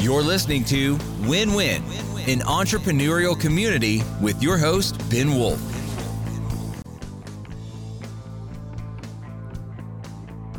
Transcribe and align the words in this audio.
You're 0.00 0.22
listening 0.22 0.62
to 0.66 0.96
Win 1.22 1.54
Win, 1.54 1.82
an 2.28 2.38
entrepreneurial 2.42 3.38
community 3.38 4.00
with 4.22 4.40
your 4.40 4.56
host, 4.56 4.96
Ben 5.10 5.34
Wolf. 5.34 5.60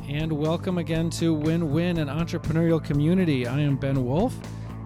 And 0.10 0.34
welcome 0.34 0.78
again 0.78 1.10
to 1.12 1.34
Win 1.34 1.72
Win, 1.72 2.00
an 2.00 2.10
entrepreneurial 2.10 2.84
community. 2.84 3.48
I 3.48 3.62
am 3.62 3.78
Ben 3.78 4.06
Wolf, 4.06 4.36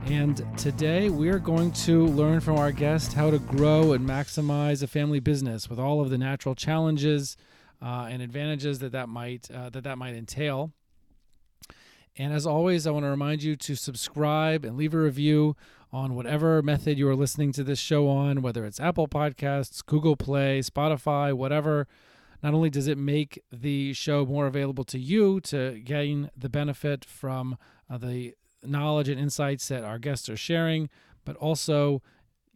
and 0.06 0.46
today 0.56 1.10
we're 1.10 1.40
going 1.40 1.72
to 1.72 2.06
learn 2.06 2.40
from 2.40 2.58
our 2.60 2.72
guest 2.72 3.14
how 3.14 3.32
to 3.32 3.40
grow 3.40 3.94
and 3.94 4.08
maximize 4.08 4.84
a 4.84 4.88
family 4.88 5.20
business 5.20 5.68
with 5.68 5.80
all 5.80 6.00
of 6.00 6.12
the 6.12 6.18
natural 6.20 6.54
challenges 6.54 7.38
uh, 7.82 8.08
and 8.08 8.22
advantages 8.22 8.78
that 8.80 8.92
that 8.92 9.10
might 9.10 9.50
uh, 9.50 9.72
that 9.72 9.84
that 9.84 9.98
might 9.98 10.14
entail. 10.14 10.72
And 12.18 12.32
as 12.32 12.46
always, 12.46 12.86
I 12.86 12.92
want 12.92 13.06
to 13.06 13.10
remind 13.10 13.42
you 13.42 13.56
to 13.56 13.76
subscribe 13.76 14.64
and 14.66 14.78
leave 14.78 14.94
a 14.94 15.00
review 15.00 15.56
on 15.92 16.16
whatever 16.16 16.62
method 16.62 16.98
you 16.98 17.08
are 17.08 17.16
listening 17.16 17.52
to 17.54 17.64
this 17.64 17.80
show 17.80 18.08
on, 18.08 18.42
whether 18.42 18.66
it's 18.66 18.80
Apple 18.80 19.08
Podcasts, 19.08 19.84
Google 19.86 20.16
Play, 20.16 20.60
Spotify, 20.60 21.34
whatever. 21.34 21.88
Not 22.44 22.54
only 22.54 22.70
does 22.70 22.88
it 22.88 22.98
make 22.98 23.42
the 23.52 23.94
show 23.94 24.26
more 24.26 24.48
available 24.48 24.84
to 24.86 25.00
you 25.00 25.40
to 25.42 25.80
gain 25.80 26.30
the 26.36 26.50
benefit 26.50 27.06
from 27.06 27.58
uh, 27.90 27.98
the 27.98 28.36
knowledge 28.64 29.10
and 29.10 29.20
insights 29.20 29.68
that 29.70 29.84
our 29.84 29.98
guests 29.98 30.30
are 30.30 30.38
sharing, 30.38 30.90
but 31.26 31.36
also 31.38 32.02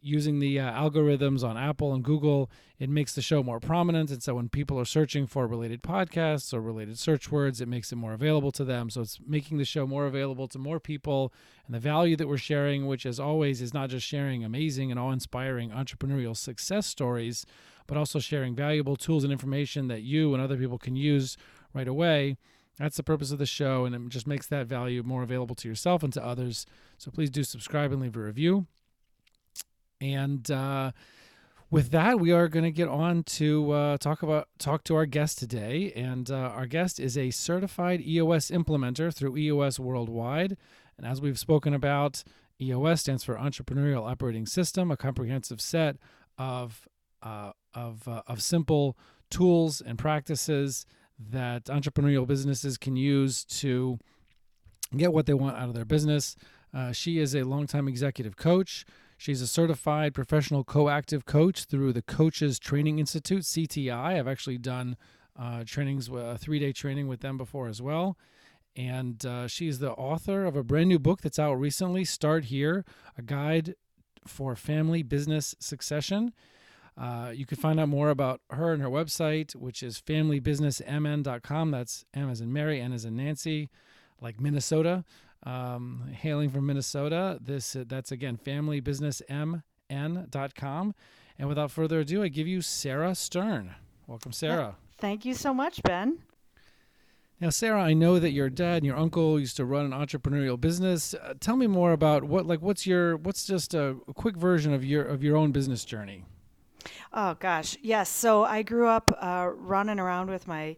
using 0.00 0.38
the 0.38 0.60
uh, 0.60 0.72
algorithms 0.72 1.42
on 1.42 1.56
Apple 1.56 1.92
and 1.92 2.04
Google, 2.04 2.50
it 2.78 2.88
makes 2.88 3.14
the 3.14 3.22
show 3.22 3.42
more 3.42 3.60
prominent. 3.60 4.10
And 4.10 4.22
so 4.22 4.34
when 4.36 4.48
people 4.48 4.78
are 4.78 4.84
searching 4.84 5.26
for 5.26 5.46
related 5.46 5.82
podcasts 5.82 6.54
or 6.54 6.60
related 6.60 6.98
search 6.98 7.30
words, 7.30 7.60
it 7.60 7.68
makes 7.68 7.90
it 7.92 7.96
more 7.96 8.12
available 8.12 8.52
to 8.52 8.64
them. 8.64 8.90
So 8.90 9.00
it's 9.00 9.18
making 9.26 9.58
the 9.58 9.64
show 9.64 9.86
more 9.86 10.06
available 10.06 10.48
to 10.48 10.58
more 10.58 10.78
people. 10.80 11.32
And 11.66 11.74
the 11.74 11.80
value 11.80 12.16
that 12.16 12.28
we're 12.28 12.36
sharing, 12.36 12.86
which 12.86 13.04
as 13.04 13.18
always 13.18 13.60
is 13.60 13.74
not 13.74 13.90
just 13.90 14.06
sharing 14.06 14.44
amazing 14.44 14.90
and 14.90 15.00
awe 15.00 15.10
inspiring 15.10 15.70
entrepreneurial 15.70 16.36
success 16.36 16.86
stories, 16.86 17.44
but 17.86 17.96
also 17.96 18.18
sharing 18.18 18.54
valuable 18.54 18.96
tools 18.96 19.24
and 19.24 19.32
information 19.32 19.88
that 19.88 20.02
you 20.02 20.32
and 20.34 20.42
other 20.42 20.56
people 20.56 20.78
can 20.78 20.94
use 20.94 21.36
right 21.74 21.88
away. 21.88 22.36
That's 22.78 22.96
the 22.96 23.02
purpose 23.02 23.32
of 23.32 23.38
the 23.38 23.46
show, 23.46 23.84
and 23.84 23.94
it 23.94 24.08
just 24.08 24.28
makes 24.28 24.46
that 24.46 24.68
value 24.68 25.02
more 25.02 25.24
available 25.24 25.56
to 25.56 25.68
yourself 25.68 26.04
and 26.04 26.12
to 26.12 26.24
others. 26.24 26.64
So 26.96 27.10
please 27.10 27.30
do 27.30 27.42
subscribe 27.42 27.90
and 27.90 28.00
leave 28.00 28.16
a 28.16 28.20
review. 28.20 28.66
And 30.00 30.50
uh, 30.50 30.92
with 31.70 31.90
that, 31.90 32.18
we 32.20 32.32
are 32.32 32.48
going 32.48 32.64
to 32.64 32.70
get 32.70 32.88
on 32.88 33.22
to 33.24 33.70
uh, 33.72 33.96
talk 33.98 34.22
about 34.22 34.48
talk 34.58 34.84
to 34.84 34.94
our 34.96 35.06
guest 35.06 35.38
today. 35.38 35.92
And 35.94 36.30
uh, 36.30 36.34
our 36.34 36.66
guest 36.66 36.98
is 36.98 37.18
a 37.18 37.30
certified 37.30 38.00
EOS 38.00 38.50
implementer 38.50 39.14
through 39.14 39.36
EOS 39.36 39.78
Worldwide. 39.78 40.56
And 40.96 41.06
as 41.06 41.20
we've 41.20 41.38
spoken 41.38 41.74
about, 41.74 42.24
EOS 42.60 43.02
stands 43.02 43.22
for 43.22 43.36
Entrepreneurial 43.36 44.10
Operating 44.10 44.46
System, 44.46 44.90
a 44.90 44.96
comprehensive 44.96 45.60
set 45.60 45.96
of 46.36 46.88
uh, 47.22 47.52
of 47.74 48.08
uh, 48.08 48.22
of 48.26 48.42
simple 48.42 48.96
tools 49.30 49.80
and 49.80 49.98
practices 49.98 50.86
that 51.18 51.64
entrepreneurial 51.64 52.26
businesses 52.26 52.78
can 52.78 52.96
use 52.96 53.44
to 53.44 53.98
get 54.96 55.12
what 55.12 55.26
they 55.26 55.34
want 55.34 55.56
out 55.56 55.68
of 55.68 55.74
their 55.74 55.84
business. 55.84 56.36
Uh, 56.72 56.92
she 56.92 57.18
is 57.18 57.34
a 57.34 57.42
longtime 57.42 57.88
executive 57.88 58.36
coach. 58.36 58.84
She's 59.20 59.42
a 59.42 59.48
certified 59.48 60.14
professional 60.14 60.62
coactive 60.62 61.26
coach 61.26 61.64
through 61.64 61.92
the 61.92 62.02
Coaches 62.02 62.60
Training 62.60 63.00
Institute, 63.00 63.42
CTI. 63.42 64.16
I've 64.16 64.28
actually 64.28 64.58
done 64.58 64.96
uh, 65.36 65.64
trainings, 65.66 66.08
a 66.08 66.38
three 66.38 66.60
day 66.60 66.72
training 66.72 67.08
with 67.08 67.20
them 67.20 67.36
before 67.36 67.66
as 67.66 67.82
well. 67.82 68.16
And 68.76 69.26
uh, 69.26 69.48
she's 69.48 69.80
the 69.80 69.90
author 69.90 70.44
of 70.44 70.54
a 70.54 70.62
brand 70.62 70.88
new 70.88 71.00
book 71.00 71.20
that's 71.20 71.38
out 71.38 71.54
recently, 71.54 72.04
Start 72.04 72.44
Here, 72.44 72.84
a 73.18 73.22
guide 73.22 73.74
for 74.24 74.54
family 74.54 75.02
business 75.02 75.56
succession. 75.58 76.32
Uh, 76.96 77.32
you 77.34 77.44
can 77.44 77.58
find 77.58 77.80
out 77.80 77.88
more 77.88 78.10
about 78.10 78.40
her 78.50 78.72
and 78.72 78.80
her 78.80 78.88
website, 78.88 79.56
which 79.56 79.82
is 79.82 80.00
familybusinessmn.com. 80.00 81.70
That's 81.72 82.04
M 82.14 82.30
as 82.30 82.40
in 82.40 82.52
Mary, 82.52 82.80
N 82.80 82.92
as 82.92 83.04
in 83.04 83.16
Nancy, 83.16 83.68
like 84.20 84.40
Minnesota 84.40 85.04
um, 85.44 86.10
hailing 86.12 86.50
from 86.50 86.66
Minnesota. 86.66 87.38
This 87.40 87.74
uh, 87.76 87.84
that's 87.86 88.12
again 88.12 88.38
familybusinessmn.com. 88.44 90.94
And 91.40 91.48
without 91.48 91.70
further 91.70 92.00
ado, 92.00 92.22
I 92.22 92.28
give 92.28 92.48
you 92.48 92.60
Sarah 92.60 93.14
Stern. 93.14 93.74
Welcome, 94.06 94.32
Sarah. 94.32 94.76
Thank 94.98 95.24
you 95.24 95.34
so 95.34 95.54
much, 95.54 95.82
Ben. 95.84 96.18
Now, 97.40 97.50
Sarah, 97.50 97.80
I 97.80 97.94
know 97.94 98.18
that 98.18 98.32
your 98.32 98.50
dad 98.50 98.78
and 98.78 98.86
your 98.86 98.96
uncle 98.96 99.38
used 99.38 99.56
to 99.58 99.64
run 99.64 99.84
an 99.84 99.92
entrepreneurial 99.92 100.60
business. 100.60 101.14
Uh, 101.14 101.34
tell 101.38 101.54
me 101.54 101.68
more 101.68 101.92
about 101.92 102.24
what, 102.24 102.46
like, 102.46 102.60
what's 102.60 102.84
your, 102.84 103.16
what's 103.16 103.46
just 103.46 103.74
a, 103.74 103.94
a 104.08 104.14
quick 104.14 104.36
version 104.36 104.74
of 104.74 104.84
your 104.84 105.04
of 105.04 105.22
your 105.22 105.36
own 105.36 105.52
business 105.52 105.84
journey. 105.84 106.24
Oh 107.12 107.34
gosh, 107.34 107.76
yes. 107.80 108.08
So 108.08 108.44
I 108.44 108.62
grew 108.62 108.88
up 108.88 109.16
uh, 109.20 109.50
running 109.54 110.00
around 110.00 110.30
with 110.30 110.48
my 110.48 110.76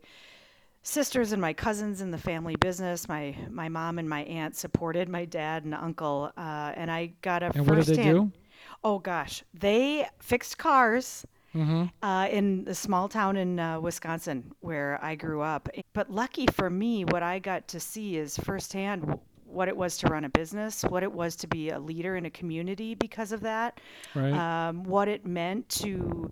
sisters 0.82 1.32
and 1.32 1.40
my 1.40 1.52
cousins 1.52 2.00
in 2.00 2.10
the 2.10 2.18
family 2.18 2.56
business. 2.56 3.08
My 3.08 3.36
my 3.50 3.68
mom 3.68 3.98
and 3.98 4.08
my 4.08 4.22
aunt 4.24 4.56
supported 4.56 5.08
my 5.08 5.24
dad 5.24 5.64
and 5.64 5.74
uncle, 5.74 6.32
uh, 6.36 6.72
and 6.74 6.90
I 6.90 7.12
got 7.22 7.42
a. 7.42 7.50
And 7.54 7.66
what 7.66 7.76
did 7.76 7.96
they 7.96 8.02
do? 8.02 8.32
Oh 8.82 8.98
gosh, 8.98 9.42
they 9.54 10.06
fixed 10.20 10.58
cars. 10.58 11.26
Mm-hmm. 11.52 11.86
Uh, 12.00 12.28
in 12.28 12.62
the 12.62 12.74
small 12.76 13.08
town 13.08 13.36
in 13.36 13.58
uh, 13.58 13.80
Wisconsin 13.80 14.52
where 14.60 15.00
I 15.02 15.16
grew 15.16 15.40
up. 15.42 15.68
But 15.94 16.08
lucky 16.08 16.46
for 16.46 16.70
me, 16.70 17.04
what 17.04 17.24
I 17.24 17.40
got 17.40 17.66
to 17.66 17.80
see 17.80 18.16
is 18.18 18.38
firsthand 18.38 19.18
what 19.44 19.66
it 19.66 19.76
was 19.76 19.96
to 19.98 20.06
run 20.06 20.24
a 20.24 20.28
business, 20.28 20.84
what 20.84 21.02
it 21.02 21.10
was 21.10 21.36
to 21.36 21.48
be 21.48 21.70
a 21.70 21.78
leader 21.80 22.16
in 22.16 22.26
a 22.26 22.30
community 22.30 22.94
because 22.94 23.32
of 23.32 23.40
that, 23.40 23.80
right. 24.14 24.32
um, 24.32 24.84
what 24.84 25.08
it 25.08 25.26
meant 25.26 25.68
to 25.68 26.30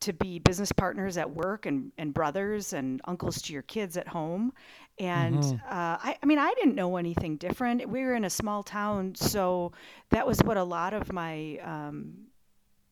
to 0.00 0.12
be 0.12 0.38
business 0.38 0.72
partners 0.72 1.16
at 1.16 1.30
work 1.30 1.66
and, 1.66 1.92
and 1.98 2.12
brothers 2.12 2.72
and 2.72 3.00
uncles 3.04 3.40
to 3.42 3.52
your 3.52 3.62
kids 3.62 3.96
at 3.96 4.08
home. 4.08 4.52
And 4.98 5.38
mm-hmm. 5.38 5.56
uh, 5.66 5.98
I, 6.00 6.16
I 6.22 6.26
mean, 6.26 6.38
I 6.38 6.52
didn't 6.54 6.74
know 6.74 6.96
anything 6.96 7.36
different. 7.36 7.88
We 7.88 8.02
were 8.02 8.14
in 8.14 8.24
a 8.24 8.30
small 8.30 8.62
town, 8.62 9.14
so 9.14 9.72
that 10.10 10.26
was 10.26 10.38
what 10.42 10.56
a 10.56 10.64
lot 10.64 10.94
of 10.94 11.12
my 11.12 11.58
um, 11.58 12.14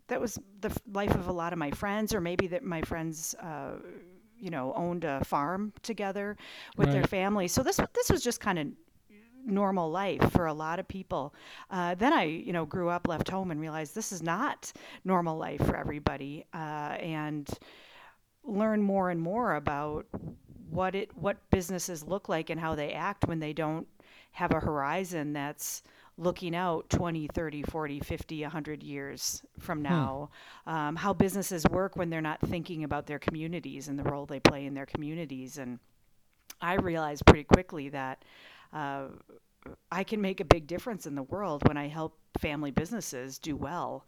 that 0.09 0.21
was 0.21 0.39
the 0.61 0.71
life 0.93 1.15
of 1.15 1.29
a 1.29 1.33
lot 1.33 1.53
of 1.53 1.59
my 1.59 1.71
friends, 1.71 2.15
or 2.15 2.21
maybe 2.21 2.47
that 2.49 2.63
my 2.63 2.83
friends. 2.83 3.35
Uh, 3.41 3.77
you 4.37 4.51
know, 4.51 4.75
owned 4.75 5.05
a 5.05 5.25
farm 5.25 5.73
together 5.83 6.37
with 6.77 6.89
right. 6.89 6.95
their 6.95 7.05
family. 7.05 7.49
So 7.49 7.63
this 7.63 7.81
this 7.95 8.11
was 8.11 8.23
just 8.23 8.41
kind 8.41 8.59
of 8.59 8.67
normal 9.45 9.91
life 9.91 10.33
for 10.33 10.47
a 10.47 10.55
lot 10.55 10.79
of 10.79 10.89
people. 10.89 11.35
Uh, 11.71 11.95
then 11.95 12.13
I, 12.13 12.25
you 12.25 12.53
know, 12.53 12.65
grew 12.65 12.89
up, 12.89 13.09
left 13.09 13.29
home, 13.29 13.51
and 13.51 13.61
realized 13.61 13.95
this 13.95 14.13
is 14.13 14.23
not 14.23 14.73
normal 15.05 15.37
life 15.37 15.65
for 15.65 15.77
everybody, 15.77 16.45
uh, 16.55 16.97
and 16.99 17.49
learn 18.45 18.83
more 18.83 19.11
and 19.11 19.21
more 19.21 19.55
about 19.55 20.07
what 20.71 20.95
it 20.95 21.17
what 21.17 21.39
businesses 21.51 22.05
look 22.05 22.29
like 22.29 22.51
and 22.51 22.61
how 22.61 22.75
they 22.75 22.93
act 22.93 23.27
when 23.27 23.39
they 23.39 23.53
don't 23.53 23.87
have 24.33 24.53
a 24.53 24.61
horizon 24.61 25.33
that's 25.33 25.83
looking 26.17 26.55
out 26.55 26.89
20 26.91 27.29
30 27.29 27.63
40 27.63 28.01
50 28.01 28.43
100 28.43 28.83
years 28.83 29.43
from 29.59 29.79
hmm. 29.79 29.85
now 29.85 30.31
hmm. 30.65 30.71
um, 30.71 30.97
how 30.97 31.13
businesses 31.13 31.65
work 31.71 31.97
when 31.97 32.11
they're 32.11 32.21
not 32.21 32.41
thinking 32.41 32.85
about 32.85 33.07
their 33.07 33.19
communities 33.19 33.89
and 33.89 33.99
the 33.99 34.05
role 34.05 34.27
they 34.27 34.41
play 34.41 34.67
in 34.67 34.75
their 34.75 34.87
communities 34.87 35.59
and 35.59 35.79
i 36.61 36.75
realized 36.75 37.25
pretty 37.27 37.45
quickly 37.45 37.89
that 37.89 38.25
uh, 38.75 39.07
I 39.91 40.05
can 40.05 40.21
make 40.21 40.41
a 40.41 40.45
big 40.45 40.67
difference 40.67 41.07
in 41.07 41.15
the 41.15 41.23
world 41.23 41.67
when 41.67 41.77
I 41.77 41.89
help 41.89 42.19
family 42.39 42.71
businesses 42.71 43.39
do 43.39 43.57
well 43.57 44.07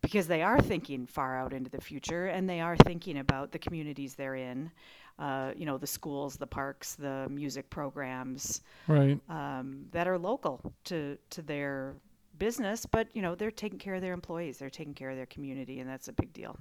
because 0.00 0.26
they 0.26 0.42
are 0.42 0.60
thinking 0.60 1.06
far 1.06 1.38
out 1.38 1.52
into 1.52 1.70
the 1.70 1.80
future 1.80 2.26
and 2.26 2.48
they 2.48 2.60
are 2.60 2.76
thinking 2.76 3.18
about 3.18 3.52
the 3.52 3.58
communities 3.58 4.14
they're 4.14 4.34
in. 4.34 4.70
Uh, 5.18 5.52
you 5.56 5.66
know, 5.66 5.78
the 5.78 5.86
schools, 5.86 6.36
the 6.36 6.46
parks, 6.46 6.94
the 6.94 7.28
music 7.30 7.68
programs, 7.70 8.62
right? 8.88 9.20
Um, 9.28 9.84
that 9.92 10.08
are 10.08 10.18
local 10.18 10.72
to 10.84 11.18
to 11.30 11.42
their 11.42 11.94
business, 12.38 12.86
but 12.86 13.08
you 13.12 13.20
know, 13.20 13.34
they're 13.34 13.50
taking 13.50 13.78
care 13.78 13.94
of 13.94 14.00
their 14.00 14.14
employees, 14.14 14.58
they're 14.58 14.70
taking 14.70 14.94
care 14.94 15.10
of 15.10 15.16
their 15.16 15.26
community, 15.26 15.80
and 15.80 15.88
that's 15.88 16.08
a 16.08 16.12
big 16.12 16.32
deal. 16.32 16.56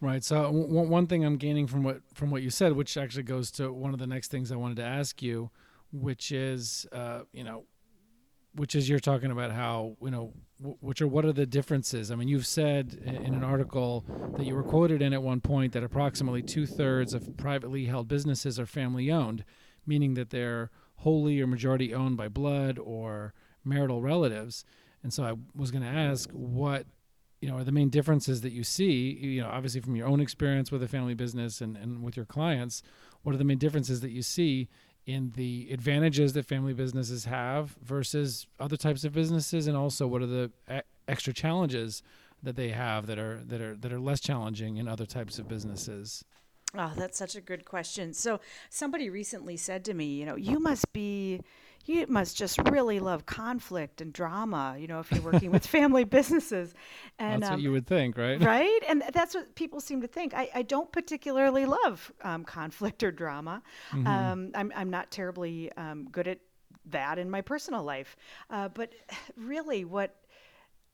Right. 0.00 0.22
So 0.22 0.44
w- 0.44 0.88
one 0.88 1.06
thing 1.06 1.24
I'm 1.24 1.36
gaining 1.36 1.66
from 1.66 1.82
what 1.82 2.00
from 2.14 2.30
what 2.30 2.42
you 2.42 2.50
said, 2.50 2.72
which 2.72 2.96
actually 2.96 3.24
goes 3.24 3.50
to 3.52 3.72
one 3.72 3.92
of 3.92 3.98
the 3.98 4.06
next 4.06 4.30
things 4.30 4.52
I 4.52 4.56
wanted 4.56 4.76
to 4.76 4.84
ask 4.84 5.20
you, 5.22 5.50
which 5.92 6.32
is 6.32 6.86
uh, 6.92 7.20
you 7.32 7.44
know 7.44 7.64
which 8.54 8.74
is 8.74 8.88
you're 8.88 8.98
talking 8.98 9.30
about 9.30 9.52
how 9.52 9.96
you 10.00 10.10
know 10.10 10.32
which 10.80 11.02
are 11.02 11.08
what 11.08 11.24
are 11.24 11.32
the 11.32 11.46
differences? 11.46 12.10
I 12.10 12.14
mean 12.14 12.28
you've 12.28 12.46
said 12.46 12.98
in 13.04 13.34
an 13.34 13.44
article 13.44 14.04
that 14.36 14.46
you 14.46 14.54
were 14.54 14.62
quoted 14.62 15.02
in 15.02 15.12
at 15.12 15.22
one 15.22 15.40
point 15.40 15.72
that 15.72 15.84
approximately 15.84 16.42
two-thirds 16.42 17.14
of 17.14 17.36
privately 17.36 17.86
held 17.86 18.08
businesses 18.08 18.58
are 18.58 18.66
family 18.66 19.10
owned 19.10 19.44
meaning 19.86 20.14
that 20.14 20.30
they're 20.30 20.70
wholly 20.96 21.40
or 21.40 21.46
majority 21.46 21.94
owned 21.94 22.16
by 22.16 22.28
blood 22.28 22.78
or 22.78 23.32
marital 23.64 24.02
relatives. 24.02 24.64
And 25.02 25.12
so 25.12 25.24
i 25.24 25.34
was 25.54 25.70
going 25.70 25.84
to 25.84 25.88
ask 25.88 26.30
what 26.30 26.86
you 27.40 27.48
know 27.48 27.58
are 27.58 27.64
the 27.64 27.72
main 27.72 27.90
differences 27.90 28.40
that 28.40 28.52
you 28.52 28.64
see 28.64 29.12
you 29.20 29.42
know 29.42 29.48
obviously 29.48 29.80
from 29.80 29.94
your 29.94 30.08
own 30.08 30.20
experience 30.20 30.72
with 30.72 30.82
a 30.82 30.88
family 30.88 31.14
business 31.14 31.60
and, 31.60 31.76
and 31.76 32.02
with 32.02 32.16
your 32.16 32.24
clients 32.24 32.82
what 33.22 33.34
are 33.34 33.38
the 33.38 33.44
main 33.44 33.58
differences 33.58 34.00
that 34.00 34.10
you 34.10 34.22
see 34.22 34.68
in 35.06 35.32
the 35.36 35.68
advantages 35.70 36.32
that 36.32 36.44
family 36.44 36.74
businesses 36.74 37.24
have 37.24 37.76
versus 37.82 38.46
other 38.58 38.76
types 38.76 39.04
of 39.04 39.12
businesses, 39.12 39.66
and 39.66 39.76
also 39.76 40.06
what 40.06 40.20
are 40.20 40.26
the 40.26 40.50
extra 41.08 41.32
challenges 41.32 42.02
that 42.42 42.56
they 42.56 42.68
have 42.70 43.06
that 43.06 43.18
are 43.18 43.40
that 43.46 43.60
are 43.60 43.76
that 43.76 43.92
are 43.92 44.00
less 44.00 44.20
challenging 44.20 44.76
in 44.76 44.88
other 44.88 45.06
types 45.06 45.38
of 45.38 45.48
businesses? 45.48 46.24
Oh, 46.74 46.92
that's 46.96 47.16
such 47.16 47.36
a 47.36 47.40
good 47.40 47.64
question. 47.64 48.12
So, 48.12 48.40
somebody 48.68 49.08
recently 49.08 49.56
said 49.56 49.84
to 49.86 49.94
me, 49.94 50.06
you 50.06 50.26
know, 50.26 50.36
you 50.36 50.58
must 50.58 50.92
be, 50.92 51.40
you 51.88 52.06
must 52.08 52.36
just 52.36 52.58
really 52.70 53.00
love 53.00 53.26
conflict 53.26 54.00
and 54.00 54.12
drama, 54.12 54.76
you 54.78 54.86
know, 54.86 55.00
if 55.00 55.10
you're 55.12 55.22
working 55.22 55.50
with 55.50 55.66
family 55.78 56.04
businesses. 56.04 56.74
And 57.18 57.42
that's 57.42 57.50
um, 57.50 57.56
what 57.56 57.62
you 57.62 57.72
would 57.72 57.86
think, 57.86 58.16
right? 58.16 58.40
Right. 58.40 58.80
And 58.88 59.02
that's 59.12 59.34
what 59.34 59.54
people 59.54 59.80
seem 59.80 60.00
to 60.00 60.06
think. 60.06 60.34
I, 60.34 60.48
I 60.54 60.62
don't 60.62 60.90
particularly 60.90 61.66
love 61.66 62.12
um, 62.22 62.44
conflict 62.44 63.02
or 63.02 63.10
drama. 63.10 63.62
Mm-hmm. 63.92 64.06
Um, 64.06 64.50
I'm, 64.54 64.72
I'm 64.74 64.90
not 64.90 65.10
terribly 65.10 65.72
um, 65.76 66.08
good 66.10 66.28
at 66.28 66.38
that 66.86 67.18
in 67.18 67.30
my 67.30 67.40
personal 67.40 67.82
life. 67.82 68.16
Uh, 68.50 68.68
but 68.68 68.92
really, 69.36 69.84
what, 69.84 70.14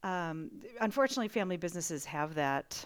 um, 0.02 0.50
unfortunately, 0.80 1.28
family 1.28 1.56
businesses 1.56 2.04
have 2.04 2.34
that 2.34 2.84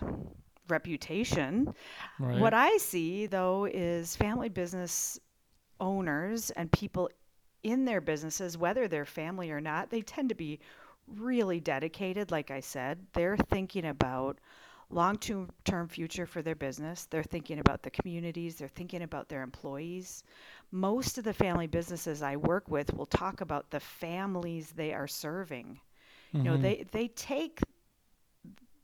reputation. 0.68 1.72
Right. 2.18 2.40
What 2.40 2.54
I 2.54 2.76
see 2.78 3.26
though 3.26 3.66
is 3.66 4.16
family 4.16 4.48
business 4.48 5.18
owners 5.80 6.50
and 6.50 6.70
people 6.72 7.10
in 7.66 7.84
their 7.84 8.00
businesses, 8.00 8.56
whether 8.56 8.86
they're 8.86 9.04
family 9.04 9.50
or 9.50 9.60
not, 9.60 9.90
they 9.90 10.00
tend 10.00 10.28
to 10.28 10.36
be 10.36 10.60
really 11.16 11.58
dedicated. 11.58 12.30
Like 12.30 12.52
I 12.52 12.60
said, 12.60 13.04
they're 13.12 13.36
thinking 13.36 13.86
about 13.86 14.38
long 14.88 15.18
term 15.18 15.88
future 15.88 16.26
for 16.26 16.42
their 16.42 16.54
business. 16.54 17.06
They're 17.10 17.24
thinking 17.24 17.58
about 17.58 17.82
the 17.82 17.90
communities. 17.90 18.54
They're 18.54 18.68
thinking 18.68 19.02
about 19.02 19.28
their 19.28 19.42
employees. 19.42 20.22
Most 20.70 21.18
of 21.18 21.24
the 21.24 21.32
family 21.32 21.66
businesses 21.66 22.22
I 22.22 22.36
work 22.36 22.70
with 22.70 22.94
will 22.94 23.06
talk 23.06 23.40
about 23.40 23.68
the 23.70 23.80
families 23.80 24.70
they 24.70 24.92
are 24.94 25.08
serving. 25.08 25.80
Mm-hmm. 26.28 26.38
You 26.38 26.44
know, 26.44 26.52
mm-hmm. 26.52 26.62
they, 26.62 26.86
they 26.92 27.08
take 27.08 27.58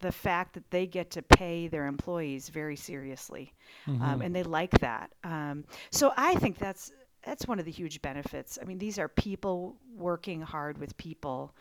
the 0.01 0.11
fact 0.11 0.55
that 0.55 0.69
they 0.73 0.89
get 0.89 1.13
to 1.13 1.23
pay 1.23 1.69
their 1.69 1.87
employees 1.87 2.49
very 2.49 2.75
seriously, 2.75 3.53
um, 3.87 3.95
mm-hmm. 3.95 4.03
um, 4.03 4.23
and 4.23 4.35
they 4.35 4.43
like 4.43 4.77
that. 4.81 5.13
Um, 5.23 5.65
so 5.93 6.13
I 6.17 6.35
think 6.35 6.59
that's 6.59 6.91
that's 7.25 7.47
one 7.47 7.59
of 7.59 7.65
the 7.65 7.71
huge 7.71 8.03
benefits. 8.03 8.59
I 8.61 8.65
mean, 8.65 8.79
these 8.79 8.99
are 8.99 9.09
people 9.09 9.77
working 9.97 10.41
hard 10.41 10.79
with 10.79 10.97
people, 10.97 11.55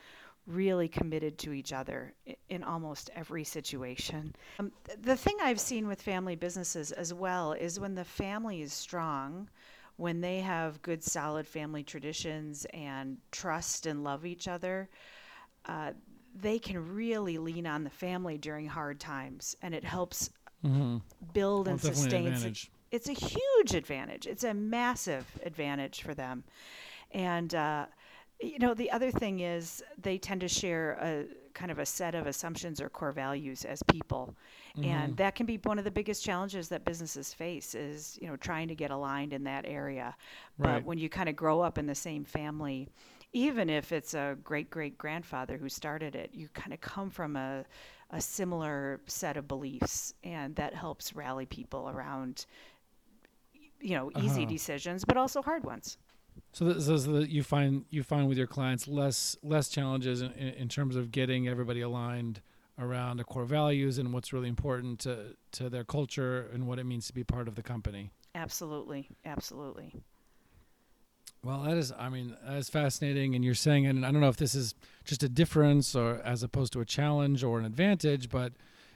really 0.47 0.87
committed 0.87 1.37
to 1.39 1.53
each 1.53 1.71
other 1.71 2.13
in, 2.49 2.63
almost 2.63 3.09
every 3.15 3.43
situation. 3.43 4.35
Um, 4.59 4.71
the 5.01 5.15
thing 5.15 5.37
I've 5.41 5.59
seen 5.59 5.87
with 5.87 6.01
family 6.01 6.35
businesses 6.35 6.91
as 6.91 7.13
well 7.13 7.53
is 7.53 7.79
when 7.79 7.95
the 7.95 8.05
family 8.05 8.61
is 8.61 8.73
strong. 8.73 9.49
When 9.97 10.19
they 10.19 10.39
have 10.39 10.81
good, 10.81 11.03
solid 11.03 11.45
family 11.45 11.83
traditions 11.83 12.65
and 12.73 13.17
trust 13.31 13.85
and 13.85 14.03
love 14.03 14.25
each 14.25 14.47
other, 14.47 14.89
uh, 15.65 15.91
they 16.33 16.57
can 16.57 16.95
really 16.95 17.37
lean 17.37 17.67
on 17.67 17.83
the 17.83 17.89
family 17.89 18.37
during 18.39 18.65
hard 18.65 18.99
times, 18.99 19.55
and 19.61 19.75
it 19.75 19.83
helps 19.83 20.31
mm-hmm. 20.65 20.97
build 21.33 21.67
well, 21.67 21.73
and 21.73 21.81
sustain. 21.81 22.27
It's, 22.27 22.69
it's 22.91 23.09
a 23.09 23.13
huge 23.13 23.73
advantage. 23.73 24.27
It's 24.27 24.43
a 24.43 24.53
massive 24.53 25.25
advantage 25.43 26.01
for 26.01 26.13
them, 26.13 26.43
and 27.11 27.53
uh, 27.55 27.85
you 28.41 28.59
know 28.59 28.73
the 28.73 28.91
other 28.91 29.11
thing 29.11 29.39
is 29.39 29.83
they 30.01 30.17
tend 30.17 30.41
to 30.41 30.47
share 30.47 30.97
a 31.01 31.25
kind 31.53 31.69
of 31.69 31.79
a 31.79 31.85
set 31.85 32.15
of 32.15 32.27
assumptions 32.27 32.79
or 32.79 32.87
core 32.87 33.11
values 33.11 33.65
as 33.65 33.83
people 33.83 34.33
mm-hmm. 34.77 34.89
and 34.89 35.17
that 35.17 35.35
can 35.35 35.45
be 35.45 35.59
one 35.63 35.77
of 35.77 35.83
the 35.83 35.91
biggest 35.91 36.23
challenges 36.23 36.69
that 36.69 36.85
businesses 36.85 37.33
face 37.33 37.75
is 37.75 38.17
you 38.21 38.27
know 38.27 38.37
trying 38.37 38.69
to 38.69 38.73
get 38.73 38.89
aligned 38.89 39.33
in 39.33 39.43
that 39.43 39.65
area 39.67 40.15
right. 40.57 40.75
but 40.75 40.85
when 40.85 40.97
you 40.97 41.09
kind 41.09 41.27
of 41.27 41.35
grow 41.35 41.59
up 41.59 41.77
in 41.77 41.85
the 41.85 41.93
same 41.93 42.23
family 42.23 42.87
even 43.33 43.69
if 43.69 43.91
it's 43.91 44.13
a 44.13 44.37
great 44.43 44.69
great 44.69 44.97
grandfather 44.97 45.57
who 45.57 45.69
started 45.69 46.15
it, 46.15 46.31
you 46.33 46.49
kind 46.53 46.73
of 46.73 46.81
come 46.81 47.09
from 47.09 47.35
a, 47.35 47.63
a 48.09 48.19
similar 48.19 48.99
set 49.07 49.37
of 49.37 49.47
beliefs, 49.47 50.13
and 50.23 50.55
that 50.55 50.73
helps 50.73 51.15
rally 51.15 51.45
people 51.45 51.89
around, 51.89 52.45
you 53.81 53.95
know, 53.95 54.11
easy 54.19 54.43
uh-huh. 54.43 54.51
decisions, 54.51 55.05
but 55.05 55.17
also 55.17 55.41
hard 55.41 55.63
ones. 55.63 55.97
So, 56.53 56.65
that, 56.65 56.81
so 56.81 56.97
that 56.97 57.29
you 57.29 57.43
find 57.43 57.85
you 57.89 58.03
find 58.03 58.27
with 58.27 58.37
your 58.37 58.47
clients 58.47 58.87
less 58.87 59.37
less 59.43 59.69
challenges 59.69 60.21
in, 60.21 60.31
in 60.31 60.67
terms 60.67 60.95
of 60.95 61.11
getting 61.11 61.47
everybody 61.47 61.81
aligned 61.81 62.41
around 62.79 63.17
the 63.17 63.23
core 63.23 63.45
values 63.45 63.97
and 63.97 64.13
what's 64.13 64.33
really 64.33 64.49
important 64.49 64.99
to 64.99 65.35
to 65.53 65.69
their 65.69 65.83
culture 65.83 66.49
and 66.53 66.67
what 66.67 66.79
it 66.79 66.85
means 66.85 67.07
to 67.07 67.13
be 67.13 67.23
part 67.23 67.47
of 67.47 67.55
the 67.55 67.63
company. 67.63 68.11
Absolutely, 68.35 69.09
absolutely. 69.25 69.93
Well, 71.43 71.63
that 71.63 71.75
is, 71.75 71.91
I 71.97 72.09
mean, 72.09 72.37
that 72.45 72.57
is 72.57 72.69
fascinating. 72.69 73.33
And 73.33 73.43
you're 73.43 73.55
saying, 73.55 73.87
and 73.87 74.05
I 74.05 74.11
don't 74.11 74.21
know 74.21 74.29
if 74.29 74.37
this 74.37 74.53
is 74.53 74.75
just 75.03 75.23
a 75.23 75.29
difference 75.29 75.95
or 75.95 76.21
as 76.23 76.43
opposed 76.43 76.71
to 76.73 76.81
a 76.81 76.85
challenge 76.85 77.43
or 77.43 77.57
an 77.57 77.65
advantage, 77.65 78.29
but 78.29 78.53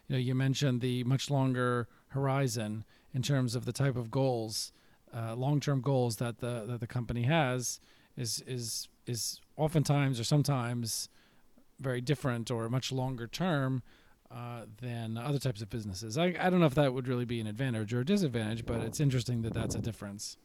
you 0.07 0.15
know, 0.15 0.19
you 0.19 0.35
mentioned 0.35 0.81
the 0.81 1.03
much 1.05 1.31
longer 1.31 1.87
horizon 2.09 2.85
in 3.15 3.21
terms 3.21 3.55
of 3.55 3.63
the 3.63 3.71
type 3.71 3.95
of 3.95 4.11
goals, 4.11 4.73
uh, 5.15 5.33
long-term 5.35 5.79
goals 5.81 6.17
that 6.17 6.39
the 6.39 6.65
that 6.67 6.81
the 6.81 6.87
company 6.87 7.23
has 7.23 7.79
is 8.17 8.43
is 8.45 8.89
is 9.07 9.39
oftentimes 9.55 10.19
or 10.19 10.25
sometimes 10.25 11.09
very 11.79 12.01
different 12.01 12.51
or 12.51 12.69
much 12.69 12.91
longer 12.91 13.27
term 13.27 13.81
uh, 14.29 14.65
than 14.81 15.17
other 15.17 15.39
types 15.39 15.61
of 15.61 15.69
businesses. 15.69 16.17
I, 16.17 16.35
I 16.39 16.49
don't 16.49 16.59
know 16.59 16.65
if 16.65 16.75
that 16.75 16.93
would 16.93 17.07
really 17.07 17.25
be 17.25 17.39
an 17.39 17.47
advantage 17.47 17.93
or 17.93 18.01
a 18.01 18.05
disadvantage, 18.05 18.65
but 18.65 18.81
it's 18.81 18.99
interesting 18.99 19.41
that 19.43 19.53
that's 19.53 19.75
a 19.75 19.79
difference. 19.79 20.37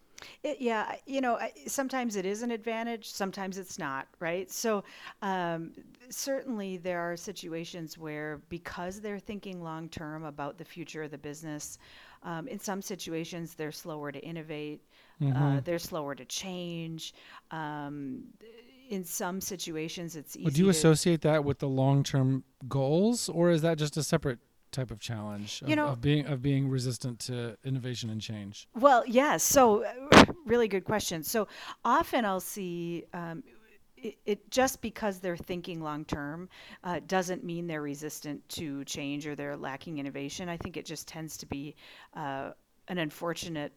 It, 0.43 0.59
yeah, 0.61 0.97
you 1.07 1.21
know, 1.21 1.39
sometimes 1.67 2.17
it 2.17 2.27
is 2.27 2.43
an 2.43 2.51
advantage, 2.51 3.11
sometimes 3.11 3.59
it's 3.59 3.79
not, 3.79 4.07
right? 4.19 4.51
So, 4.51 4.85
um, 5.23 5.73
certainly 6.11 6.77
there 6.77 7.01
are 7.01 7.17
situations 7.17 7.97
where, 7.97 8.41
because 8.49 9.01
they're 9.01 9.19
thinking 9.19 9.63
long 9.63 9.89
term 9.89 10.25
about 10.25 10.59
the 10.59 10.65
future 10.65 11.03
of 11.03 11.11
the 11.11 11.19
business, 11.19 11.79
um, 12.23 12.49
in 12.49 12.59
some 12.59 12.83
situations 12.83 13.55
they're 13.55 13.73
slower 13.73 14.13
to 14.13 14.19
innovate, 14.21 14.83
uh, 15.21 15.25
mm-hmm. 15.25 15.43
uh, 15.43 15.61
they're 15.61 15.79
slower 15.79 16.15
to 16.15 16.25
change. 16.25 17.15
Um, 17.51 18.25
in 18.91 19.05
some 19.05 19.41
situations, 19.41 20.17
it's 20.17 20.37
easy. 20.37 20.45
Would 20.45 20.59
you 20.59 20.69
associate 20.69 21.21
that 21.23 21.45
with 21.45 21.61
the 21.61 21.69
long 21.69 22.03
term 22.03 22.43
goals, 22.69 23.29
or 23.29 23.51
is 23.51 23.63
that 23.63 23.79
just 23.79 23.97
a 23.97 24.03
separate 24.03 24.41
type 24.73 24.91
of 24.91 25.01
challenge 25.01 25.63
you 25.67 25.73
of, 25.73 25.77
know, 25.77 25.87
of 25.89 26.01
being 26.01 26.27
of 26.27 26.43
being 26.43 26.69
resistant 26.69 27.19
to 27.21 27.57
innovation 27.65 28.11
and 28.11 28.21
change? 28.21 28.69
Well, 28.75 29.05
yes. 29.07 29.43
So, 29.43 29.85
uh, 29.85 30.25
really 30.45 30.69
good 30.69 30.85
question. 30.85 31.23
So 31.23 31.49
often 31.85 32.25
I'll 32.25 32.41
see. 32.41 33.05
Um, 33.13 33.43
it, 34.03 34.19
it, 34.25 34.51
just 34.51 34.81
because 34.81 35.19
they're 35.19 35.37
thinking 35.37 35.83
long 35.83 36.07
term 36.07 36.49
uh, 36.85 37.01
doesn't 37.07 37.45
mean 37.45 37.67
they're 37.67 37.83
resistant 37.83 38.49
to 38.49 38.83
change 38.87 39.27
or 39.27 39.35
they're 39.35 39.59
lacking 39.59 39.99
innovation. 39.99 40.49
I 40.49 40.57
think 40.57 40.79
it 40.79 40.87
just 40.87 41.07
tends 41.07 41.37
to 41.37 41.47
be 41.47 41.77
uh, 42.15 42.53
an 42.89 42.97
unfortunate 42.97 43.73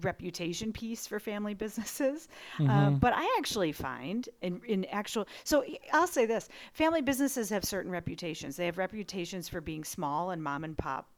reputation 0.00 0.72
piece 0.72 1.06
for 1.06 1.18
family 1.18 1.54
businesses. 1.64 2.28
Uh, 2.58 2.62
mm-hmm. 2.62 2.70
Uh, 2.70 2.90
but 2.90 3.12
I 3.14 3.36
actually 3.38 3.72
find 3.72 4.28
in, 4.42 4.60
in 4.66 4.84
actual, 4.86 5.26
so 5.44 5.64
I'll 5.92 6.06
say 6.06 6.26
this 6.26 6.48
family 6.72 7.02
businesses 7.02 7.50
have 7.50 7.64
certain 7.64 7.90
reputations. 7.90 8.56
They 8.56 8.66
have 8.66 8.78
reputations 8.78 9.48
for 9.48 9.60
being 9.60 9.84
small 9.84 10.30
and 10.30 10.42
mom 10.42 10.64
and 10.64 10.76
pop 10.76 11.08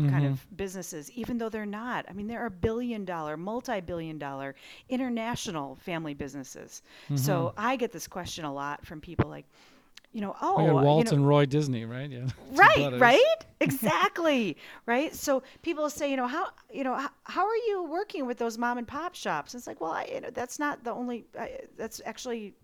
Mm-hmm. 0.00 0.10
kind 0.10 0.26
of 0.26 0.44
businesses, 0.56 1.08
even 1.12 1.38
though 1.38 1.48
they're 1.48 1.64
not. 1.64 2.04
I 2.08 2.14
mean, 2.14 2.26
there 2.26 2.40
are 2.40 2.50
billion 2.50 3.04
dollar, 3.04 3.36
multi 3.36 3.80
billion 3.80 4.18
dollar 4.18 4.56
international 4.88 5.76
family 5.76 6.14
businesses. 6.14 6.82
Mm-hmm. 7.04 7.14
So 7.14 7.54
I 7.56 7.76
get 7.76 7.92
this 7.92 8.08
question 8.08 8.44
a 8.44 8.52
lot 8.52 8.84
from 8.84 9.00
people 9.00 9.30
like, 9.30 9.46
you 10.12 10.20
know, 10.20 10.34
oh, 10.42 10.56
I 10.56 10.66
got 10.66 10.82
Walt 10.82 11.04
you 11.04 11.10
know, 11.12 11.16
and 11.18 11.28
Roy 11.28 11.46
Disney, 11.46 11.84
right? 11.84 12.10
Yeah, 12.10 12.26
right, 12.52 12.98
right, 12.98 13.36
exactly, 13.64 14.56
right. 14.86 15.14
So 15.14 15.42
people 15.62 15.88
say, 15.90 16.10
you 16.10 16.16
know, 16.16 16.26
how, 16.26 16.48
you 16.72 16.84
know, 16.84 16.94
how, 16.94 17.10
how, 17.24 17.46
are 17.46 17.56
you 17.68 17.84
working 17.84 18.26
with 18.26 18.38
those 18.38 18.58
mom 18.58 18.78
and 18.78 18.86
pop 18.86 19.14
shops? 19.14 19.54
It's 19.54 19.66
like, 19.66 19.80
well, 19.80 19.92
I, 19.92 20.08
you 20.12 20.20
know, 20.20 20.30
that's 20.30 20.58
not 20.58 20.84
the 20.84 20.92
only. 20.92 21.26
I, 21.38 21.60
that's 21.76 22.00
actually 22.04 22.54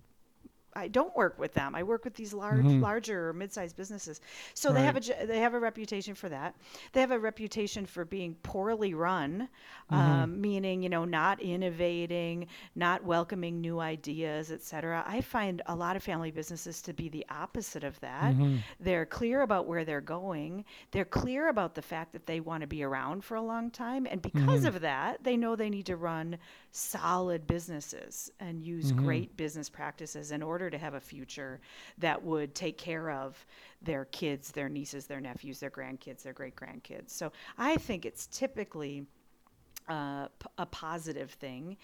I 0.74 0.88
don't 0.88 1.14
work 1.16 1.38
with 1.38 1.52
them. 1.54 1.74
I 1.74 1.82
work 1.82 2.04
with 2.04 2.14
these 2.14 2.32
large, 2.32 2.64
mm-hmm. 2.64 2.80
larger, 2.80 3.32
mid-sized 3.32 3.76
businesses. 3.76 4.20
So 4.54 4.70
right. 4.70 4.76
they 4.76 4.84
have 4.84 4.96
a 4.96 5.26
they 5.26 5.38
have 5.38 5.54
a 5.54 5.58
reputation 5.58 6.14
for 6.14 6.28
that. 6.28 6.54
They 6.92 7.00
have 7.00 7.10
a 7.10 7.18
reputation 7.18 7.86
for 7.86 8.04
being 8.04 8.34
poorly 8.42 8.94
run, 8.94 9.48
mm-hmm. 9.90 9.94
um, 9.94 10.40
meaning 10.40 10.82
you 10.82 10.88
know 10.88 11.04
not 11.04 11.40
innovating, 11.40 12.46
not 12.74 13.04
welcoming 13.04 13.60
new 13.60 13.80
ideas, 13.80 14.52
etc. 14.52 15.04
I 15.06 15.20
find 15.20 15.62
a 15.66 15.74
lot 15.74 15.96
of 15.96 16.02
family 16.02 16.30
businesses 16.30 16.82
to 16.82 16.92
be 16.92 17.08
the 17.08 17.26
opposite 17.30 17.84
of 17.84 17.98
that. 18.00 18.34
Mm-hmm. 18.34 18.56
They're 18.78 19.06
clear 19.06 19.42
about 19.42 19.66
where 19.66 19.84
they're 19.84 20.00
going. 20.00 20.64
They're 20.92 21.04
clear 21.04 21.48
about 21.48 21.74
the 21.74 21.82
fact 21.82 22.12
that 22.12 22.26
they 22.26 22.40
want 22.40 22.60
to 22.62 22.66
be 22.66 22.82
around 22.82 23.24
for 23.24 23.36
a 23.36 23.42
long 23.42 23.70
time, 23.70 24.06
and 24.10 24.22
because 24.22 24.60
mm-hmm. 24.60 24.76
of 24.76 24.80
that, 24.82 25.24
they 25.24 25.36
know 25.36 25.56
they 25.56 25.70
need 25.70 25.86
to 25.86 25.96
run 25.96 26.38
solid 26.72 27.46
businesses 27.46 28.30
and 28.38 28.62
use 28.62 28.92
mm-hmm. 28.92 29.04
great 29.04 29.36
business 29.36 29.68
practices 29.68 30.30
in 30.30 30.42
order 30.42 30.59
to 30.68 30.76
have 30.76 30.94
a 30.94 31.00
future 31.00 31.60
that 31.98 32.22
would 32.22 32.54
take 32.54 32.76
care 32.76 33.10
of 33.10 33.46
their 33.80 34.04
kids, 34.06 34.50
their 34.50 34.68
nieces, 34.68 35.06
their 35.06 35.20
nephews, 35.20 35.60
their 35.60 35.70
grandkids, 35.70 36.22
their 36.22 36.32
great 36.32 36.56
grandkids. 36.56 37.10
So 37.10 37.32
I 37.56 37.76
think 37.76 38.04
it's 38.04 38.26
typically 38.26 39.06
uh, 39.88 40.26
p- 40.26 40.48
a 40.58 40.66
positive 40.66 41.30
thing 41.30 41.76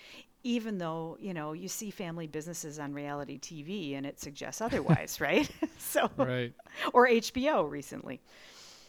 even 0.46 0.78
though 0.78 1.18
you 1.20 1.34
know 1.34 1.52
you 1.52 1.66
see 1.66 1.90
family 1.90 2.28
businesses 2.28 2.78
on 2.78 2.94
reality 2.94 3.38
TV 3.38 3.96
and 3.96 4.06
it 4.06 4.20
suggests 4.20 4.60
otherwise, 4.60 5.20
right? 5.20 5.50
so, 5.78 6.08
right. 6.16 6.52
or 6.92 7.08
HBO 7.08 7.68
recently. 7.68 8.20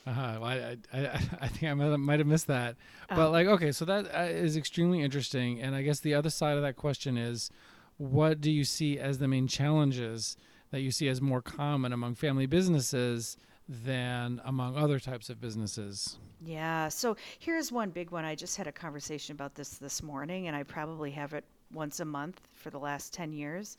Uh-huh. 0.06 0.38
Well, 0.39 0.50
I, 0.50 0.77
I, 0.94 1.20
I 1.41 1.48
think 1.50 1.70
I 1.70 1.74
might 1.74 2.20
have 2.20 2.27
missed 2.27 2.48
that. 2.48 2.77
But, 3.10 3.32
like, 3.32 3.48
okay, 3.48 3.74
so 3.74 3.84
that 3.86 4.06
uh, 4.06 4.20
extremely 4.56 5.01
interesting. 5.01 5.62
And 5.62 5.75
I 5.75 5.82
guess 5.82 6.00
the 6.00 6.13
other 6.13 6.29
side 6.29 6.56
of 6.56 6.62
that 6.62 6.77
question 6.77 7.17
is 7.17 7.50
what 7.97 8.41
do 8.41 8.51
you 8.51 8.63
see 8.63 8.99
as 8.99 9.17
the 9.19 9.27
main 9.27 9.47
challenges 9.47 10.37
that 10.71 10.81
you 10.81 10.91
see 10.91 11.07
as 11.07 11.21
more 11.21 11.41
common 11.41 11.93
among 11.93 12.15
family 12.15 12.45
businesses 12.45 13.37
than 13.67 14.41
among 14.45 14.77
other 14.77 14.99
types 14.99 15.29
of 15.29 15.39
businesses? 15.41 16.17
Yeah. 16.39 16.89
So 16.89 17.15
here's 17.39 17.71
one 17.71 17.89
big 17.89 18.11
one. 18.11 18.23
I 18.25 18.35
just 18.35 18.57
had 18.57 18.67
a 18.67 18.71
conversation 18.71 19.33
about 19.33 19.55
this 19.55 19.69
this 19.77 20.03
morning, 20.03 20.47
and 20.47 20.55
I 20.55 20.63
probably 20.63 21.11
have 21.11 21.33
it 21.33 21.43
once 21.73 21.99
a 21.99 22.05
month 22.05 22.39
for 22.53 22.69
the 22.69 22.79
last 22.79 23.13
10 23.13 23.33
years. 23.33 23.77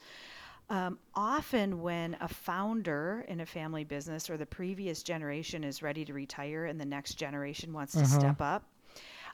Um, 0.70 0.98
often, 1.14 1.80
when 1.82 2.16
a 2.20 2.28
founder 2.28 3.25
in 3.28 3.40
a 3.40 3.46
family 3.46 3.84
business 3.84 4.28
or 4.28 4.37
the 4.37 4.46
previous 4.46 5.02
generation 5.02 5.64
is 5.64 5.82
ready 5.82 6.04
to 6.04 6.12
retire 6.12 6.66
and 6.66 6.80
the 6.80 6.84
next 6.84 7.14
generation 7.14 7.72
wants 7.72 7.96
to 7.96 8.04
Uh-huh. 8.04 8.06
step 8.06 8.40
up, 8.40 8.64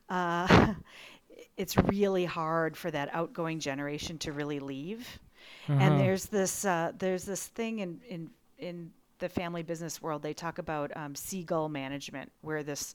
uh, 0.09 0.75
it's 1.57 1.77
really 1.77 2.25
hard 2.25 2.77
for 2.77 2.91
that 2.91 3.09
outgoing 3.13 3.61
generation 3.61 4.19
to 4.19 4.33
really 4.33 4.61
leave. 4.61 5.21
And 5.69 5.99
there's 5.99 6.27
this 6.27 6.65
uh, 6.65 6.93
there's 6.99 7.25
this 7.25 7.47
thing 7.47 7.79
in 7.79 8.01
in 8.09 8.31
in 8.59 8.91
the 9.21 9.29
family 9.29 9.63
business 9.63 10.03
world 10.03 10.23
they 10.23 10.35
talk 10.35 10.59
about 10.59 10.95
um, 10.97 11.15
seagull 11.15 11.69
management 11.69 12.31
where 12.43 12.63
this 12.63 12.95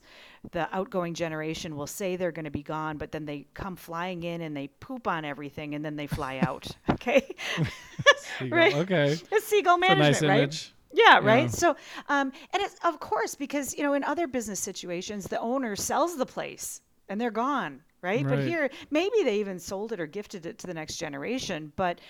the 0.52 0.68
outgoing 0.74 1.14
generation 1.14 1.74
will 1.74 1.86
say 1.86 2.14
they're 2.14 2.30
going 2.30 2.44
to 2.44 2.50
be 2.50 2.62
gone 2.62 2.98
but 2.98 3.10
then 3.10 3.24
they 3.24 3.46
come 3.54 3.74
flying 3.74 4.22
in 4.22 4.42
and 4.42 4.54
they 4.54 4.68
poop 4.80 5.08
on 5.08 5.24
everything 5.24 5.74
and 5.74 5.84
then 5.84 5.96
they 5.96 6.06
fly 6.06 6.38
out 6.42 6.68
okay 6.90 7.34
right. 8.50 8.74
Okay. 8.74 9.18
it's 9.32 9.46
seagull 9.46 9.76
It's 9.76 9.88
management 9.88 10.22
nice 10.22 10.40
right 10.40 10.72
yeah, 10.92 11.20
right. 11.22 11.44
Yeah. 11.44 11.48
So, 11.48 11.76
um, 12.08 12.32
and 12.52 12.62
it's 12.62 12.74
of 12.84 12.98
course 12.98 13.36
because 13.36 13.76
you 13.76 13.84
know 13.84 13.92
in 13.92 14.02
other 14.02 14.26
business 14.26 14.58
situations 14.58 15.26
the 15.28 15.38
owner 15.38 15.76
sells 15.76 16.16
the 16.16 16.26
place 16.26 16.80
and 17.08 17.20
they're 17.20 17.30
gone, 17.30 17.82
right? 18.02 18.26
But 18.26 18.38
here 18.40 18.70
maybe 18.90 19.22
they 19.24 19.38
even 19.40 19.58
sold 19.58 19.92
it 19.92 20.00
or 20.00 20.06
gifted 20.06 20.46
it 20.46 20.58
to 20.58 20.66
the 20.66 20.74
next 20.74 20.96
generation, 20.96 21.72
but 21.76 22.00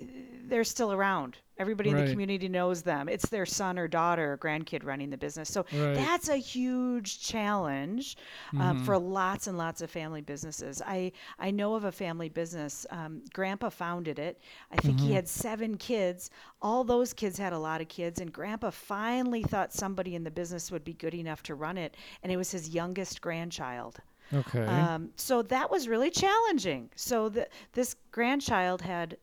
uh, 0.00 0.04
they're 0.46 0.64
still 0.64 0.92
around. 0.92 1.38
Everybody 1.56 1.90
in 1.90 1.96
the 1.96 2.02
community 2.04 2.48
knows 2.48 2.82
them. 2.82 3.08
It's 3.08 3.28
their 3.28 3.46
son 3.46 3.78
or 3.78 3.86
daughter 3.88 4.32
or 4.32 4.38
grandkid 4.38 4.84
running 4.84 5.10
the 5.10 5.16
business. 5.16 5.48
So 5.50 5.64
Right. 5.72 5.94
that's 5.94 6.28
a 6.28 6.36
huge 6.36 7.20
challenge 7.22 8.16
um, 8.58 8.76
for 8.78 8.98
lots 8.98 9.46
and 9.46 9.56
lots 9.56 9.80
of 9.80 9.90
family 9.90 10.20
businesses. 10.20 10.82
I 10.84 11.12
I 11.38 11.50
know 11.52 11.74
of 11.76 11.84
a 11.84 11.92
family 11.92 12.28
business. 12.28 12.86
Um, 12.90 13.22
Grandpa 13.32 13.70
founded 13.70 14.18
it. 14.18 14.40
I 14.72 14.76
think 14.76 15.00
he 15.00 15.12
had 15.12 15.28
seven 15.28 15.76
kids. 15.76 16.30
All 16.60 16.84
those 16.84 17.12
kids 17.12 17.38
had 17.38 17.52
a 17.52 17.58
lot 17.58 17.80
of 17.80 17.88
kids, 17.88 18.20
and 18.20 18.32
Grandpa 18.32 18.70
finally 18.70 19.42
thought 19.42 19.72
somebody 19.72 20.14
in 20.16 20.24
the 20.24 20.30
business 20.30 20.70
would 20.72 20.84
be 20.84 20.94
good 20.94 21.14
enough 21.14 21.42
to 21.44 21.54
run 21.54 21.78
it, 21.78 21.96
and 22.22 22.32
it 22.32 22.36
was 22.36 22.50
his 22.50 22.68
youngest 22.70 23.20
grandchild. 23.20 24.00
Okay. 24.32 24.64
Um, 24.64 25.10
so 25.16 25.42
that 25.42 25.70
was 25.70 25.86
really 25.88 26.10
challenging. 26.10 26.90
So 26.96 27.28
the, 27.28 27.48
this 27.72 27.94
grandchild 28.10 28.82
had 28.82 29.16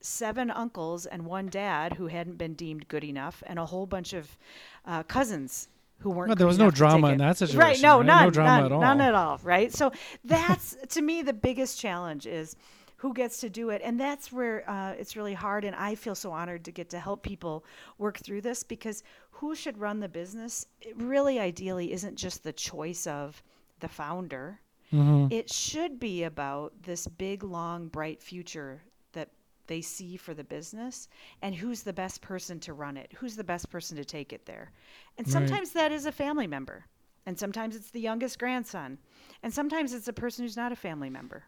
seven 0.00 0.50
uncles 0.50 1.06
and 1.06 1.24
one 1.24 1.48
dad 1.48 1.94
who 1.94 2.06
hadn't 2.08 2.36
been 2.36 2.54
deemed 2.54 2.86
good 2.88 3.04
enough, 3.04 3.42
and 3.46 3.58
a 3.58 3.64
whole 3.66 3.86
bunch 3.86 4.12
of 4.12 4.36
uh, 4.84 5.02
cousins 5.04 5.68
who 6.00 6.10
weren't. 6.10 6.28
Well, 6.28 6.36
there 6.36 6.46
was 6.46 6.58
no 6.58 6.64
enough 6.64 6.74
to 6.74 6.80
take 6.80 6.90
drama 6.90 7.08
in 7.12 7.18
that 7.18 7.26
Right? 7.28 7.36
situation, 7.38 7.82
No, 7.82 7.98
right? 7.98 8.06
No 8.06 8.12
none. 8.20 8.32
drama 8.32 8.50
none, 8.50 8.64
at 8.66 8.72
all. 8.72 8.80
None 8.80 9.00
at 9.00 9.14
all. 9.14 9.40
Right. 9.42 9.72
So 9.72 9.92
that's 10.24 10.76
to 10.90 11.00
me 11.02 11.22
the 11.22 11.32
biggest 11.32 11.80
challenge 11.80 12.26
is 12.26 12.54
who 12.98 13.12
gets 13.14 13.38
to 13.40 13.50
do 13.50 13.70
it, 13.70 13.80
and 13.84 13.98
that's 13.98 14.30
where 14.32 14.68
uh, 14.68 14.92
it's 14.98 15.16
really 15.16 15.34
hard. 15.34 15.64
And 15.64 15.74
I 15.74 15.94
feel 15.94 16.14
so 16.14 16.30
honored 16.32 16.64
to 16.66 16.70
get 16.70 16.90
to 16.90 16.98
help 16.98 17.22
people 17.22 17.64
work 17.98 18.18
through 18.18 18.42
this 18.42 18.62
because 18.62 19.02
who 19.30 19.54
should 19.54 19.78
run 19.78 20.00
the 20.00 20.08
business? 20.08 20.66
It 20.80 20.94
really, 20.96 21.38
ideally, 21.40 21.92
isn't 21.92 22.16
just 22.16 22.44
the 22.44 22.52
choice 22.52 23.06
of 23.06 23.42
the 23.80 23.88
founder. 23.88 24.60
Mm-hmm. 24.92 25.32
It 25.32 25.50
should 25.50 25.98
be 25.98 26.24
about 26.24 26.72
this 26.82 27.06
big, 27.06 27.42
long, 27.42 27.88
bright 27.88 28.22
future 28.22 28.82
that 29.12 29.30
they 29.66 29.80
see 29.80 30.16
for 30.16 30.34
the 30.34 30.44
business 30.44 31.08
and 31.42 31.54
who's 31.54 31.82
the 31.82 31.92
best 31.92 32.20
person 32.20 32.60
to 32.60 32.72
run 32.74 32.96
it, 32.96 33.12
who's 33.16 33.34
the 33.34 33.44
best 33.44 33.70
person 33.70 33.96
to 33.96 34.04
take 34.04 34.32
it 34.32 34.46
there. 34.46 34.70
And 35.18 35.26
Right. 35.26 35.32
sometimes 35.32 35.72
that 35.72 35.90
is 35.90 36.06
a 36.06 36.12
family 36.12 36.46
member, 36.46 36.84
and 37.26 37.38
sometimes 37.38 37.74
it's 37.74 37.90
the 37.90 38.00
youngest 38.00 38.38
grandson, 38.38 38.98
and 39.42 39.52
sometimes 39.52 39.92
it's 39.92 40.08
a 40.08 40.12
person 40.12 40.44
who's 40.44 40.56
not 40.56 40.70
a 40.72 40.76
family 40.76 41.10
member. 41.10 41.44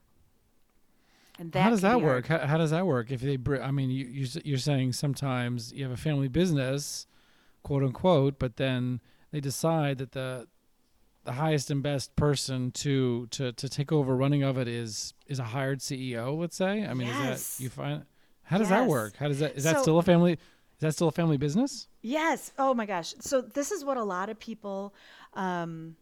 And 1.38 1.52
that 1.52 1.62
how 1.62 1.71
does 1.71 1.83
that 1.83 2.00
work? 2.00 2.26
How, 2.26 2.38
how 2.38 2.56
does 2.56 2.71
that 2.71 2.87
work? 2.87 3.11
If 3.11 3.21
they, 3.21 3.37
br- 3.37 3.61
I 3.61 3.71
mean, 3.71 3.90
you, 3.90 4.06
you 4.06 4.26
you're 4.42 4.59
saying 4.59 4.95
sometimes 4.95 5.73
you 5.73 5.85
have 5.85 5.92
a 5.92 5.97
family 5.99 6.28
business, 6.28 7.06
quote 7.62 7.83
unquote, 7.83 8.38
but 8.38 8.56
then 8.56 9.00
they 9.33 9.40
decide 9.40 9.99
that 9.99 10.12
the 10.12 10.49
the 11.26 11.33
highest 11.33 11.71
and 11.71 11.83
best 11.83 12.16
person 12.16 12.71
to 12.73 13.26
to 13.33 13.52
to 13.52 13.68
take 13.68 13.92
over 13.92 14.16
running 14.16 14.42
of 14.42 14.56
it 14.59 14.66
is 14.68 15.12
is 15.26 15.38
a 15.38 15.45
hired 15.45 15.80
CEO. 15.80 16.37
Let's 16.38 16.56
say. 16.56 16.87
I 16.87 16.95
mean, 16.95 17.09
Yes. 17.09 17.40
is 17.40 17.56
that 17.59 17.62
you 17.64 17.71
find? 17.71 18.04
How 18.45 18.59
does 18.59 18.68
that 18.71 18.87
work? 18.88 19.16
How 19.16 19.28
does 19.28 19.40
that 19.40 19.56
is 19.56 19.64
that 19.64 19.76
So- 19.76 19.83
still 19.83 19.99
a 19.99 20.02
family? 20.02 20.33
Is 20.33 20.80
that 20.80 20.92
still 20.92 21.09
a 21.09 21.12
family 21.12 21.37
business? 21.37 21.88
Yes. 22.02 22.52
Oh 22.59 22.75
my 22.75 22.87
gosh. 22.87 23.14
So 23.21 23.40
this 23.40 23.73
is 23.73 23.85
what 23.85 23.97
a 23.97 24.04
lot 24.04 24.28
of 24.28 24.38
people. 24.38 24.95
Um, 25.35 25.97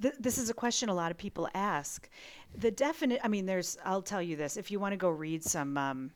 th- 0.00 0.14
this 0.20 0.38
is 0.38 0.50
a 0.50 0.54
question 0.54 0.88
a 0.88 0.94
lot 0.94 1.10
of 1.10 1.16
people 1.18 1.48
ask. 1.54 2.08
The 2.54 2.70
definite. 2.70 3.20
I 3.24 3.28
mean, 3.28 3.46
there's. 3.46 3.78
I'll 3.84 4.02
tell 4.02 4.22
you 4.22 4.36
this. 4.36 4.56
If 4.56 4.70
you 4.70 4.78
want 4.80 4.92
to 4.92 4.96
go 4.96 5.08
read 5.08 5.42
some 5.44 5.76
um, 5.78 6.10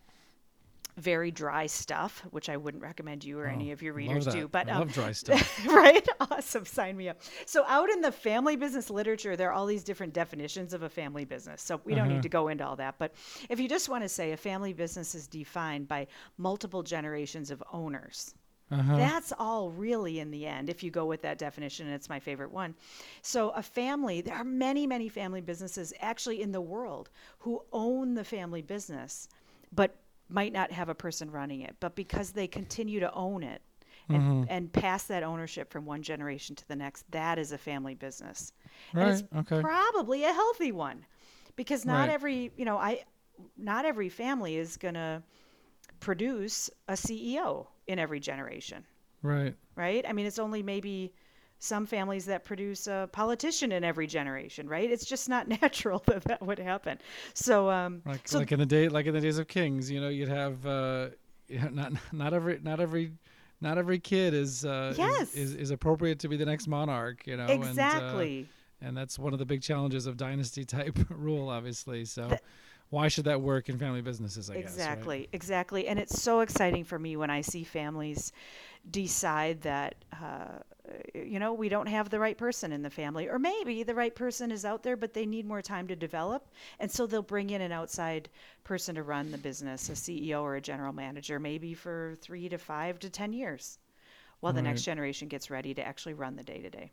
very 0.96 1.30
dry 1.30 1.66
stuff, 1.66 2.22
which 2.30 2.48
I 2.48 2.56
wouldn't 2.56 2.82
recommend 2.82 3.24
you 3.24 3.38
or 3.38 3.48
any 3.48 3.72
of 3.72 3.82
your 3.82 3.94
Oh, 3.94 3.94
readers 3.94 4.26
do, 4.26 4.48
but 4.48 4.68
I 4.68 4.72
um, 4.72 4.84
love 4.84 4.92
dry 4.92 5.12
stuff. 5.12 5.66
right? 5.66 6.06
Awesome. 6.20 6.64
Sign 6.64 6.96
me 6.96 7.08
up. 7.08 7.20
So, 7.46 7.64
out 7.66 7.90
in 7.90 8.00
the 8.00 8.12
family 8.12 8.56
business 8.56 8.90
literature, 8.90 9.36
there 9.36 9.50
are 9.50 9.52
all 9.52 9.66
these 9.66 9.84
different 9.84 10.12
definitions 10.12 10.72
of 10.72 10.82
a 10.82 10.88
family 10.88 11.24
business. 11.24 11.62
So, 11.62 11.80
we 11.84 11.94
don't 11.94 12.08
Uh-huh. 12.08 12.08
need 12.08 12.22
to 12.22 12.28
go 12.28 12.48
into 12.48 12.66
all 12.66 12.76
that. 12.76 12.96
But 12.98 13.14
if 13.48 13.58
you 13.60 13.68
just 13.68 13.88
want 13.88 14.04
to 14.04 14.08
say 14.08 14.32
a 14.32 14.36
family 14.36 14.72
business 14.72 15.14
is 15.14 15.26
defined 15.26 15.88
by 15.88 16.06
multiple 16.38 16.82
generations 16.82 17.50
of 17.50 17.62
owners, 17.72 18.34
Uh-huh. 18.70 19.08
that's 19.08 19.32
all 19.38 19.70
really 19.70 20.20
in 20.20 20.30
the 20.30 20.46
end, 20.46 20.68
if 20.68 20.82
you 20.82 20.90
go 20.90 21.06
with 21.06 21.22
that 21.22 21.38
definition, 21.38 21.86
and 21.86 21.94
it's 21.94 22.08
my 22.08 22.20
favorite 22.20 22.52
one. 22.52 22.74
So, 23.22 23.50
a 23.50 23.62
family, 23.62 24.20
there 24.20 24.34
are 24.36 24.44
many, 24.44 24.86
many 24.86 25.08
family 25.08 25.40
businesses 25.40 25.92
actually 26.00 26.42
in 26.42 26.52
the 26.52 26.60
world 26.60 27.10
who 27.40 27.62
own 27.72 28.14
the 28.14 28.24
family 28.24 28.62
business, 28.62 29.28
but 29.72 29.96
might 30.28 30.52
not 30.52 30.72
have 30.72 30.88
a 30.88 30.94
person 30.94 31.30
running 31.30 31.60
it. 31.60 31.76
But 31.80 31.94
because 31.94 32.32
they 32.32 32.46
continue 32.46 33.00
to 33.00 33.12
own 33.12 33.42
it 33.42 33.62
and, 34.12 34.22
Mm-hmm. 34.22 34.42
and 34.46 34.72
pass 34.72 35.04
that 35.04 35.22
ownership 35.22 35.70
from 35.72 35.86
one 35.86 36.02
generation 36.02 36.56
to 36.56 36.68
the 36.68 36.76
next, 36.76 37.10
that 37.10 37.38
is 37.38 37.52
a 37.52 37.58
family 37.58 37.94
business. 37.94 38.52
And 38.98 39.08
it's 39.08 39.24
Okay. 39.36 39.60
probably 39.60 40.24
a 40.24 40.32
healthy 40.32 40.72
one 40.72 41.06
because 41.56 41.84
not 41.84 42.08
Right. 42.08 42.10
every, 42.10 42.52
you 42.56 42.64
know, 42.64 42.76
I, 42.78 43.04
not 43.56 43.84
every 43.84 44.08
family 44.08 44.56
is 44.56 44.76
going 44.76 44.94
to 44.94 45.22
produce 46.00 46.70
a 46.88 46.96
CEO 46.96 47.68
in 47.86 47.98
every 47.98 48.20
generation 48.20 48.84
Right. 49.22 49.56
right? 49.76 50.04
I 50.08 50.12
mean, 50.12 50.26
it's 50.26 50.38
only 50.38 50.62
maybe 50.62 51.12
some 51.64 51.86
families 51.86 52.26
that 52.26 52.44
produce 52.44 52.86
a 52.86 53.08
politician 53.12 53.72
in 53.72 53.82
every 53.84 54.06
generation, 54.06 54.68
right? 54.68 54.90
It's 54.90 55.04
just 55.04 55.28
not 55.28 55.48
natural 55.62 56.02
that 56.06 56.24
that 56.24 56.42
would 56.44 56.58
happen. 56.58 56.98
So, 57.32 57.70
um, 57.70 58.02
Like 58.04 58.28
so 58.28 58.38
like 58.38 58.52
in 58.52 58.58
the 58.58 58.66
day 58.66 58.88
like 58.88 59.06
in 59.06 59.14
the 59.14 59.20
days 59.20 59.38
of 59.38 59.48
kings, 59.48 59.90
you 59.90 60.00
know, 60.00 60.08
you'd 60.08 60.28
have 60.28 60.64
uh 60.66 61.08
you 61.48 61.58
know, 61.60 61.68
not 61.68 61.92
not 62.12 62.34
every 62.34 62.60
not 62.62 62.80
every 62.80 63.12
not 63.60 63.78
every 63.78 63.98
kid 63.98 64.34
is 64.34 64.64
uh 64.64 64.90
is- 64.92 64.98
Yes. 64.98 65.34
is, 65.34 65.54
is, 65.54 65.70
appropriate 65.70 66.18
to 66.20 66.28
be 66.28 66.36
the 66.36 66.46
next 66.46 66.66
monarch, 66.66 67.26
you 67.26 67.36
know. 67.36 67.46
And, 67.46 67.62
uh, 67.62 67.66
exactly. 67.66 68.48
and 68.80 68.96
that's 68.96 69.18
one 69.18 69.32
of 69.32 69.38
the 69.38 69.46
big 69.46 69.62
challenges 69.62 70.06
of 70.06 70.16
dynasty 70.16 70.64
type 70.64 70.98
rule, 71.10 71.48
obviously. 71.48 72.04
So 72.04 72.36
why 72.90 73.08
should 73.08 73.24
that 73.24 73.40
work 73.40 73.68
in 73.68 73.78
family 73.78 74.02
businesses, 74.02 74.50
I 74.50 74.54
exactly, 74.54 75.20
guess. 75.20 75.28
exactly. 75.32 75.88
And 75.88 75.98
it's 75.98 76.20
so 76.20 76.40
exciting 76.40 76.84
for 76.84 76.98
me 76.98 77.16
when 77.16 77.30
I 77.30 77.40
see 77.40 77.64
families 77.64 78.32
decide 78.90 79.62
that, 79.62 79.94
uh, 80.12 80.58
you 81.14 81.38
know, 81.38 81.54
we 81.54 81.68
don't 81.68 81.88
have 81.88 82.10
the 82.10 82.20
right 82.20 82.36
person 82.36 82.72
in 82.72 82.82
the 82.82 82.90
family, 82.90 83.28
or 83.28 83.38
maybe 83.38 83.82
the 83.82 83.94
right 83.94 84.14
person 84.14 84.50
is 84.50 84.64
out 84.64 84.82
there, 84.82 84.96
but 84.96 85.14
they 85.14 85.24
need 85.24 85.46
more 85.46 85.62
time 85.62 85.88
to 85.88 85.96
develop. 85.96 86.46
And 86.78 86.90
so 86.90 87.06
they'll 87.06 87.22
bring 87.22 87.50
in 87.50 87.62
an 87.62 87.72
outside 87.72 88.28
person 88.62 88.94
to 88.96 89.02
run 89.02 89.30
the 89.30 89.38
business, 89.38 89.88
a 89.88 89.92
CEO 89.92 90.42
or 90.42 90.56
a 90.56 90.60
general 90.60 90.92
manager, 90.92 91.40
maybe 91.40 91.74
for 91.74 92.14
three 92.20 92.48
to 92.50 92.58
five 92.58 92.98
to 93.00 93.10
10 93.10 93.32
years 93.32 93.78
while 94.40 94.52
the 94.52 94.60
next 94.60 94.82
generation 94.82 95.26
gets 95.26 95.50
ready 95.50 95.72
to 95.72 95.86
actually 95.86 96.12
run 96.12 96.36
the 96.36 96.42
day 96.42 96.60
to 96.60 96.68
day. 96.68 96.92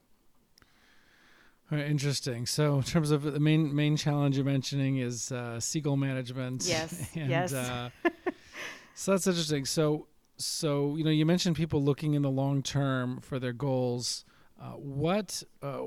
Right, 1.71 1.85
interesting. 1.85 2.45
So, 2.45 2.75
in 2.75 2.83
terms 2.83 3.11
of 3.11 3.23
the 3.23 3.39
main 3.39 3.73
main 3.73 3.95
challenge 3.95 4.35
you're 4.35 4.43
mentioning 4.43 4.97
is 4.97 5.31
uh, 5.31 5.59
seagull 5.59 5.95
management. 5.95 6.65
Yes, 6.67 7.09
and, 7.15 7.29
yes. 7.29 7.53
Uh, 7.53 7.89
so 8.93 9.11
that's 9.11 9.25
interesting. 9.25 9.65
So, 9.65 10.07
so 10.35 10.97
you 10.97 11.05
know, 11.05 11.11
you 11.11 11.25
mentioned 11.25 11.55
people 11.55 11.81
looking 11.81 12.13
in 12.13 12.23
the 12.23 12.29
long 12.29 12.61
term 12.61 13.21
for 13.21 13.39
their 13.39 13.53
goals. 13.53 14.25
Uh, 14.59 14.71
what 14.71 15.43
uh, 15.63 15.79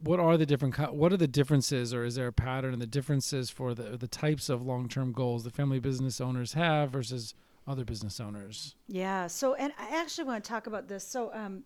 what 0.00 0.20
are 0.20 0.38
the 0.38 0.46
different 0.46 0.76
what 0.94 1.12
are 1.12 1.16
the 1.16 1.28
differences 1.28 1.92
or 1.92 2.04
is 2.04 2.14
there 2.14 2.28
a 2.28 2.32
pattern 2.32 2.72
in 2.72 2.78
the 2.78 2.86
differences 2.86 3.50
for 3.50 3.74
the 3.74 3.96
the 3.96 4.08
types 4.08 4.48
of 4.48 4.62
long-term 4.62 5.12
goals 5.12 5.44
the 5.44 5.50
family 5.50 5.78
business 5.78 6.20
owners 6.20 6.52
have 6.52 6.90
versus 6.90 7.34
other 7.66 7.84
business 7.84 8.20
owners 8.20 8.74
yeah 8.88 9.26
so 9.26 9.54
and 9.54 9.72
i 9.78 9.96
actually 9.96 10.24
want 10.24 10.42
to 10.44 10.48
talk 10.48 10.66
about 10.66 10.86
this 10.86 11.06
so 11.06 11.32
um, 11.32 11.62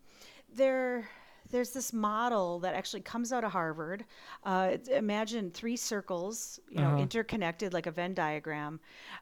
there 0.54 1.08
there's 1.50 1.70
this 1.70 1.92
model 1.92 2.60
that 2.60 2.74
actually 2.74 3.00
comes 3.00 3.32
out 3.32 3.44
of 3.44 3.52
Harvard. 3.52 4.04
Uh, 4.44 4.76
imagine 4.90 5.50
three 5.50 5.76
circles, 5.76 6.60
you 6.68 6.80
know, 6.80 6.88
uh-huh. 6.88 6.98
interconnected 6.98 7.72
like 7.72 7.86
a 7.86 7.90
Venn 7.90 8.14
diagram. 8.14 8.80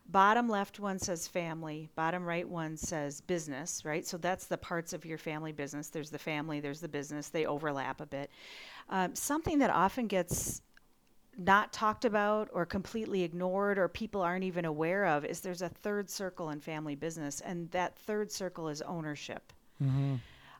Bottom 0.08 0.48
left 0.48 0.78
one 0.80 0.98
says 0.98 1.26
family. 1.26 1.88
Bottom 1.94 2.24
right 2.24 2.48
one 2.48 2.76
says 2.76 3.20
business. 3.20 3.84
Right. 3.84 4.06
So 4.06 4.16
that's 4.16 4.46
the 4.46 4.58
parts 4.58 4.92
of 4.92 5.04
your 5.04 5.18
family 5.18 5.52
business. 5.52 5.88
There's 5.88 6.10
the 6.10 6.18
family. 6.18 6.60
There's 6.60 6.80
the 6.80 6.88
business. 6.88 7.28
They 7.28 7.46
overlap 7.46 8.00
a 8.00 8.06
bit. 8.06 8.30
Um, 8.88 9.14
something 9.14 9.58
that 9.58 9.70
often 9.70 10.06
gets 10.06 10.62
not 11.38 11.72
talked 11.72 12.04
about 12.04 12.48
or 12.52 12.66
completely 12.66 13.22
ignored 13.22 13.78
or 13.78 13.88
people 13.88 14.20
aren't 14.20 14.44
even 14.44 14.64
aware 14.64 15.06
of 15.06 15.24
is 15.24 15.40
there's 15.40 15.62
a 15.62 15.68
third 15.68 16.10
circle 16.10 16.50
in 16.50 16.60
family 16.60 16.96
business, 16.96 17.40
and 17.40 17.70
that 17.70 17.96
third 17.96 18.32
circle 18.32 18.68
is 18.68 18.82
ownership. 18.82 19.52
Mm-hmm. 19.82 20.16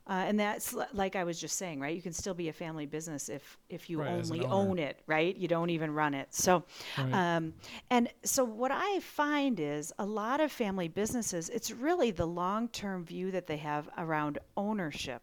Uh, 0.09 0.23
and 0.25 0.39
that's 0.39 0.75
like 0.91 1.15
I 1.15 1.23
was 1.23 1.39
just 1.39 1.55
saying, 1.55 1.79
right? 1.79 1.95
You 1.95 2.01
can 2.01 2.13
still 2.13 2.33
be 2.33 2.49
a 2.49 2.53
family 2.53 2.87
business 2.87 3.29
if 3.29 3.59
if 3.69 3.91
you 3.91 4.01
right, 4.01 4.09
only 4.09 4.43
own 4.43 4.79
it, 4.79 4.99
right? 5.05 5.35
You 5.37 5.47
don't 5.47 5.69
even 5.69 5.91
run 5.91 6.15
it. 6.15 6.33
So, 6.33 6.63
right. 6.97 7.13
um, 7.13 7.53
and 7.91 8.09
so 8.23 8.43
what 8.43 8.71
I 8.73 8.99
find 9.01 9.59
is 9.59 9.93
a 9.99 10.05
lot 10.05 10.39
of 10.39 10.51
family 10.51 10.87
businesses, 10.87 11.49
it's 11.49 11.69
really 11.69 12.09
the 12.09 12.25
long 12.25 12.69
term 12.69 13.05
view 13.05 13.29
that 13.31 13.45
they 13.45 13.57
have 13.57 13.87
around 13.99 14.39
ownership 14.57 15.21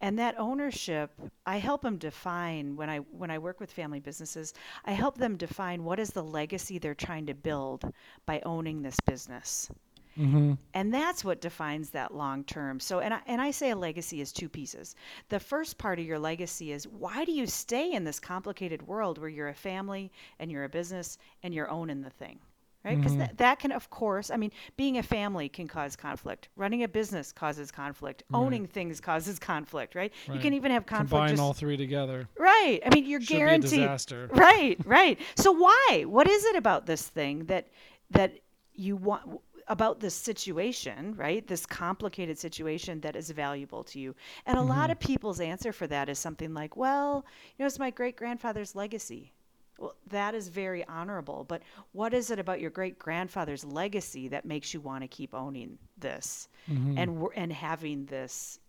and 0.00 0.18
that 0.18 0.38
ownership 0.38 1.10
i 1.46 1.56
help 1.56 1.80
them 1.80 1.96
define 1.96 2.76
when 2.76 2.90
i 2.90 2.98
when 2.98 3.30
i 3.30 3.38
work 3.38 3.60
with 3.60 3.72
family 3.72 3.98
businesses 3.98 4.52
i 4.84 4.92
help 4.92 5.16
them 5.16 5.36
define 5.36 5.84
what 5.84 5.98
is 5.98 6.10
the 6.10 6.22
legacy 6.22 6.78
they're 6.78 6.94
trying 6.94 7.24
to 7.24 7.34
build 7.34 7.90
by 8.26 8.40
owning 8.44 8.82
this 8.82 9.00
business 9.06 9.70
Mm-hmm. 10.18 10.54
And 10.74 10.94
that's 10.94 11.24
what 11.24 11.40
defines 11.40 11.90
that 11.90 12.14
long 12.14 12.44
term. 12.44 12.80
So, 12.80 13.00
and 13.00 13.14
I, 13.14 13.20
and 13.26 13.40
I 13.40 13.50
say 13.50 13.70
a 13.70 13.76
legacy 13.76 14.20
is 14.20 14.32
two 14.32 14.48
pieces. 14.48 14.94
The 15.28 15.40
first 15.40 15.78
part 15.78 15.98
of 15.98 16.06
your 16.06 16.18
legacy 16.18 16.72
is 16.72 16.86
why 16.88 17.24
do 17.24 17.32
you 17.32 17.46
stay 17.46 17.92
in 17.92 18.04
this 18.04 18.18
complicated 18.18 18.86
world 18.86 19.18
where 19.18 19.28
you're 19.28 19.48
a 19.48 19.54
family 19.54 20.10
and 20.38 20.50
you're 20.50 20.64
a 20.64 20.68
business 20.68 21.18
and 21.42 21.54
you're 21.54 21.70
owning 21.70 22.02
the 22.02 22.10
thing? 22.10 22.38
right? 22.86 22.96
Because 22.96 23.12
mm-hmm. 23.12 23.20
that, 23.20 23.38
that 23.38 23.58
can, 23.58 23.72
of 23.72 23.90
course, 23.90 24.30
I 24.30 24.36
mean, 24.36 24.52
being 24.76 24.98
a 24.98 25.02
family 25.02 25.48
can 25.48 25.66
cause 25.66 25.96
conflict. 25.96 26.48
Running 26.56 26.84
a 26.84 26.88
business 26.88 27.32
causes 27.32 27.70
conflict. 27.70 28.22
Right. 28.30 28.38
Owning 28.38 28.66
things 28.66 29.00
causes 29.00 29.38
conflict, 29.38 29.94
right? 29.94 30.12
right? 30.28 30.34
You 30.34 30.40
can 30.40 30.54
even 30.54 30.70
have 30.70 30.86
conflict. 30.86 31.10
Combine 31.10 31.30
just, 31.30 31.42
all 31.42 31.52
three 31.52 31.76
together. 31.76 32.28
Right. 32.38 32.80
I 32.86 32.94
mean, 32.94 33.04
you're 33.04 33.20
Should 33.20 33.36
guaranteed. 33.36 33.70
Be 33.70 33.76
a 33.76 33.80
disaster. 33.80 34.30
Right. 34.32 34.78
Right. 34.84 35.18
So 35.34 35.52
why? 35.52 36.04
What 36.06 36.28
is 36.28 36.44
it 36.44 36.56
about 36.56 36.86
this 36.86 37.02
thing 37.02 37.46
that 37.46 37.68
that 38.10 38.38
you 38.72 38.96
want? 38.96 39.40
About 39.68 40.00
this 40.00 40.14
situation, 40.14 41.14
right? 41.16 41.46
This 41.46 41.66
complicated 41.66 42.38
situation 42.38 43.00
that 43.00 43.16
is 43.16 43.30
valuable 43.30 43.82
to 43.84 43.98
you. 43.98 44.14
And 44.46 44.56
a 44.56 44.60
mm-hmm. 44.60 44.70
lot 44.70 44.90
of 44.90 45.00
people's 45.00 45.40
answer 45.40 45.72
for 45.72 45.86
that 45.88 46.08
is 46.08 46.18
something 46.18 46.54
like, 46.54 46.76
well, 46.76 47.24
you 47.56 47.62
know, 47.62 47.66
it's 47.66 47.78
my 47.78 47.90
great 47.90 48.16
grandfather's 48.16 48.74
legacy. 48.74 49.32
Well, 49.78 49.94
that 50.08 50.34
is 50.34 50.48
very 50.48 50.86
honorable. 50.86 51.44
But 51.44 51.62
what 51.92 52.14
is 52.14 52.30
it 52.30 52.38
about 52.38 52.60
your 52.60 52.70
great 52.70 52.98
grandfather's 52.98 53.64
legacy 53.64 54.28
that 54.28 54.44
makes 54.44 54.72
you 54.72 54.80
want 54.80 55.02
to 55.02 55.08
keep 55.08 55.34
owning 55.34 55.78
this 55.98 56.48
mm-hmm. 56.70 56.96
and 56.96 57.28
and 57.34 57.52
having 57.52 58.06
this 58.06 58.60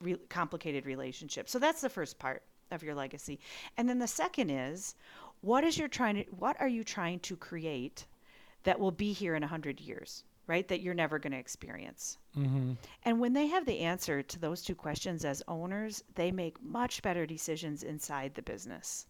re- 0.00 0.18
complicated 0.28 0.86
relationship? 0.86 1.48
So 1.48 1.58
that's 1.58 1.82
the 1.82 1.88
first 1.88 2.18
part 2.18 2.42
of 2.72 2.82
your 2.82 2.94
legacy. 2.94 3.38
And 3.76 3.88
then 3.88 3.98
the 3.98 4.08
second 4.08 4.50
is, 4.50 4.96
what 5.40 5.62
is 5.62 5.78
your 5.78 5.88
trying 5.88 6.16
to 6.16 6.22
what 6.30 6.60
are 6.60 6.68
you 6.68 6.82
trying 6.82 7.20
to 7.20 7.36
create 7.36 8.06
that 8.64 8.80
will 8.80 8.90
be 8.90 9.12
here 9.12 9.36
in 9.36 9.44
a 9.44 9.46
hundred 9.46 9.80
years? 9.80 10.24
Right, 10.48 10.68
that 10.68 10.80
you're 10.80 10.94
never 10.94 11.18
going 11.18 11.32
to 11.32 11.38
experience. 11.38 12.18
Mm-hmm. 12.38 12.74
And 13.02 13.18
when 13.18 13.32
they 13.32 13.48
have 13.48 13.66
the 13.66 13.80
answer 13.80 14.22
to 14.22 14.38
those 14.38 14.62
two 14.62 14.76
questions 14.76 15.24
as 15.24 15.42
owners, 15.48 16.04
they 16.14 16.30
make 16.30 16.62
much 16.62 17.02
better 17.02 17.26
decisions 17.26 17.82
inside 17.82 18.34
the 18.34 18.42
business. 18.42 19.06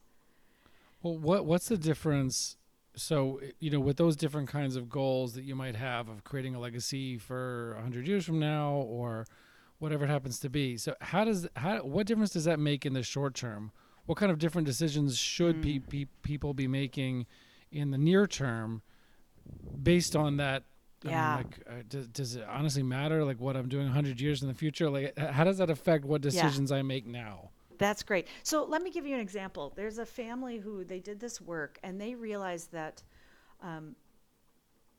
Well, 1.02 1.18
what 1.18 1.44
what's 1.44 1.68
the 1.68 1.76
difference? 1.76 2.56
So 2.96 3.40
you 3.60 3.70
know, 3.70 3.80
with 3.80 3.98
those 3.98 4.16
different 4.16 4.48
kinds 4.48 4.76
of 4.76 4.88
goals 4.88 5.34
that 5.34 5.44
you 5.44 5.54
might 5.54 5.76
have 5.76 6.08
of 6.08 6.24
creating 6.24 6.54
a 6.54 6.60
legacy 6.60 7.18
for 7.18 7.76
hundred 7.82 8.08
years 8.08 8.24
from 8.24 8.38
now, 8.38 8.72
or 8.72 9.26
whatever 9.78 10.04
it 10.04 10.08
happens 10.08 10.38
to 10.40 10.48
be. 10.48 10.76
So 10.76 10.94
how 11.00 11.24
does 11.24 11.46
how 11.56 11.78
what 11.78 12.06
difference 12.06 12.30
does 12.30 12.44
that 12.44 12.58
make 12.58 12.86
in 12.86 12.94
the 12.94 13.02
short 13.02 13.34
term? 13.34 13.72
What 14.06 14.18
kind 14.18 14.32
of 14.32 14.38
different 14.38 14.66
decisions 14.66 15.18
should 15.18 15.56
mm. 15.56 15.62
pe- 15.62 16.04
pe- 16.04 16.10
people 16.22 16.54
be 16.54 16.68
making 16.68 17.26
in 17.70 17.90
the 17.90 17.98
near 17.98 18.26
term 18.26 18.82
based 19.82 20.16
on 20.16 20.36
that? 20.38 20.64
Yeah. 21.08 21.34
I 21.34 21.36
mean, 21.36 21.46
like, 21.46 21.68
uh, 21.68 21.82
does, 21.88 22.08
does 22.08 22.36
it 22.36 22.44
honestly 22.48 22.82
matter? 22.82 23.24
Like 23.24 23.40
what 23.40 23.56
I'm 23.56 23.68
doing 23.68 23.84
100 23.84 24.20
years 24.20 24.42
in 24.42 24.48
the 24.48 24.54
future? 24.54 24.90
Like, 24.90 25.16
how 25.18 25.44
does 25.44 25.58
that 25.58 25.70
affect 25.70 26.04
what 26.04 26.20
decisions 26.20 26.70
yeah. 26.70 26.78
I 26.78 26.82
make 26.82 27.06
now? 27.06 27.50
That's 27.78 28.02
great. 28.02 28.28
So 28.42 28.64
let 28.64 28.82
me 28.82 28.90
give 28.90 29.06
you 29.06 29.14
an 29.14 29.20
example. 29.20 29.72
There's 29.76 29.98
a 29.98 30.06
family 30.06 30.58
who 30.58 30.84
they 30.84 31.00
did 31.00 31.20
this 31.20 31.40
work 31.40 31.78
and 31.82 32.00
they 32.00 32.14
realized 32.14 32.72
that 32.72 33.02
um, 33.62 33.94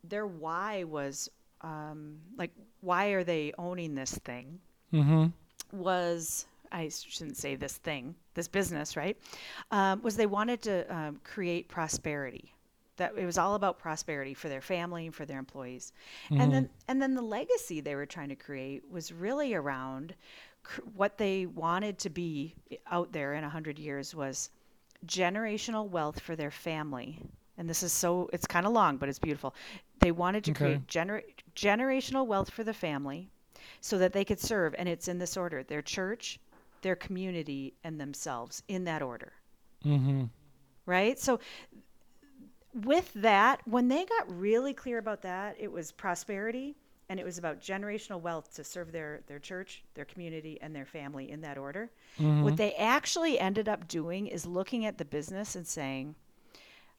their 0.04 0.28
why 0.28 0.84
was 0.84 1.30
um, 1.62 2.18
like, 2.38 2.52
why 2.82 3.08
are 3.08 3.24
they 3.24 3.54
owning 3.58 3.96
this 3.96 4.14
thing? 4.20 4.60
Mm-hmm. 4.94 5.28
Was 5.78 6.46
I 6.72 6.90
shouldn't 6.90 7.38
say 7.38 7.56
this 7.56 7.78
thing, 7.78 8.16
this 8.34 8.48
business, 8.48 8.96
right? 8.96 9.18
Um, 9.72 10.02
was 10.02 10.16
they 10.16 10.26
wanted 10.26 10.62
to 10.64 10.96
um, 10.96 11.20
create 11.24 11.68
prosperity. 11.68 12.54
That 12.98 13.14
it 13.18 13.26
was 13.26 13.38
all 13.38 13.56
about 13.56 13.80
prosperity 13.80 14.34
for 14.34 14.50
their 14.50 14.62
family 14.62 15.06
and 15.06 15.16
for 15.16 15.26
their 15.26 15.40
employees, 15.40 15.94
mm-hmm. 16.30 16.42
and 16.42 16.54
then 16.54 16.70
and 16.88 17.02
then 17.02 17.14
the 17.14 17.22
legacy 17.22 17.80
they 17.80 17.96
were 17.96 18.06
trying 18.06 18.30
to 18.30 18.36
create 18.36 18.84
was 18.90 19.12
really 19.12 19.54
around 19.54 20.16
what 20.96 21.18
they 21.18 21.46
wanted 21.46 21.98
to 22.00 22.10
be 22.10 22.56
out 22.92 23.12
there 23.12 23.34
in 23.34 23.42
100 23.42 23.80
years 23.80 24.14
was 24.14 24.50
generational 25.06 25.90
wealth 25.90 26.20
for 26.20 26.36
their 26.36 26.52
family. 26.52 27.20
And 27.58 27.70
this 27.70 27.84
is 27.84 27.92
so, 27.92 28.30
it's 28.34 28.46
kind 28.46 28.66
of 28.66 28.74
long, 28.74 28.98
but 28.98 29.10
it's 29.10 29.20
beautiful. 29.20 29.56
They 30.00 30.12
wanted 30.12 30.44
to 30.46 30.52
okay. 30.52 30.66
create 30.66 30.88
gener- 30.88 31.24
generational 31.56 32.28
wealth 32.28 32.50
for 32.50 32.64
the 32.64 32.74
family 32.74 33.30
so 33.82 33.98
that 33.98 34.14
they 34.14 34.24
could 34.24 34.40
serve. 34.40 34.76
And 34.78 34.88
it's 34.88 35.08
in 35.08 35.18
this 35.18 35.38
order 35.38 35.64
their 35.64 35.82
church, 35.82 36.40
their 36.82 36.96
community, 36.96 37.74
and 37.84 38.00
themselves 38.00 38.64
in 38.68 38.84
that 38.86 39.02
order. 39.02 39.34
Mm-hmm. 39.86 40.26
Right? 40.86 41.20
So, 41.20 41.40
with 42.86 43.12
that, 43.14 43.62
when 43.66 43.88
they 43.88 44.06
got 44.06 44.40
really 44.40 44.74
clear 44.74 44.98
about 44.98 45.22
that, 45.24 45.56
it 45.60 45.72
was 45.72 45.92
prosperity 45.92 46.76
and 47.10 47.20
it 47.20 47.26
was 47.26 47.38
about 47.38 47.62
generational 47.62 48.20
wealth 48.20 48.54
to 48.56 48.64
serve 48.64 48.92
their 48.92 49.22
their 49.28 49.40
church, 49.40 49.84
their 49.94 50.06
community, 50.06 50.60
and 50.62 50.76
their 50.76 50.86
family 50.86 51.32
in 51.32 51.42
that 51.42 51.58
order. 51.58 51.90
Mm-hmm. 52.20 52.44
What 52.44 52.58
they 52.58 52.74
actually 52.74 53.40
ended 53.40 53.70
up 53.70 53.88
doing 53.88 54.28
is 54.28 54.46
looking 54.46 54.86
at 54.86 54.98
the 54.98 55.06
business 55.06 55.56
and 55.56 55.66
saying, 55.66 56.16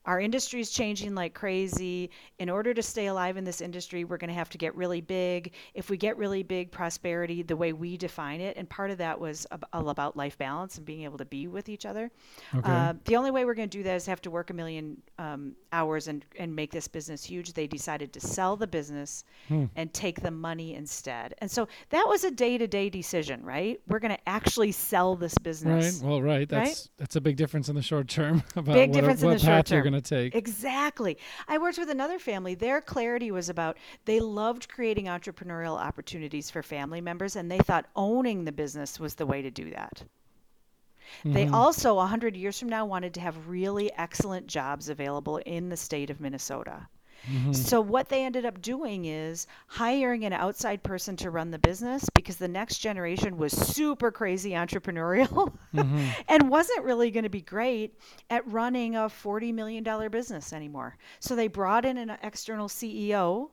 our 0.08 0.18
industry 0.18 0.58
is 0.62 0.70
changing 0.70 1.14
like 1.14 1.34
crazy. 1.34 2.10
In 2.38 2.48
order 2.48 2.72
to 2.72 2.82
stay 2.82 3.08
alive 3.08 3.36
in 3.36 3.44
this 3.44 3.60
industry, 3.60 4.04
we're 4.04 4.16
going 4.16 4.30
to 4.30 4.34
have 4.34 4.48
to 4.48 4.58
get 4.58 4.74
really 4.74 5.02
big. 5.02 5.52
If 5.74 5.90
we 5.90 5.98
get 5.98 6.16
really 6.16 6.42
big, 6.42 6.72
prosperity, 6.72 7.42
the 7.42 7.56
way 7.56 7.74
we 7.74 7.98
define 7.98 8.40
it, 8.40 8.56
and 8.56 8.66
part 8.70 8.90
of 8.90 8.96
that 8.98 9.20
was 9.20 9.46
all 9.74 9.90
about 9.90 10.16
life 10.16 10.38
balance 10.38 10.78
and 10.78 10.86
being 10.86 11.02
able 11.02 11.18
to 11.18 11.26
be 11.26 11.46
with 11.46 11.68
each 11.68 11.84
other. 11.84 12.10
Okay. 12.54 12.70
Uh, 12.70 12.94
the 13.04 13.16
only 13.16 13.30
way 13.30 13.44
we're 13.44 13.52
going 13.52 13.68
to 13.68 13.78
do 13.78 13.82
that 13.82 13.96
is 13.96 14.06
have 14.06 14.22
to 14.22 14.30
work 14.30 14.48
a 14.48 14.54
million 14.54 14.96
um, 15.18 15.54
hours 15.72 16.08
and, 16.08 16.24
and 16.38 16.56
make 16.56 16.72
this 16.72 16.88
business 16.88 17.22
huge. 17.22 17.52
They 17.52 17.66
decided 17.66 18.14
to 18.14 18.20
sell 18.20 18.56
the 18.56 18.66
business 18.66 19.24
hmm. 19.48 19.66
and 19.76 19.92
take 19.92 20.22
the 20.22 20.30
money 20.30 20.74
instead. 20.74 21.34
And 21.38 21.50
so 21.50 21.68
that 21.90 22.08
was 22.08 22.24
a 22.24 22.30
day 22.30 22.56
to 22.56 22.66
day 22.66 22.88
decision, 22.88 23.44
right? 23.44 23.78
We're 23.86 23.98
going 23.98 24.16
to 24.16 24.28
actually 24.28 24.72
sell 24.72 25.16
this 25.16 25.36
business. 25.36 26.00
Right. 26.00 26.08
Well, 26.08 26.22
right. 26.22 26.48
That's 26.48 26.70
right? 26.70 26.88
that's 26.96 27.16
a 27.16 27.20
big 27.20 27.36
difference 27.36 27.68
in 27.68 27.74
the 27.74 27.82
short 27.82 28.08
term 28.08 28.42
about 28.56 28.72
big 28.72 28.88
what, 28.88 28.94
difference 28.94 29.22
what 29.22 29.32
in 29.32 29.36
the 29.36 29.44
short 29.44 29.66
term 29.66 29.97
to 29.97 29.97
take. 30.00 30.34
Exactly. 30.34 31.18
I 31.46 31.58
worked 31.58 31.78
with 31.78 31.90
another 31.90 32.18
family. 32.18 32.54
Their 32.54 32.80
clarity 32.80 33.30
was 33.30 33.48
about 33.48 33.78
they 34.04 34.20
loved 34.20 34.68
creating 34.68 35.06
entrepreneurial 35.06 35.78
opportunities 35.78 36.50
for 36.50 36.62
family 36.62 37.00
members, 37.00 37.36
and 37.36 37.50
they 37.50 37.58
thought 37.58 37.86
owning 37.96 38.44
the 38.44 38.52
business 38.52 38.98
was 38.98 39.14
the 39.14 39.26
way 39.26 39.42
to 39.42 39.50
do 39.50 39.70
that. 39.70 40.02
Mm-hmm. 41.20 41.32
They 41.32 41.48
also, 41.48 41.94
100 41.94 42.36
years 42.36 42.58
from 42.58 42.68
now, 42.68 42.84
wanted 42.84 43.14
to 43.14 43.20
have 43.20 43.48
really 43.48 43.90
excellent 43.96 44.46
jobs 44.46 44.88
available 44.88 45.38
in 45.38 45.68
the 45.68 45.76
state 45.76 46.10
of 46.10 46.20
Minnesota. 46.20 46.86
Mm-hmm. 47.26 47.52
So 47.52 47.80
what 47.80 48.08
they 48.08 48.24
ended 48.24 48.44
up 48.46 48.62
doing 48.62 49.04
is 49.04 49.46
hiring 49.66 50.24
an 50.24 50.32
outside 50.32 50.82
person 50.82 51.16
to 51.16 51.30
run 51.30 51.50
the 51.50 51.58
business 51.58 52.08
because 52.14 52.36
the 52.36 52.48
next 52.48 52.78
generation 52.78 53.36
was 53.36 53.52
super 53.52 54.10
crazy 54.10 54.52
entrepreneurial 54.52 55.52
mm-hmm. 55.74 56.06
and 56.28 56.48
wasn't 56.48 56.84
really 56.84 57.10
going 57.10 57.24
to 57.24 57.30
be 57.30 57.42
great 57.42 57.98
at 58.30 58.46
running 58.50 58.96
a 58.96 59.08
40 59.08 59.52
million 59.52 59.84
dollar 59.84 60.08
business 60.08 60.52
anymore. 60.52 60.96
So 61.20 61.36
they 61.36 61.48
brought 61.48 61.84
in 61.84 61.98
an 61.98 62.16
external 62.22 62.68
CEO 62.68 63.50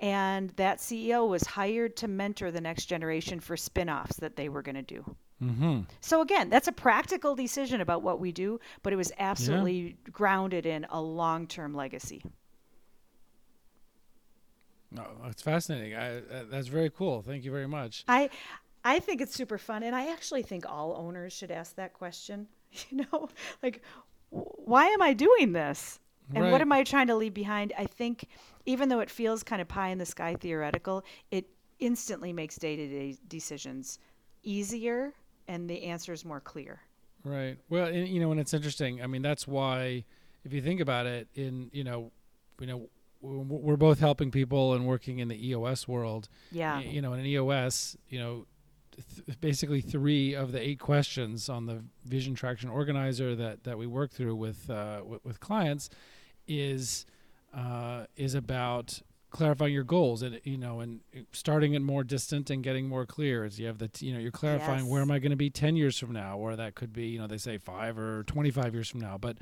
and 0.00 0.50
that 0.50 0.78
CEO 0.78 1.28
was 1.28 1.44
hired 1.44 1.96
to 1.96 2.08
mentor 2.08 2.50
the 2.50 2.60
next 2.60 2.86
generation 2.86 3.40
for 3.40 3.56
spin-offs 3.56 4.16
that 4.16 4.36
they 4.36 4.48
were 4.48 4.62
going 4.62 4.76
to 4.76 4.82
do. 4.82 5.16
Mm-hmm. 5.42 5.80
So 6.00 6.20
again, 6.20 6.50
that's 6.50 6.68
a 6.68 6.72
practical 6.72 7.34
decision 7.34 7.80
about 7.80 8.02
what 8.02 8.20
we 8.20 8.32
do, 8.32 8.60
but 8.82 8.92
it 8.92 8.96
was 8.96 9.12
absolutely 9.18 9.72
yeah. 9.80 10.10
grounded 10.10 10.66
in 10.66 10.86
a 10.90 11.00
long-term 11.00 11.74
legacy. 11.74 12.22
No, 14.90 15.04
that's 15.24 15.42
fascinating. 15.42 15.94
I, 15.94 16.18
uh, 16.18 16.44
that's 16.50 16.68
very 16.68 16.90
cool. 16.90 17.22
Thank 17.22 17.44
you 17.44 17.50
very 17.50 17.68
much. 17.68 18.04
I, 18.08 18.30
I 18.84 19.00
think 19.00 19.20
it's 19.20 19.34
super 19.34 19.58
fun, 19.58 19.82
and 19.82 19.94
I 19.94 20.12
actually 20.12 20.42
think 20.42 20.64
all 20.66 20.94
owners 20.96 21.32
should 21.32 21.50
ask 21.50 21.76
that 21.76 21.92
question. 21.94 22.48
You 22.90 23.06
know, 23.10 23.30
like, 23.62 23.82
why 24.28 24.88
am 24.88 25.00
I 25.00 25.14
doing 25.14 25.52
this? 25.54 25.98
And 26.34 26.44
right. 26.44 26.52
what 26.52 26.60
am 26.60 26.70
I 26.70 26.84
trying 26.84 27.06
to 27.06 27.16
leave 27.16 27.32
behind? 27.32 27.72
I 27.78 27.86
think, 27.86 28.28
even 28.66 28.90
though 28.90 29.00
it 29.00 29.08
feels 29.08 29.42
kind 29.42 29.62
of 29.62 29.68
pie 29.68 29.88
in 29.88 29.96
the 29.96 30.04
sky 30.04 30.36
theoretical, 30.38 31.02
it 31.30 31.46
instantly 31.78 32.30
makes 32.34 32.56
day 32.56 32.76
to 32.76 32.86
day 32.86 33.16
decisions 33.26 33.98
easier 34.42 35.14
and 35.48 35.68
the 35.68 35.82
answer 35.84 36.12
is 36.12 36.24
more 36.24 36.40
clear. 36.40 36.80
Right. 37.24 37.58
Well, 37.68 37.86
and, 37.86 38.06
you 38.06 38.20
know, 38.20 38.30
and 38.30 38.38
it's 38.38 38.54
interesting. 38.54 39.02
I 39.02 39.06
mean, 39.06 39.22
that's 39.22 39.48
why, 39.48 40.04
if 40.44 40.52
you 40.52 40.60
think 40.60 40.80
about 40.80 41.06
it, 41.06 41.26
in 41.34 41.70
you 41.72 41.82
know, 41.82 42.12
you 42.60 42.66
know, 42.66 42.88
we're 43.20 43.76
both 43.76 43.98
helping 43.98 44.30
people 44.30 44.74
and 44.74 44.86
working 44.86 45.18
in 45.18 45.28
the 45.28 45.48
EOS 45.48 45.88
world. 45.88 46.28
Yeah. 46.52 46.80
You 46.80 47.02
know, 47.02 47.12
in 47.12 47.20
an 47.20 47.26
EOS, 47.26 47.96
you 48.08 48.18
know, 48.18 48.46
th- 49.26 49.40
basically 49.40 49.80
three 49.80 50.34
of 50.34 50.52
the 50.52 50.60
eight 50.60 50.78
questions 50.78 51.48
on 51.48 51.66
the 51.66 51.82
Vision 52.04 52.34
Traction 52.34 52.68
Organizer 52.68 53.34
that 53.36 53.64
that 53.64 53.78
we 53.78 53.86
work 53.86 54.12
through 54.12 54.36
with 54.36 54.70
uh, 54.70 54.98
w- 54.98 55.20
with 55.24 55.40
clients 55.40 55.90
is 56.46 57.06
uh, 57.54 58.04
is 58.16 58.34
about 58.34 59.00
clarifying 59.30 59.74
your 59.74 59.84
goals 59.84 60.22
and 60.22 60.40
you 60.44 60.56
know 60.56 60.80
and 60.80 61.00
starting 61.32 61.74
it 61.74 61.82
more 61.82 62.02
distant 62.02 62.48
and 62.48 62.62
getting 62.62 62.88
more 62.88 63.04
clear 63.04 63.44
as 63.44 63.60
you 63.60 63.66
have 63.66 63.76
the 63.76 63.88
t- 63.88 64.06
you 64.06 64.14
know 64.14 64.18
you're 64.18 64.30
clarifying 64.30 64.84
yes. 64.84 64.90
where 64.90 65.02
am 65.02 65.10
i 65.10 65.18
going 65.18 65.30
to 65.30 65.36
be 65.36 65.50
10 65.50 65.76
years 65.76 65.98
from 65.98 66.12
now 66.12 66.38
or 66.38 66.56
that 66.56 66.74
could 66.74 66.94
be 66.94 67.08
you 67.08 67.18
know 67.18 67.26
they 67.26 67.36
say 67.36 67.58
5 67.58 67.98
or 67.98 68.24
25 68.24 68.72
years 68.72 68.88
from 68.88 69.00
now 69.00 69.18
but 69.18 69.36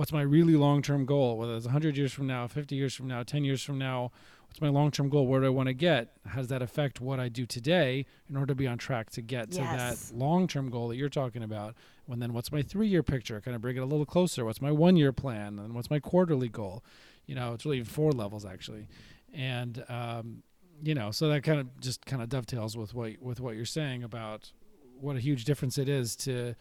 what's 0.00 0.12
my 0.14 0.22
really 0.22 0.56
long-term 0.56 1.04
goal? 1.04 1.36
Whether 1.36 1.54
it's 1.56 1.66
100 1.66 1.94
years 1.94 2.10
from 2.10 2.26
now 2.26 2.46
50 2.46 2.74
years 2.74 2.94
from 2.94 3.06
now 3.06 3.22
10 3.22 3.44
years 3.44 3.62
from 3.62 3.76
now 3.76 4.10
what's 4.48 4.58
my 4.58 4.70
long-term 4.70 5.10
goal? 5.10 5.26
Where 5.26 5.42
do 5.42 5.46
i 5.46 5.50
want 5.50 5.66
to 5.66 5.74
get? 5.74 6.16
How 6.26 6.38
does 6.38 6.48
that 6.48 6.62
affect 6.62 7.02
what 7.02 7.20
i 7.20 7.28
do 7.28 7.44
today 7.44 8.06
in 8.26 8.34
order 8.34 8.46
to 8.46 8.54
be 8.54 8.66
on 8.66 8.78
track 8.78 9.10
to 9.10 9.20
get 9.20 9.52
yes. 9.52 9.56
to 9.56 9.60
that 9.60 10.18
long-term 10.18 10.70
goal 10.70 10.88
that 10.88 10.96
you're 10.96 11.10
talking 11.10 11.42
about? 11.42 11.74
And 12.08 12.22
then 12.22 12.32
what's 12.32 12.50
my 12.50 12.62
three-year 12.62 13.02
picture? 13.02 13.42
Kind 13.42 13.54
of 13.54 13.60
bring 13.60 13.76
it 13.76 13.80
a 13.80 13.84
little 13.84 14.06
closer? 14.06 14.46
What's 14.46 14.62
my 14.62 14.72
one-year 14.72 15.12
plan? 15.12 15.58
And 15.58 15.74
what's 15.74 15.90
my 15.90 16.00
quarterly 16.00 16.48
goal? 16.48 16.82
You 17.26 17.34
know 17.34 17.52
it's 17.52 17.66
really 17.66 17.84
four 17.84 18.10
levels 18.12 18.46
actually. 18.46 18.88
And 19.34 19.84
um, 19.90 20.42
you 20.82 20.94
know, 20.94 21.10
so 21.10 21.28
that 21.28 21.42
kind 21.42 21.60
of 21.60 21.78
just 21.78 22.06
kind 22.06 22.22
of 22.22 22.30
dovetails 22.30 22.74
with 22.74 22.94
what 22.94 23.20
with 23.20 23.38
what 23.38 23.54
you're 23.54 23.66
saying 23.66 24.02
about 24.02 24.50
what 24.98 25.16
a 25.16 25.20
huge 25.20 25.44
difference 25.44 25.76
it 25.76 25.90
is 25.90 26.16
to 26.16 26.54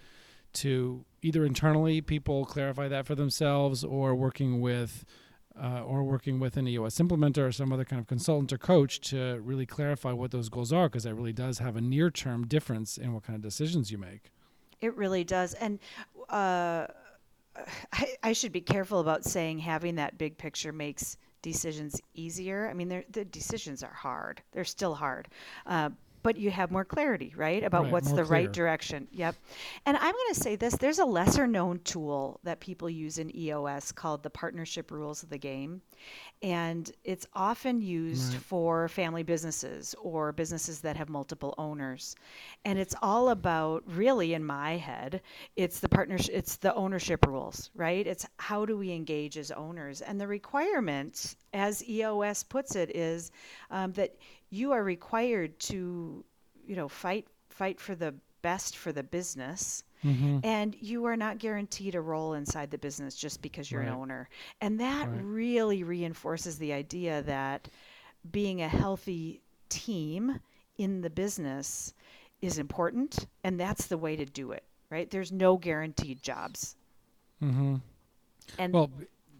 to 0.53 1.05
either 1.21 1.45
internally 1.45 2.01
people 2.01 2.45
clarify 2.45 2.87
that 2.87 3.05
for 3.05 3.15
themselves 3.15 3.83
or 3.83 4.15
working 4.15 4.61
with 4.61 5.05
uh, 5.61 5.83
or 5.83 6.03
working 6.03 6.39
with 6.39 6.55
an 6.57 6.67
EOS 6.67 6.97
implementer 6.99 7.47
or 7.47 7.51
some 7.51 7.73
other 7.73 7.83
kind 7.83 7.99
of 7.99 8.07
consultant 8.07 8.53
or 8.53 8.57
coach 8.57 9.01
to 9.01 9.41
really 9.43 9.65
clarify 9.65 10.11
what 10.11 10.31
those 10.31 10.47
goals 10.47 10.71
are 10.71 10.87
because 10.87 11.03
that 11.03 11.15
really 11.15 11.33
does 11.33 11.59
have 11.59 11.75
a 11.75 11.81
near 11.81 12.09
term 12.09 12.47
difference 12.47 12.97
in 12.97 13.13
what 13.13 13.23
kind 13.23 13.35
of 13.35 13.41
decisions 13.41 13.91
you 13.91 13.97
make. 13.97 14.31
It 14.79 14.95
really 14.95 15.25
does. 15.25 15.53
And 15.55 15.79
uh, 16.29 16.87
I, 17.91 18.07
I 18.23 18.33
should 18.33 18.53
be 18.53 18.61
careful 18.61 18.99
about 18.99 19.25
saying 19.25 19.59
having 19.59 19.95
that 19.95 20.17
big 20.17 20.37
picture 20.37 20.71
makes 20.71 21.17
decisions 21.41 21.99
easier. 22.13 22.69
I 22.69 22.73
mean, 22.73 23.03
the 23.11 23.25
decisions 23.25 23.83
are 23.83 23.93
hard. 23.93 24.41
They're 24.51 24.65
still 24.65 24.93
hard. 24.93 25.27
Uh, 25.65 25.89
but 26.29 26.37
you 26.37 26.51
have 26.51 26.69
more 26.69 26.85
clarity, 26.85 27.33
right, 27.35 27.63
about 27.63 27.85
right, 27.85 27.91
what's 27.91 28.09
the 28.09 28.23
clear. 28.23 28.25
right 28.25 28.51
direction. 28.51 29.07
Yep. 29.13 29.35
And 29.87 29.97
I'm 29.97 30.11
going 30.11 30.33
to 30.35 30.39
say 30.39 30.55
this 30.55 30.75
there's 30.75 30.99
a 30.99 31.05
lesser 31.05 31.47
known 31.47 31.79
tool 31.83 32.39
that 32.43 32.59
people 32.59 32.87
use 32.87 33.17
in 33.17 33.35
EOS 33.35 33.91
called 33.91 34.21
the 34.21 34.29
partnership 34.29 34.91
rules 34.91 35.23
of 35.23 35.29
the 35.31 35.39
game. 35.39 35.81
And 36.43 36.91
it's 37.03 37.25
often 37.33 37.81
used 37.81 38.33
right. 38.33 38.43
for 38.43 38.87
family 38.89 39.23
businesses 39.23 39.95
or 39.99 40.31
businesses 40.31 40.81
that 40.81 40.95
have 40.97 41.09
multiple 41.09 41.55
owners. 41.57 42.15
And 42.63 42.77
it's 42.77 42.93
all 43.01 43.29
about 43.29 43.81
really 43.87 44.35
in 44.35 44.45
my 44.45 44.77
head, 44.77 45.21
it's 45.55 45.79
the 45.79 45.89
partnership 45.89 46.35
it's 46.35 46.57
the 46.57 46.75
ownership 46.75 47.25
rules, 47.25 47.71
right? 47.73 48.05
It's 48.05 48.27
how 48.37 48.67
do 48.67 48.77
we 48.77 48.91
engage 48.91 49.35
as 49.35 49.49
owners? 49.49 50.01
And 50.01 50.21
the 50.21 50.27
requirements 50.27 51.37
as 51.53 51.83
EOS 51.89 52.43
puts 52.43 52.75
it 52.75 52.95
is 52.95 53.31
um, 53.71 53.93
that 53.93 54.15
you 54.49 54.71
are 54.71 54.83
required 54.83 55.59
to, 55.59 56.23
you 56.65 56.75
know, 56.75 56.87
fight 56.87 57.27
fight 57.49 57.79
for 57.79 57.95
the 57.95 58.13
best 58.41 58.77
for 58.77 58.91
the 58.91 59.03
business. 59.03 59.83
Mm-hmm. 60.05 60.39
And 60.43 60.75
you 60.79 61.05
are 61.05 61.17
not 61.17 61.39
guaranteed 61.39 61.93
a 61.95 62.01
role 62.01 62.33
inside 62.33 62.71
the 62.71 62.77
business 62.77 63.15
just 63.15 63.41
because 63.41 63.69
you're 63.69 63.81
right. 63.81 63.89
an 63.89 63.95
owner. 63.95 64.29
And 64.61 64.79
that 64.79 65.09
right. 65.09 65.19
really 65.21 65.83
reinforces 65.83 66.57
the 66.57 66.71
idea 66.71 67.21
that 67.23 67.67
being 68.31 68.61
a 68.61 68.69
healthy 68.69 69.41
team 69.67 70.39
in 70.77 71.01
the 71.01 71.09
business 71.09 71.93
is 72.41 72.59
important. 72.59 73.27
And 73.43 73.59
that's 73.59 73.87
the 73.87 73.97
way 73.97 74.15
to 74.15 74.23
do 74.25 74.53
it, 74.53 74.63
right? 74.89 75.09
There's 75.11 75.33
no 75.33 75.57
guaranteed 75.57 76.23
jobs. 76.23 76.77
Mm-hmm. 77.43 77.75
And 78.57 78.73
well, 78.73 78.89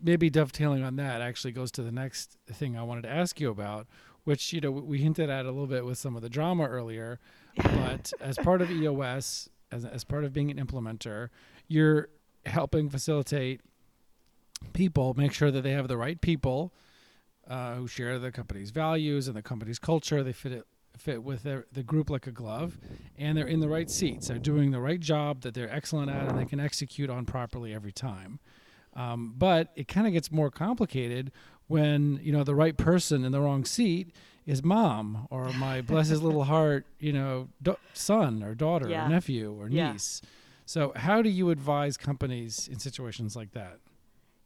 maybe 0.01 0.29
dovetailing 0.29 0.83
on 0.83 0.97
that 0.97 1.21
actually 1.21 1.53
goes 1.53 1.71
to 1.71 1.83
the 1.83 1.91
next 1.91 2.37
thing 2.51 2.77
I 2.77 2.83
wanted 2.83 3.03
to 3.03 3.09
ask 3.09 3.39
you 3.39 3.49
about, 3.49 3.87
which 4.29 4.53
you 4.53 4.61
know 4.61 4.69
we 4.69 4.99
hinted 4.99 5.27
at 5.27 5.45
a 5.45 5.49
little 5.49 5.65
bit 5.65 5.83
with 5.83 5.97
some 5.97 6.15
of 6.15 6.21
the 6.21 6.29
drama 6.29 6.67
earlier. 6.67 7.19
but 7.55 8.13
as 8.21 8.37
part 8.37 8.61
of 8.61 8.69
EOS, 8.69 9.49
as 9.71 9.85
as 9.85 10.03
part 10.03 10.23
of 10.23 10.31
being 10.31 10.51
an 10.51 10.63
implementer, 10.63 11.29
you're 11.67 12.09
helping 12.45 12.89
facilitate 12.91 13.61
people 14.73 15.15
make 15.15 15.33
sure 15.33 15.49
that 15.49 15.61
they 15.61 15.71
have 15.71 15.87
the 15.87 15.97
right 15.97 16.21
people 16.21 16.71
uh, 17.47 17.73
who 17.73 17.87
share 17.87 18.19
the 18.19 18.31
company's 18.31 18.69
values 18.69 19.27
and 19.27 19.35
the 19.35 19.41
company's 19.41 19.79
culture. 19.79 20.21
They 20.21 20.31
fit 20.31 20.51
it 20.51 20.67
fit 20.95 21.23
with 21.23 21.41
their, 21.41 21.65
the 21.71 21.81
group 21.81 22.11
like 22.11 22.27
a 22.27 22.31
glove, 22.31 22.77
and 23.17 23.35
they're 23.35 23.47
in 23.47 23.61
the 23.61 23.69
right 23.69 23.89
seats. 23.89 24.27
They're 24.27 24.37
doing 24.37 24.69
the 24.69 24.81
right 24.81 24.99
job 24.99 25.41
that 25.41 25.55
they're 25.55 25.73
excellent 25.73 26.11
at, 26.11 26.27
and 26.27 26.37
they 26.37 26.45
can 26.45 26.59
execute 26.59 27.09
on 27.09 27.25
properly 27.25 27.73
every 27.73 27.93
time. 27.93 28.39
Um, 28.95 29.33
but 29.35 29.71
it 29.75 29.87
kind 29.87 30.05
of 30.05 30.13
gets 30.13 30.31
more 30.31 30.51
complicated 30.51 31.31
when 31.69 32.19
you 32.21 32.33
know 32.33 32.43
the 32.43 32.55
right 32.55 32.75
person 32.75 33.23
in 33.23 33.31
the 33.31 33.39
wrong 33.39 33.63
seat 33.63 34.13
is 34.45 34.63
mom 34.63 35.27
or 35.29 35.53
my 35.53 35.79
bless 35.81 36.07
his 36.07 36.21
little 36.21 36.43
heart, 36.55 36.85
you 36.99 37.13
know, 37.13 37.47
do- 37.61 37.77
son 37.93 38.43
or 38.43 38.55
daughter 38.55 38.89
yeah. 38.89 39.05
or 39.05 39.09
nephew 39.09 39.55
or 39.57 39.69
yeah. 39.69 39.93
niece. 39.93 40.21
So 40.65 40.91
how 40.95 41.21
do 41.21 41.29
you 41.29 41.51
advise 41.51 41.95
companies 41.95 42.67
in 42.67 42.79
situations 42.79 43.35
like 43.35 43.51
that? 43.51 43.77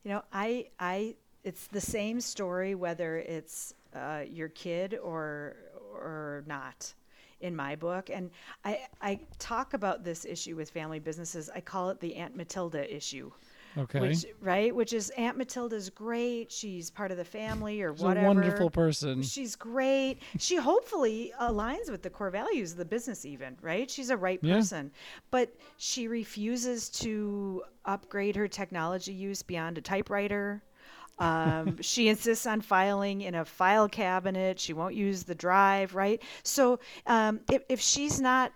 You 0.04 0.12
know, 0.12 0.24
I 0.34 0.68
I 0.80 1.16
it's 1.46 1.68
the 1.68 1.82
same 1.82 2.20
story 2.20 2.76
whether 2.76 3.18
it's 3.18 3.74
uh, 3.96 4.24
your 4.30 4.50
kid 4.50 5.00
or 5.02 5.56
or 5.94 6.44
not 6.46 6.94
in 7.40 7.56
my 7.56 7.78
book 7.78 8.10
and 8.10 8.32
I 8.66 8.80
I 9.02 9.22
talk 9.40 9.74
about 9.74 10.04
this 10.04 10.26
issue 10.26 10.58
with 10.58 10.70
family 10.70 11.00
businesses. 11.00 11.50
I 11.56 11.62
call 11.62 11.90
it 11.90 12.02
the 12.02 12.16
Aunt 12.16 12.36
Matilda 12.36 12.94
issue. 12.94 13.32
Okay. 13.78 14.00
Which, 14.00 14.26
right? 14.42 14.74
Which 14.74 14.94
is 14.94 15.10
Aunt 15.12 15.38
Matilda's 15.38 15.90
great. 15.90 16.52
She's 16.52 16.90
part 16.90 17.12
of 17.12 17.18
the 17.18 17.26
family 17.26 17.82
or 17.82 17.92
whatever. 17.92 17.98
She's 17.98 18.04
whatever. 18.04 18.26
a 18.26 18.28
wonderful 18.28 18.70
person. 18.70 19.24
She's 19.24 19.56
great. 19.56 20.20
She 20.38 20.58
hopefully 20.58 21.34
aligns 21.42 21.90
with 21.90 22.04
the 22.04 22.10
core 22.10 22.30
values 22.30 22.74
of 22.74 22.78
the 22.78 22.86
business, 22.86 23.26
even, 23.26 23.58
right? 23.62 23.90
She's 23.90 24.10
a 24.10 24.18
right 24.18 24.40
yeah. 24.42 24.56
person. 24.56 24.92
But 25.32 25.56
she 25.78 26.08
refuses 26.08 26.90
to 26.90 27.64
upgrade 27.86 28.36
her 28.36 28.48
technology 28.48 29.14
use 29.14 29.42
beyond 29.42 29.78
a 29.78 29.82
typewriter. 29.82 30.64
Um, 31.20 31.78
she 31.82 32.10
insists 32.10 32.46
on 32.46 32.62
filing 32.62 33.22
in 33.22 33.36
a 33.36 33.46
file 33.46 33.90
cabinet. 33.90 34.60
She 34.60 34.74
won't 34.74 34.96
use 34.96 35.24
the 35.24 35.36
drive, 35.36 35.96
right? 35.96 36.22
So 36.44 36.80
um, 37.08 37.40
if, 37.52 37.64
if 37.70 37.80
she's 37.82 38.22
not 38.22 38.52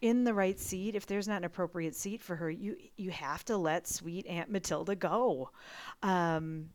in 0.00 0.24
the 0.24 0.32
right 0.32 0.58
seat, 0.58 0.94
if 0.94 1.06
there's 1.06 1.28
not 1.28 1.38
an 1.38 1.44
appropriate 1.44 1.94
seat 1.94 2.22
for 2.22 2.36
her, 2.36 2.50
you 2.50 2.76
you 2.96 3.10
have 3.10 3.44
to 3.46 3.56
let 3.56 3.86
sweet 3.86 4.26
Aunt 4.26 4.50
Matilda 4.50 4.94
go. 4.94 5.50
Um, 6.02 6.70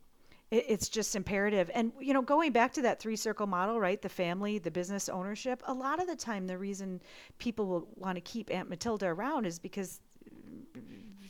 it, 0.50 0.64
it's 0.68 0.88
just 0.88 1.16
imperative. 1.16 1.70
And 1.74 1.92
you 2.00 2.14
know, 2.14 2.22
going 2.22 2.52
back 2.52 2.72
to 2.74 2.82
that 2.82 3.00
three 3.00 3.16
circle 3.16 3.46
model, 3.46 3.80
right? 3.80 4.00
The 4.00 4.08
family, 4.08 4.58
the 4.58 4.70
business 4.70 5.08
ownership. 5.08 5.62
A 5.66 5.74
lot 5.74 6.00
of 6.00 6.06
the 6.06 6.16
time, 6.16 6.46
the 6.46 6.58
reason 6.58 7.00
people 7.38 7.66
will 7.66 7.88
want 7.96 8.16
to 8.16 8.20
keep 8.20 8.52
Aunt 8.52 8.68
Matilda 8.68 9.06
around 9.06 9.46
is 9.46 9.58
because 9.58 10.00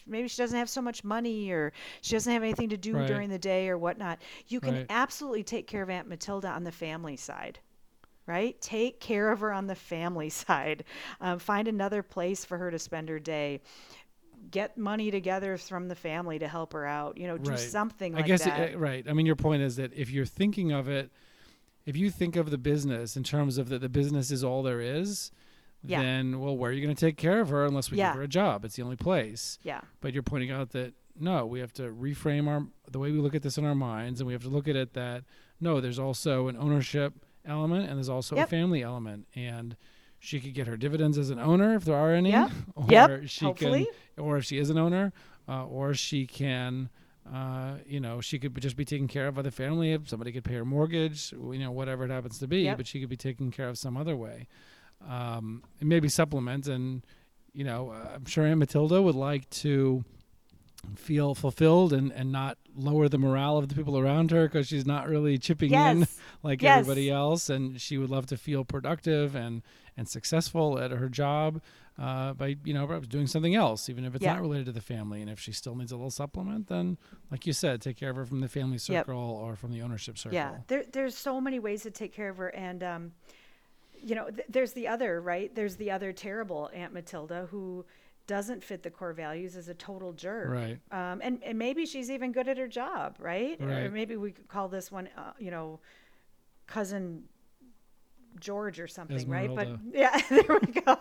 maybe 0.06 0.28
she 0.28 0.36
doesn't 0.36 0.58
have 0.58 0.68
so 0.68 0.82
much 0.82 1.02
money 1.02 1.50
or 1.50 1.72
she 2.02 2.14
doesn't 2.14 2.32
have 2.32 2.42
anything 2.42 2.68
to 2.68 2.76
do 2.76 2.94
right. 2.96 3.06
during 3.06 3.28
the 3.28 3.38
day 3.38 3.68
or 3.68 3.78
whatnot. 3.78 4.20
You 4.48 4.60
can 4.60 4.74
right. 4.74 4.86
absolutely 4.90 5.44
take 5.44 5.66
care 5.66 5.82
of 5.82 5.90
Aunt 5.90 6.08
Matilda 6.08 6.48
on 6.48 6.62
the 6.62 6.72
family 6.72 7.16
side 7.16 7.58
right? 8.26 8.60
Take 8.60 9.00
care 9.00 9.30
of 9.30 9.40
her 9.40 9.52
on 9.52 9.66
the 9.66 9.74
family 9.74 10.28
side. 10.30 10.84
Um, 11.20 11.38
find 11.38 11.68
another 11.68 12.02
place 12.02 12.44
for 12.44 12.58
her 12.58 12.70
to 12.70 12.78
spend 12.78 13.08
her 13.08 13.18
day. 13.18 13.60
Get 14.50 14.76
money 14.78 15.10
together 15.10 15.56
from 15.56 15.88
the 15.88 15.94
family 15.94 16.38
to 16.38 16.46
help 16.46 16.72
her 16.72 16.86
out. 16.86 17.16
You 17.18 17.26
know, 17.26 17.38
do 17.38 17.50
right. 17.50 17.58
something 17.58 18.12
like 18.14 18.24
I 18.24 18.28
guess 18.28 18.44
that. 18.44 18.70
It, 18.70 18.78
right. 18.78 19.04
I 19.08 19.12
mean, 19.12 19.26
your 19.26 19.36
point 19.36 19.62
is 19.62 19.76
that 19.76 19.92
if 19.94 20.10
you're 20.10 20.26
thinking 20.26 20.72
of 20.72 20.88
it, 20.88 21.10
if 21.84 21.96
you 21.96 22.10
think 22.10 22.36
of 22.36 22.50
the 22.50 22.58
business 22.58 23.16
in 23.16 23.22
terms 23.24 23.58
of 23.58 23.68
that 23.70 23.80
the 23.80 23.88
business 23.88 24.30
is 24.30 24.44
all 24.44 24.62
there 24.62 24.80
is, 24.80 25.30
Yeah. 25.82 26.02
then 26.02 26.40
well, 26.40 26.56
where 26.56 26.70
are 26.70 26.74
you 26.74 26.84
going 26.84 26.94
to 26.94 27.00
take 27.00 27.16
care 27.16 27.40
of 27.40 27.48
her 27.48 27.64
unless 27.64 27.90
we 27.90 27.98
Yeah. 27.98 28.10
give 28.10 28.16
her 28.16 28.22
a 28.22 28.28
job? 28.28 28.64
It's 28.64 28.76
the 28.76 28.82
only 28.82 28.96
place. 28.96 29.58
Yeah. 29.62 29.80
But 30.00 30.12
you're 30.12 30.22
pointing 30.22 30.50
out 30.50 30.70
that 30.70 30.94
no, 31.18 31.46
we 31.46 31.60
have 31.60 31.72
to 31.74 31.84
reframe 31.84 32.46
our 32.46 32.66
the 32.90 32.98
way 32.98 33.10
we 33.10 33.18
look 33.18 33.34
at 33.34 33.42
this 33.42 33.56
in 33.56 33.64
our 33.64 33.74
minds, 33.74 34.20
and 34.20 34.26
we 34.26 34.32
have 34.34 34.42
to 34.42 34.48
look 34.50 34.68
at 34.68 34.76
it 34.76 34.92
that 34.92 35.24
no, 35.60 35.80
there's 35.80 35.98
also 35.98 36.48
an 36.48 36.56
ownership 36.56 37.14
element, 37.46 37.88
and 37.88 37.96
there's 37.98 38.08
also 38.08 38.36
Yep. 38.36 38.46
a 38.46 38.50
family 38.50 38.82
element, 38.82 39.26
and 39.34 39.76
she 40.18 40.40
could 40.40 40.54
get 40.54 40.66
her 40.66 40.76
dividends 40.76 41.18
as 41.18 41.30
an 41.30 41.38
owner 41.38 41.74
if 41.74 41.84
there 41.84 41.96
are 41.96 42.12
any, 42.12 42.30
Yep. 42.30 42.50
or 42.76 42.86
Yep. 42.90 43.22
she 43.26 43.44
Hopefully. 43.44 43.86
can, 44.16 44.24
or 44.24 44.38
if 44.38 44.44
she 44.44 44.58
is 44.58 44.70
an 44.70 44.78
owner, 44.78 45.12
uh, 45.48 45.66
or 45.66 45.94
she 45.94 46.26
can. 46.26 46.88
Uh, 47.32 47.78
you 47.88 47.98
know, 47.98 48.20
she 48.20 48.38
could 48.38 48.56
just 48.60 48.76
be 48.76 48.84
taken 48.84 49.08
care 49.08 49.26
of 49.26 49.34
by 49.34 49.42
the 49.42 49.50
family. 49.50 49.92
If 49.92 50.08
somebody 50.08 50.30
could 50.30 50.44
pay 50.44 50.54
her 50.54 50.64
mortgage, 50.64 51.32
you 51.32 51.58
know, 51.58 51.72
whatever 51.72 52.04
it 52.04 52.10
happens 52.10 52.38
to 52.38 52.46
be, 52.46 52.72
but 52.72 52.86
she 52.86 53.00
could 53.00 53.08
be 53.08 53.16
taken 53.16 53.50
care 53.50 53.68
of 53.68 53.76
some 53.78 53.96
other 53.96 54.16
way. 54.16 54.46
Um, 55.06 55.64
and 55.80 55.88
maybe 55.88 56.08
supplement. 56.08 56.68
And, 56.68 57.04
you 57.52 57.64
know, 57.64 57.90
uh, 57.90 58.12
I'm 58.14 58.26
sure 58.26 58.46
Aunt 58.46 58.58
Matilda 58.60 59.02
would 59.02 59.16
like 59.16 59.50
to 59.50 60.04
feel 60.94 61.34
fulfilled 61.34 61.92
and, 61.92 62.12
and 62.12 62.30
not 62.30 62.58
lower 62.76 63.08
the 63.08 63.18
morale 63.18 63.56
of 63.56 63.68
the 63.68 63.74
people 63.74 63.98
around 63.98 64.30
her 64.30 64.46
because 64.46 64.68
she's 64.68 64.86
not 64.86 65.08
really 65.08 65.38
chipping 65.38 65.72
in 65.72 66.06
like 66.42 66.62
Yes. 66.62 66.80
everybody 66.80 67.10
else. 67.10 67.48
And 67.50 67.80
she 67.80 67.98
would 67.98 68.10
love 68.10 68.26
to 68.26 68.36
feel 68.36 68.64
productive 68.64 69.34
and, 69.34 69.62
and 69.96 70.08
successful 70.08 70.78
at 70.78 70.90
her 70.90 71.08
job 71.08 71.62
uh, 71.98 72.34
by, 72.34 72.56
you 72.64 72.74
know, 72.74 72.86
perhaps 72.86 73.06
doing 73.06 73.26
something 73.26 73.54
else, 73.54 73.88
even 73.88 74.04
if 74.04 74.14
it's 74.14 74.22
Yeah. 74.24 74.34
not 74.34 74.42
related 74.42 74.66
to 74.66 74.72
the 74.72 74.82
family. 74.82 75.22
And 75.22 75.30
if 75.30 75.40
she 75.40 75.52
still 75.52 75.74
needs 75.74 75.92
a 75.92 75.96
little 75.96 76.10
supplement, 76.10 76.68
then, 76.68 76.98
like 77.30 77.46
you 77.46 77.54
said, 77.54 77.80
take 77.80 77.96
care 77.96 78.10
of 78.10 78.16
her 78.16 78.26
from 78.26 78.40
the 78.40 78.48
family 78.48 78.74
Yep. 78.74 78.80
circle 79.06 79.18
or 79.18 79.56
from 79.56 79.72
the 79.72 79.80
ownership 79.80 80.18
circle. 80.18 80.34
Yeah, 80.34 80.56
there, 80.66 80.84
there's 80.92 81.16
so 81.16 81.40
many 81.40 81.58
ways 81.58 81.82
to 81.84 81.90
take 81.90 82.12
care 82.12 82.28
of 82.28 82.36
her, 82.36 82.48
and 82.48 82.82
um, 82.82 83.12
you 84.02 84.14
know, 84.14 84.28
th- 84.28 84.46
there's 84.48 84.72
the 84.72 84.86
other 84.88 85.20
right. 85.22 85.54
There's 85.54 85.76
the 85.76 85.90
other 85.90 86.12
terrible 86.12 86.70
Aunt 86.74 86.92
Matilda 86.92 87.48
who 87.50 87.86
doesn't 88.26 88.62
fit 88.62 88.82
the 88.82 88.90
core 88.90 89.12
values 89.12 89.56
as 89.56 89.68
a 89.68 89.74
total 89.74 90.12
jerk. 90.12 90.48
Right. 90.48 90.78
Um, 90.90 91.20
and 91.22 91.42
and 91.42 91.58
maybe 91.58 91.86
she's 91.86 92.10
even 92.10 92.32
good 92.32 92.48
at 92.48 92.58
her 92.58 92.68
job, 92.68 93.16
right? 93.18 93.60
Or 93.60 93.90
maybe 93.90 94.16
we 94.16 94.32
could 94.32 94.48
call 94.48 94.68
this 94.68 94.90
one, 94.90 95.08
uh, 95.16 95.32
you 95.38 95.50
know, 95.50 95.80
cousin 96.66 97.24
George 98.40 98.80
or 98.80 98.86
something, 98.86 99.28
right? 99.28 99.54
But 99.54 99.68
yeah, 99.92 100.20
there 100.28 100.44
we 100.48 100.80
go. 100.80 100.98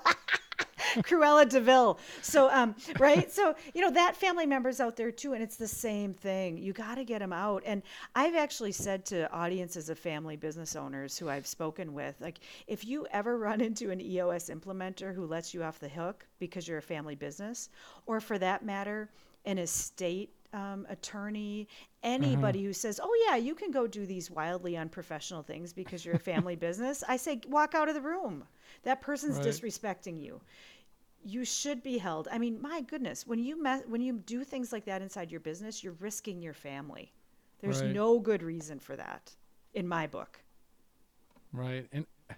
Cruella 1.03 1.47
de 1.47 1.60
Vil. 1.60 1.99
So, 2.21 2.49
um, 2.51 2.75
right. 2.97 3.31
So, 3.31 3.55
you 3.73 3.81
know, 3.81 3.91
that 3.91 4.15
family 4.15 4.45
member's 4.45 4.79
out 4.79 4.95
there 4.95 5.12
too, 5.12 5.34
and 5.34 5.43
it's 5.43 5.58
the 5.58 5.67
same 5.67 6.13
thing. 6.13 6.58
You 6.58 6.73
got 6.73 6.95
to 6.95 7.03
get 7.03 7.19
them 7.19 7.34
out. 7.34 7.63
And 7.65 7.81
I've 8.15 8.36
actually 8.36 8.71
said 8.71 9.05
to 9.08 9.31
audiences 9.31 9.89
of 9.89 9.99
family 9.99 10.36
business 10.36 10.75
owners 10.75 11.17
who 11.17 11.29
I've 11.29 11.47
spoken 11.47 11.93
with, 11.93 12.15
like, 12.19 12.39
if 12.67 12.86
you 12.86 13.08
ever 13.12 13.38
run 13.38 13.62
into 13.62 13.91
an 13.91 14.01
EOS 14.01 14.49
implementer 14.49 15.13
who 15.13 15.25
lets 15.25 15.53
you 15.53 15.63
off 15.63 15.79
the 15.79 15.89
hook 15.89 16.25
because 16.39 16.67
you're 16.67 16.77
a 16.79 16.81
family 16.84 17.15
business, 17.15 17.69
or 18.05 18.19
for 18.19 18.38
that 18.39 18.63
matter, 18.65 19.10
an 19.45 19.58
estate 19.58 20.31
um, 20.53 20.86
attorney, 20.89 21.67
anybody 22.03 22.63
who 22.63 22.73
says, 22.73 22.99
"Oh 23.03 23.25
yeah, 23.27 23.36
you 23.36 23.55
can 23.55 23.71
go 23.71 23.88
do 23.88 24.05
these 24.05 24.31
wildly 24.31 24.77
unprofessional 24.77 25.43
things 25.43 25.73
because 25.73 26.05
you're 26.05 26.15
a 26.15 26.19
family 26.19 26.55
business," 26.58 27.03
I 27.08 27.17
say, 27.17 27.41
walk 27.47 27.75
out 27.75 27.89
of 27.89 27.95
the 27.95 28.01
room. 28.01 28.45
That 28.84 29.01
person's 29.01 29.39
Right. 29.39 29.39
disrespecting 29.39 30.21
you. 30.21 30.41
You 31.27 31.43
should 31.43 31.81
be 31.81 31.97
held. 31.97 32.27
I 32.31 32.38
mean, 32.38 32.61
my 32.61 32.81
goodness, 32.81 33.25
when 33.25 33.39
you 33.39 33.61
me- 33.61 33.81
when 33.88 33.99
you 34.01 34.19
do 34.19 34.43
things 34.43 34.71
like 34.71 34.85
that 34.85 35.01
inside 35.01 35.31
your 35.31 35.39
business, 35.39 35.83
you're 35.83 35.93
risking 35.93 36.39
your 36.41 36.53
family. 36.53 37.11
There's 37.59 37.81
Right. 37.81 37.91
no 37.91 38.19
good 38.19 38.43
reason 38.43 38.79
for 38.79 38.95
that, 38.95 39.35
in 39.73 39.88
my 39.88 40.05
book. 40.05 40.39
Right. 41.51 41.88
And 41.91 42.05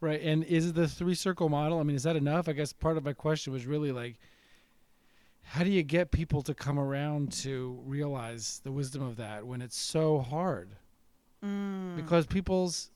right. 0.00 0.20
And 0.20 0.42
is 0.44 0.72
the 0.72 0.88
three 0.88 1.14
circle 1.14 1.48
model? 1.48 1.78
I 1.78 1.84
mean, 1.84 1.94
is 1.94 2.02
that 2.02 2.16
enough? 2.16 2.48
I 2.48 2.52
guess 2.52 2.72
part 2.72 2.96
of 2.96 3.04
my 3.04 3.12
question 3.12 3.52
was 3.52 3.64
really 3.64 3.92
like, 3.92 4.16
how 5.42 5.62
do 5.62 5.70
you 5.70 5.84
get 5.84 6.10
people 6.10 6.42
to 6.42 6.52
come 6.54 6.80
around 6.80 7.30
to 7.44 7.80
realize 7.84 8.60
the 8.64 8.72
wisdom 8.72 9.02
of 9.02 9.16
that 9.18 9.46
when 9.46 9.62
it's 9.62 9.76
so 9.78 10.18
hard? 10.18 10.70
Mm. 11.44 11.94
Because 11.94 12.26
people's 12.26 12.90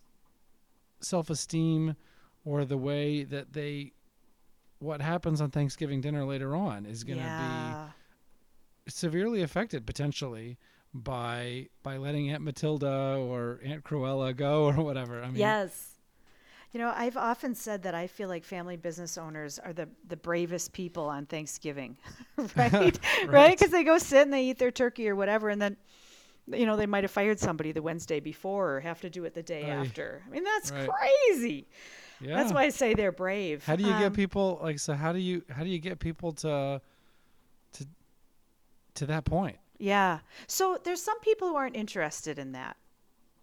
self 1.00 1.30
esteem 1.30 1.94
or 2.44 2.64
the 2.64 2.78
way 2.78 3.22
that 3.22 3.52
they, 3.52 3.92
what 4.80 5.00
happens 5.00 5.40
on 5.40 5.50
Thanksgiving 5.50 6.00
dinner 6.00 6.24
later 6.24 6.56
on 6.56 6.86
is 6.86 7.04
going 7.04 7.18
to 7.18 7.24
yeah. 7.24 7.88
be 8.84 8.90
severely 8.90 9.42
affected 9.42 9.86
potentially 9.86 10.58
by 10.92 11.68
by 11.82 11.96
letting 11.96 12.30
Aunt 12.30 12.42
Matilda 12.42 13.16
or 13.18 13.60
Aunt 13.64 13.84
Cruella 13.84 14.36
go 14.36 14.64
or 14.76 14.82
whatever. 14.82 15.22
I 15.22 15.26
mean, 15.26 15.36
yes. 15.36 15.86
You 16.72 16.78
know, 16.78 16.92
I've 16.94 17.16
often 17.16 17.56
said 17.56 17.82
that 17.82 17.96
I 17.96 18.06
feel 18.06 18.28
like 18.28 18.44
family 18.44 18.76
business 18.76 19.18
owners 19.18 19.58
are 19.58 19.72
the, 19.72 19.88
the 20.06 20.16
bravest 20.16 20.72
people 20.72 21.04
on 21.08 21.26
Thanksgiving, 21.26 21.96
right? 22.56 22.96
right? 23.26 23.58
Because 23.58 23.72
they 23.72 23.82
go 23.82 23.98
sit 23.98 24.22
and 24.22 24.32
they 24.32 24.44
eat 24.44 24.58
their 24.58 24.70
turkey 24.70 25.08
or 25.08 25.16
whatever, 25.16 25.48
and 25.48 25.60
then, 25.60 25.76
you 26.46 26.66
know, 26.66 26.76
they 26.76 26.86
might 26.86 27.02
have 27.02 27.10
fired 27.10 27.40
somebody 27.40 27.72
the 27.72 27.82
Wednesday 27.82 28.20
before 28.20 28.76
or 28.76 28.80
have 28.80 29.00
to 29.00 29.10
do 29.10 29.24
it 29.24 29.34
the 29.34 29.42
day 29.42 29.64
Aye. 29.64 29.70
after. 29.70 30.22
I 30.24 30.30
mean, 30.30 30.44
that's 30.44 30.70
Right. 30.70 30.88
crazy. 30.88 31.66
Yeah. 32.20 32.37
That's 32.37 32.52
why 32.52 32.64
I 32.64 32.68
say 32.68 32.94
they're 32.94 33.12
brave. 33.12 33.64
How 33.64 33.76
do 33.76 33.85
you 33.85 33.92
Um, 33.92 34.00
get 34.00 34.12
people 34.14 34.59
like 34.62 34.78
so? 34.78 34.94
How 34.94 35.12
do 35.12 35.18
you 35.18 35.42
how 35.50 35.62
do 35.62 35.68
you 35.70 35.78
get 35.78 35.98
people 35.98 36.33
to 36.33 36.80
to 37.72 37.87
to 38.94 39.06
that 39.06 39.24
point? 39.24 39.59
Yeah. 39.78 40.20
So 40.46 40.78
there's 40.85 41.02
some 41.02 41.18
people 41.20 41.48
who 41.48 41.56
aren't 41.56 41.76
interested 41.76 42.38
in 42.38 42.52
that. 42.52 42.76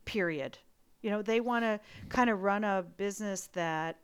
Period. 0.05 0.57
You 1.01 1.09
know, 1.11 1.21
they 1.21 1.39
want 1.41 1.63
to 1.63 1.79
kind 2.09 2.29
of 2.29 2.43
run 2.43 2.63
a 2.63 2.83
business 2.97 3.47
that 3.53 3.97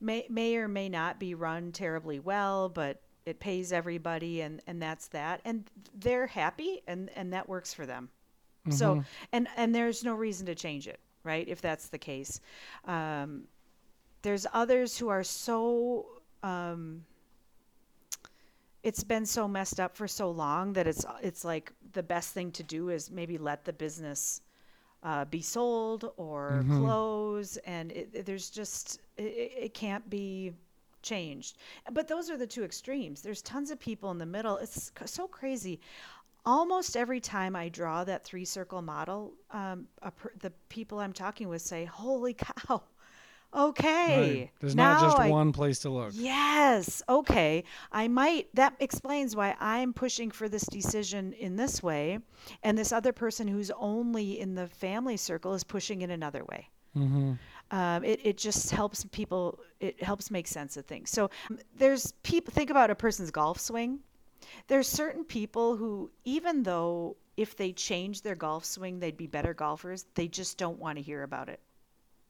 may 0.00 0.26
may 0.28 0.56
or 0.56 0.68
may 0.68 0.88
not 0.88 1.18
be 1.18 1.34
run 1.34 1.72
terribly 1.72 2.18
well, 2.20 2.68
but 2.68 3.00
it 3.24 3.40
pays 3.40 3.72
everybody 3.72 4.40
and 4.42 4.62
and 4.66 4.80
that's 4.80 5.08
that. 5.08 5.40
And 5.44 5.68
they're 5.94 6.26
happy 6.26 6.82
and 6.86 7.10
and 7.16 7.32
that 7.32 7.48
works 7.48 7.74
for 7.74 7.86
them. 7.86 8.08
So 8.68 9.04
and 9.32 9.46
and 9.56 9.72
there's 9.72 10.02
no 10.02 10.14
reason 10.14 10.46
to 10.46 10.54
change 10.56 10.88
it, 10.88 10.98
right? 11.26 11.46
If 11.48 11.60
that's 11.60 11.88
the 11.88 11.98
case. 11.98 12.40
Um, 12.86 13.44
there's 14.22 14.46
others 14.52 14.96
who 14.98 15.08
are 15.08 15.22
so 15.24 16.06
um, 16.42 17.04
it's 18.82 19.02
been 19.04 19.26
so 19.26 19.48
messed 19.48 19.80
up 19.80 19.96
for 19.96 20.06
so 20.08 20.30
long 20.30 20.72
that 20.74 20.86
it's 20.86 21.04
it's 21.22 21.44
like 21.44 21.72
the 21.92 22.02
best 22.02 22.32
thing 22.34 22.52
to 22.52 22.62
do 22.62 22.88
is 22.90 23.10
maybe 23.10 23.36
let 23.38 23.64
the 23.64 23.72
business 23.72 24.40
uh, 25.02 25.24
be 25.26 25.40
sold 25.42 26.10
or 26.16 26.64
close, 26.78 27.56
and 27.58 27.92
it, 27.92 28.08
it- 28.12 28.26
there's 28.26 28.50
just 28.50 29.00
it 29.16 29.22
it 29.66 29.74
can't 29.74 30.08
be 30.08 30.52
changed. 31.02 31.58
But 31.92 32.08
those 32.08 32.30
are 32.30 32.36
the 32.36 32.46
two 32.46 32.64
extremes. 32.64 33.22
There's 33.22 33.42
tons 33.42 33.70
of 33.70 33.78
people 33.78 34.10
in 34.10 34.18
the 34.18 34.26
middle. 34.26 34.56
It's 34.58 34.90
so 35.04 35.28
crazy. 35.28 35.80
Almost 36.46 36.96
every 36.96 37.20
time 37.20 37.56
I 37.56 37.68
draw 37.68 38.04
that 38.04 38.24
three 38.24 38.44
circle 38.44 38.80
model, 38.80 39.34
um, 39.50 39.88
a 40.02 40.10
per, 40.12 40.30
the 40.40 40.52
people 40.68 41.00
I'm 41.00 41.12
talking 41.12 41.48
with 41.48 41.60
say, 41.62 41.84
"Holy 41.84 42.34
cow! 42.34 42.82
Okay, 43.54 44.40
Right. 44.40 44.50
There's 44.60 44.74
now 44.74 44.94
not 44.94 45.00
just 45.02 45.18
I 45.18 45.30
one 45.30 45.52
place 45.52 45.78
to 45.80 45.90
look. 45.90 46.12
Yes. 46.14 47.02
Okay. 47.08 47.64
I 47.90 48.06
might, 48.06 48.48
that 48.54 48.74
explains 48.80 49.34
why 49.34 49.56
I'm 49.58 49.94
pushing 49.94 50.30
for 50.30 50.48
this 50.48 50.64
decision 50.64 51.32
in 51.32 51.56
this 51.56 51.82
way. 51.82 52.18
And 52.62 52.76
this 52.76 52.92
other 52.92 53.12
person 53.12 53.48
who's 53.48 53.70
only 53.78 54.40
in 54.40 54.56
the 54.56 54.66
family 54.66 55.16
circle 55.16 55.54
is 55.54 55.64
pushing 55.64 56.02
in 56.02 56.10
another 56.10 56.44
way. 56.44 56.68
Mm-hmm. 56.96 57.32
Um, 57.70 58.04
it, 58.04 58.20
it 58.24 58.36
just 58.36 58.70
helps 58.70 59.04
people, 59.04 59.58
it 59.80 60.02
helps 60.02 60.30
make 60.30 60.46
sense 60.46 60.76
of 60.76 60.84
things. 60.84 61.10
So 61.10 61.30
um, 61.50 61.58
there's 61.76 62.12
people, 62.22 62.52
think 62.52 62.68
about 62.68 62.90
a 62.90 62.94
person's 62.94 63.30
golf 63.30 63.58
swing. 63.58 64.00
There's 64.68 64.88
certain 64.88 65.24
people 65.24 65.76
who, 65.76 66.10
even 66.24 66.62
though 66.62 67.16
if 67.36 67.56
they 67.56 67.72
change 67.72 68.22
their 68.22 68.34
golf 68.36 68.64
swing, 68.64 68.98
they'd 69.00 69.16
be 69.16 69.26
better 69.26 69.54
golfers, 69.54 70.04
they 70.14 70.28
just 70.28 70.58
don't 70.58 70.78
want 70.78 70.96
to 70.98 71.02
hear 71.02 71.22
about 71.22 71.48
it. 71.48 71.60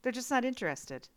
They're 0.03 0.12
just 0.12 0.31
not 0.31 0.45
interested 0.45 1.09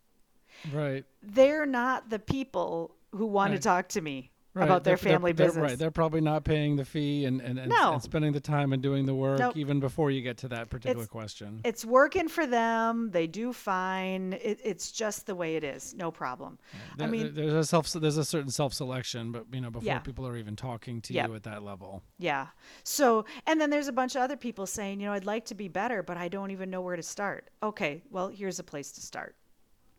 Right. 0.64 1.04
they're 1.22 1.66
not 1.66 2.10
the 2.10 2.18
people 2.18 2.96
who 3.12 3.26
want 3.26 3.52
Right. 3.52 3.56
to 3.56 3.58
talk 3.58 3.88
to 3.88 4.00
me 4.00 4.29
Right. 4.52 4.64
about 4.64 4.82
their 4.82 4.96
They're- 4.96 5.12
family 5.12 5.30
they're- 5.32 5.46
business. 5.46 5.62
right. 5.62 5.78
They're 5.78 5.90
probably 5.92 6.20
not 6.20 6.42
paying 6.44 6.74
the 6.76 6.84
fee 6.84 7.24
and 7.24 7.40
and, 7.40 7.58
and, 7.58 7.68
No. 7.70 7.92
and 7.92 8.02
spending 8.02 8.32
the 8.32 8.40
time 8.40 8.72
and 8.72 8.82
doing 8.82 9.06
the 9.06 9.14
work 9.14 9.38
Nope. 9.38 9.56
even 9.56 9.78
before 9.78 10.10
you 10.10 10.22
get 10.22 10.38
to 10.38 10.48
that 10.48 10.70
particular 10.70 11.04
It's- 11.04 11.08
question. 11.08 11.60
It's 11.64 11.84
working 11.84 12.26
for 12.28 12.46
them. 12.46 13.10
They 13.12 13.26
do 13.28 13.52
fine. 13.52 14.32
It, 14.32 14.60
it's 14.64 14.90
just 14.90 15.26
the 15.26 15.34
way 15.36 15.54
it 15.54 15.62
is. 15.62 15.94
No 15.94 16.10
problem. 16.10 16.58
I 16.74 16.96
There- 16.96 17.08
mean, 17.08 17.34
there's 17.34 17.52
a 17.52 17.64
self 17.64 17.92
there's 17.92 18.16
a 18.16 18.24
certain 18.24 18.50
self 18.50 18.74
selection, 18.74 19.30
but 19.30 19.46
you 19.52 19.60
know 19.60 19.70
before 19.70 19.86
Yeah. 19.86 20.00
people 20.00 20.26
are 20.26 20.36
even 20.36 20.56
talking 20.56 21.00
to 21.02 21.12
Yep. 21.14 21.28
you 21.28 21.34
at 21.36 21.42
that 21.44 21.62
level. 21.62 22.02
yeah. 22.18 22.48
So, 22.82 23.24
and 23.46 23.60
then 23.60 23.70
there's 23.70 23.88
a 23.88 23.92
bunch 23.92 24.16
of 24.16 24.22
other 24.22 24.36
people 24.36 24.66
saying, 24.66 25.00
you 25.00 25.06
know, 25.06 25.12
I'd 25.12 25.24
like 25.26 25.44
to 25.46 25.54
be 25.54 25.68
better, 25.68 26.02
but 26.02 26.16
I 26.16 26.28
don't 26.28 26.50
even 26.50 26.70
know 26.70 26.80
where 26.80 26.96
to 26.96 27.02
start. 27.02 27.50
Okay, 27.62 28.02
well, 28.10 28.28
here's 28.28 28.58
a 28.58 28.64
place 28.64 28.90
to 28.92 29.00
start. 29.00 29.36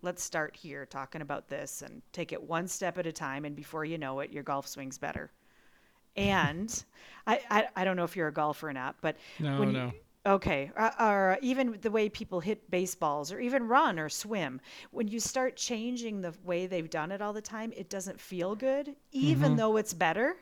Let's 0.01 0.23
start 0.23 0.55
here 0.55 0.85
talking 0.85 1.21
about 1.21 1.47
this 1.49 1.81
and 1.81 2.01
take 2.13 2.31
it 2.33 2.41
one 2.43 2.67
step 2.67 2.97
at 2.97 3.07
a 3.07 3.11
time. 3.11 3.45
And 3.45 3.55
before 3.55 3.85
you 3.85 3.97
know 3.97 4.19
it, 4.21 4.31
your 4.31 4.43
golf 4.43 4.67
swing's 4.67 4.97
better. 4.97 5.31
And 6.15 6.83
I, 7.27 7.41
I, 7.49 7.67
I 7.77 7.83
don't 7.85 7.95
know 7.97 8.03
if 8.03 8.15
you're 8.15 8.27
a 8.29 8.33
golfer 8.33 8.69
or 8.69 8.73
not, 8.73 8.97
but 9.01 9.17
No, 9.39 9.53
when 9.55 9.71
no. 9.71 9.91
you 9.91 9.93
Okay, 10.23 10.71
uh, 10.77 10.91
or 10.99 11.39
even 11.41 11.79
the 11.81 11.89
way 11.89 12.07
people 12.07 12.41
hit 12.41 12.69
baseballs, 12.69 13.31
or 13.31 13.39
even 13.39 13.67
run 13.67 13.97
or 13.99 14.07
swim. 14.07 14.61
When 14.91 15.07
you 15.07 15.19
start 15.19 15.55
changing 15.55 16.21
the 16.21 16.33
way 16.43 16.67
they've 16.67 16.89
done 16.89 17.11
it 17.11 17.23
all 17.23 17.33
the 17.33 17.41
time, 17.41 17.73
it 17.75 17.89
doesn't 17.89 18.21
feel 18.21 18.55
good, 18.55 18.95
even 19.11 19.55
though 19.55 19.77
it's 19.77 19.95
better, 19.95 20.35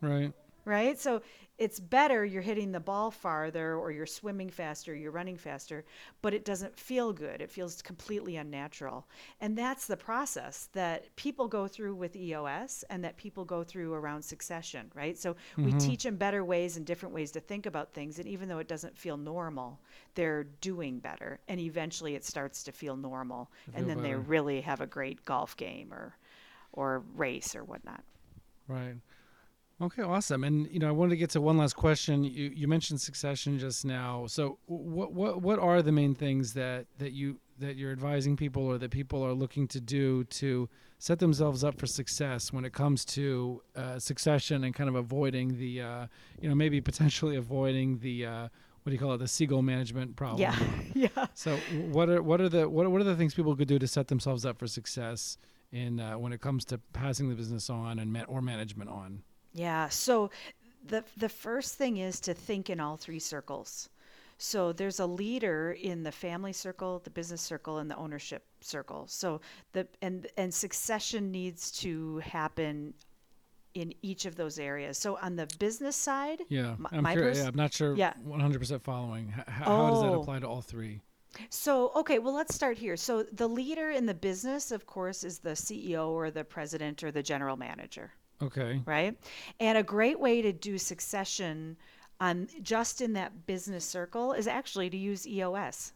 Right. 0.00 0.32
Right? 0.66 0.98
So 0.98 1.22
it's 1.58 1.80
better 1.80 2.24
you're 2.24 2.42
hitting 2.42 2.72
the 2.72 2.80
ball 2.80 3.10
farther, 3.10 3.76
or 3.76 3.90
you're 3.90 4.04
swimming 4.04 4.50
faster, 4.50 4.94
you're 4.94 5.12
running 5.12 5.38
faster, 5.38 5.86
but 6.20 6.34
it 6.34 6.44
doesn't 6.44 6.78
feel 6.78 7.14
good. 7.14 7.40
It 7.40 7.50
feels 7.50 7.80
completely 7.80 8.36
unnatural. 8.36 9.06
And 9.40 9.56
that's 9.56 9.86
the 9.86 9.96
process 9.96 10.68
that 10.74 11.14
people 11.16 11.48
go 11.48 11.66
through 11.66 11.94
with 11.94 12.14
EOS 12.14 12.84
and 12.90 13.02
that 13.04 13.16
people 13.16 13.44
go 13.44 13.64
through 13.64 13.94
around 13.94 14.22
succession, 14.22 14.90
right? 14.94 15.16
So 15.16 15.36
we 15.56 15.66
mm-hmm. 15.66 15.78
teach 15.78 16.02
them 16.02 16.16
better 16.16 16.44
ways 16.44 16.76
and 16.76 16.84
different 16.84 17.14
ways 17.14 17.30
to 17.32 17.40
think 17.40 17.64
about 17.64 17.94
things. 17.94 18.18
And 18.18 18.28
even 18.28 18.48
though 18.48 18.58
it 18.58 18.68
doesn't 18.68 18.98
feel 18.98 19.16
normal, 19.16 19.80
they're 20.14 20.44
doing 20.60 20.98
better. 20.98 21.38
And 21.48 21.58
eventually 21.60 22.16
it 22.16 22.24
starts 22.24 22.64
to 22.64 22.72
feel 22.72 22.96
normal. 22.96 23.50
and 23.68 23.86
feel 23.86 23.94
then 23.94 24.02
they 24.02 24.14
really 24.14 24.60
have 24.60 24.82
a 24.82 24.86
great 24.86 25.24
golf 25.24 25.56
game 25.56 25.94
or, 25.94 26.16
or 26.72 27.02
race 27.14 27.54
or 27.54 27.64
whatnot. 27.64 28.02
Right. 28.68 28.96
Okay, 29.80 30.02
awesome. 30.02 30.42
And 30.42 30.68
you 30.70 30.78
know, 30.78 30.88
I 30.88 30.92
wanted 30.92 31.10
to 31.10 31.16
get 31.16 31.30
to 31.30 31.40
one 31.40 31.58
last 31.58 31.76
question. 31.76 32.24
You 32.24 32.50
you 32.54 32.66
mentioned 32.66 33.00
succession 33.00 33.58
just 33.58 33.84
now. 33.84 34.26
So 34.26 34.58
what 34.66 35.12
what 35.12 35.42
what 35.42 35.58
are 35.58 35.82
the 35.82 35.92
main 35.92 36.14
things 36.14 36.54
that 36.54 36.86
that 36.98 37.12
you 37.12 37.38
that 37.58 37.76
you're 37.76 37.92
advising 37.92 38.36
people 38.36 38.64
or 38.64 38.78
that 38.78 38.90
people 38.90 39.22
are 39.22 39.34
looking 39.34 39.68
to 39.68 39.80
do 39.80 40.24
to 40.24 40.68
set 40.98 41.18
themselves 41.18 41.62
up 41.62 41.78
for 41.78 41.86
success 41.86 42.52
when 42.52 42.64
it 42.64 42.72
comes 42.72 43.04
to 43.04 43.62
uh, 43.74 43.98
succession 43.98 44.64
and 44.64 44.74
kind 44.74 44.88
of 44.88 44.94
avoiding 44.94 45.58
the 45.58 45.82
uh, 45.82 46.06
you 46.40 46.48
know 46.48 46.54
maybe 46.54 46.80
potentially 46.80 47.36
avoiding 47.36 47.98
the 47.98 48.24
uh, 48.24 48.48
what 48.82 48.90
do 48.90 48.92
you 48.92 48.98
call 48.98 49.12
it 49.12 49.18
the 49.18 49.28
seagull 49.28 49.60
management 49.60 50.16
problem? 50.16 50.40
Yeah. 50.40 50.56
yeah. 51.16 51.26
So 51.34 51.54
what 51.90 52.08
are 52.08 52.22
what 52.22 52.40
are 52.40 52.48
the 52.48 52.66
what 52.66 52.86
are, 52.86 52.90
what 52.90 53.02
are 53.02 53.04
the 53.04 53.16
things 53.16 53.34
people 53.34 53.54
could 53.54 53.68
do 53.68 53.78
to 53.78 53.86
set 53.86 54.08
themselves 54.08 54.46
up 54.46 54.58
for 54.58 54.66
success 54.66 55.36
in 55.70 56.00
uh, 56.00 56.16
when 56.16 56.32
it 56.32 56.40
comes 56.40 56.64
to 56.66 56.78
passing 56.94 57.28
the 57.28 57.34
business 57.34 57.68
on 57.68 57.98
and 57.98 58.10
ma- 58.10 58.24
or 58.26 58.40
management 58.40 58.88
on? 58.88 59.22
Yeah. 59.56 59.88
So 59.88 60.30
the 60.86 61.02
the 61.16 61.28
first 61.28 61.74
thing 61.74 61.96
is 61.96 62.20
to 62.20 62.34
think 62.34 62.70
in 62.70 62.78
all 62.80 62.96
three 62.96 63.18
circles. 63.18 63.88
So 64.38 64.72
there's 64.72 65.00
a 65.00 65.06
leader 65.06 65.72
in 65.72 66.02
the 66.02 66.12
family 66.12 66.52
circle, 66.52 67.00
the 67.02 67.10
business 67.10 67.40
circle, 67.40 67.78
and 67.78 67.90
the 67.90 67.96
ownership 67.96 68.44
circle. 68.60 69.06
So 69.08 69.40
the 69.72 69.88
and 70.02 70.26
and 70.36 70.52
succession 70.52 71.30
needs 71.32 71.70
to 71.80 72.18
happen 72.18 72.92
in 73.74 73.92
each 74.02 74.24
of 74.26 74.36
those 74.36 74.58
areas. 74.58 74.96
So 74.98 75.18
on 75.20 75.36
the 75.36 75.46
business 75.58 75.96
side, 75.96 76.42
Yeah, 76.48 76.72
m- 76.72 76.86
I'm 76.92 77.02
my 77.02 77.12
curious. 77.12 77.38
pers- 77.38 77.44
yeah, 77.44 77.48
I'm 77.50 77.56
not 77.56 77.72
sure. 77.74 77.94
Yeah. 77.94 78.14
100% 78.26 78.80
following. 78.82 79.28
H- 79.36 79.40
h- 79.40 79.44
how 79.48 79.90
does 79.90 80.00
that 80.00 80.08
Oh. 80.08 80.20
apply 80.22 80.38
to 80.40 80.48
all 80.48 80.62
three? 80.62 81.02
So, 81.50 81.90
okay, 81.94 82.18
well, 82.18 82.32
let's 82.32 82.54
start 82.54 82.78
here. 82.78 82.96
So, 82.96 83.24
the 83.24 83.46
leader 83.46 83.90
in 83.90 84.06
the 84.06 84.14
business, 84.14 84.70
of 84.70 84.86
course, 84.86 85.24
is 85.24 85.40
the 85.40 85.54
CEO 85.54 86.08
or 86.08 86.30
the 86.30 86.42
president 86.44 87.02
or 87.04 87.10
the 87.10 87.22
general 87.22 87.58
manager. 87.58 88.12
Okay. 88.42 88.82
right? 88.84 89.16
And 89.60 89.78
a 89.78 89.82
great 89.82 90.20
way 90.20 90.42
to 90.42 90.52
do 90.52 90.78
succession 90.78 91.76
on 92.20 92.48
just 92.62 93.00
in 93.00 93.12
that 93.14 93.46
business 93.46 93.84
circle 93.84 94.32
is 94.32 94.46
actually 94.46 94.90
to 94.90 94.96
use 94.96 95.26
EOS 95.26 95.92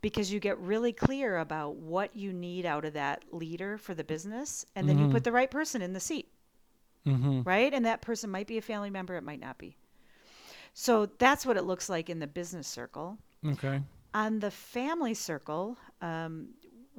because 0.00 0.32
you 0.32 0.38
get 0.38 0.58
really 0.58 0.92
clear 0.92 1.38
about 1.38 1.76
what 1.76 2.14
you 2.14 2.32
need 2.32 2.64
out 2.64 2.84
of 2.84 2.92
that 2.92 3.24
leader 3.32 3.76
for 3.76 3.94
the 3.94 4.04
business 4.04 4.64
and 4.76 4.88
then 4.88 4.98
you 4.98 5.08
put 5.08 5.24
the 5.24 5.32
right 5.32 5.50
person 5.50 5.82
in 5.82 5.92
the 5.92 6.00
seat. 6.00 6.28
Mm-hmm. 7.06 7.42
Right? 7.42 7.72
And 7.72 7.86
that 7.86 8.02
person 8.02 8.30
might 8.30 8.46
be 8.46 8.58
a 8.58 8.62
family 8.62 8.90
member, 8.90 9.16
it 9.16 9.22
might 9.22 9.40
not 9.40 9.58
be. 9.58 9.76
So 10.74 11.06
that's 11.18 11.46
what 11.46 11.56
it 11.56 11.64
looks 11.64 11.88
like 11.88 12.10
in 12.10 12.18
the 12.18 12.26
business 12.26 12.68
circle. 12.68 13.18
Okay. 13.44 13.80
On 14.14 14.38
the 14.38 14.50
family 14.50 15.14
circle, 15.14 15.76
um, 16.02 16.50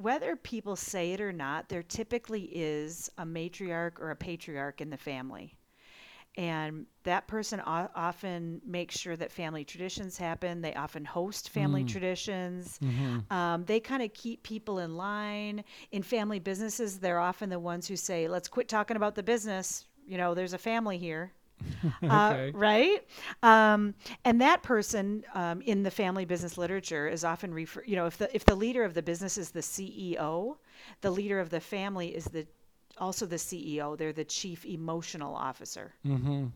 whether 0.02 0.36
people 0.36 0.76
say 0.76 1.12
it 1.12 1.20
or 1.20 1.32
not, 1.32 1.68
there 1.68 1.82
typically 1.82 2.42
is 2.52 3.10
a 3.18 3.24
matriarch 3.24 3.98
or 4.00 4.10
a 4.10 4.16
patriarch 4.16 4.80
in 4.80 4.90
the 4.90 4.96
family. 4.96 5.56
And 6.36 6.86
that 7.02 7.26
person 7.26 7.60
o- 7.60 7.88
often 7.94 8.60
makes 8.64 8.96
sure 8.98 9.16
that 9.16 9.32
family 9.32 9.64
traditions 9.64 10.16
happen. 10.16 10.60
They 10.60 10.74
often 10.74 11.04
host 11.04 11.50
family 11.50 11.82
traditions. 11.84 12.78
Um, 13.30 13.64
they 13.64 13.80
kind 13.80 14.02
of 14.02 14.12
keep 14.14 14.42
people 14.44 14.78
in 14.78 14.96
line. 14.96 15.64
In 15.90 16.02
family 16.02 16.38
businesses, 16.38 16.98
they're 17.00 17.18
often 17.18 17.50
the 17.50 17.58
ones 17.58 17.88
who 17.88 17.96
say, 17.96 18.28
let's 18.28 18.48
quit 18.48 18.68
talking 18.68 18.96
about 18.96 19.16
the 19.16 19.22
business. 19.24 19.86
You 20.06 20.18
know, 20.18 20.34
there's 20.34 20.52
a 20.52 20.58
family 20.58 20.98
here. 20.98 21.32
Uh, 22.02 22.50
right? 22.52 23.06
Um, 23.42 23.94
and 24.24 24.40
that 24.40 24.62
person 24.62 25.24
um, 25.34 25.60
in 25.62 25.82
the 25.82 25.90
family 25.90 26.24
business 26.24 26.58
literature 26.58 27.08
is 27.08 27.24
often 27.24 27.52
refer. 27.54 27.82
You 27.86 27.96
know, 27.96 28.06
if 28.06 28.18
the 28.18 28.34
if 28.34 28.44
the 28.44 28.54
leader 28.54 28.84
of 28.84 28.94
the 28.94 29.02
business 29.02 29.38
is 29.38 29.50
the 29.50 29.60
CEO, 29.60 30.56
the 31.00 31.10
leader 31.10 31.40
of 31.40 31.50
the 31.50 31.60
family 31.60 32.08
is 32.14 32.24
the 32.24 32.46
also 32.98 33.26
the 33.26 33.36
CEO. 33.36 33.96
They're 33.96 34.12
the 34.12 34.24
chief 34.24 34.64
emotional 34.64 35.34
officer. 35.34 35.94
Mm-hmm. 36.06 36.46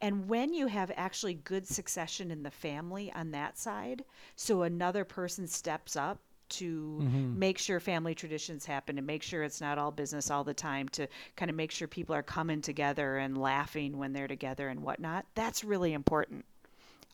And 0.00 0.28
when 0.28 0.54
you 0.54 0.66
have 0.66 0.90
actually 0.96 1.34
good 1.34 1.66
succession 1.66 2.30
in 2.30 2.42
the 2.42 2.50
family 2.50 3.12
on 3.12 3.30
that 3.32 3.58
side, 3.58 4.04
so 4.34 4.62
another 4.62 5.04
person 5.04 5.46
steps 5.46 5.96
up 5.96 6.18
to 6.48 6.98
make 7.36 7.58
sure 7.58 7.80
family 7.80 8.14
traditions 8.14 8.64
happen 8.64 8.98
and 8.98 9.06
make 9.06 9.22
sure 9.22 9.42
it's 9.42 9.60
not 9.60 9.78
all 9.78 9.90
business 9.90 10.30
all 10.30 10.44
the 10.44 10.54
time 10.54 10.88
to 10.90 11.06
kind 11.36 11.50
of 11.50 11.56
make 11.56 11.70
sure 11.70 11.88
people 11.88 12.14
are 12.14 12.22
coming 12.22 12.60
together 12.60 13.18
and 13.18 13.38
laughing 13.38 13.98
when 13.98 14.12
they're 14.12 14.28
together 14.28 14.68
and 14.68 14.82
whatnot, 14.82 15.26
that's 15.34 15.64
really 15.64 15.92
important. 15.92 16.44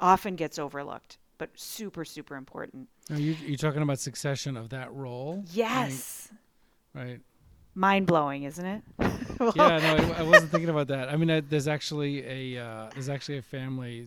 Often 0.00 0.36
gets 0.36 0.58
overlooked, 0.58 1.18
but 1.38 1.50
super, 1.54 2.04
super 2.04 2.36
important. 2.36 2.88
Are 3.10 3.18
you 3.18 3.36
you 3.44 3.56
talking 3.56 3.82
about 3.82 3.98
succession 3.98 4.56
of 4.56 4.70
that 4.70 4.92
role? 4.92 5.44
Yes. 5.52 6.28
Right. 6.94 7.20
Mind 7.74 8.06
blowing, 8.06 8.42
isn't 8.42 8.64
it? 8.64 8.82
Well, 9.38 9.52
Yeah. 9.56 9.78
No, 9.78 10.14
I, 10.14 10.20
I 10.20 10.22
wasn't 10.22 10.50
thinking 10.50 10.68
about 10.68 10.88
that. 10.88 11.08
I 11.08 11.16
mean, 11.16 11.30
I, 11.30 11.40
there's 11.40 11.68
actually 11.68 12.56
a 12.56 12.62
uh, 12.64 12.90
there's 12.92 13.08
actually 13.08 13.38
a 13.38 13.42
family 13.42 14.06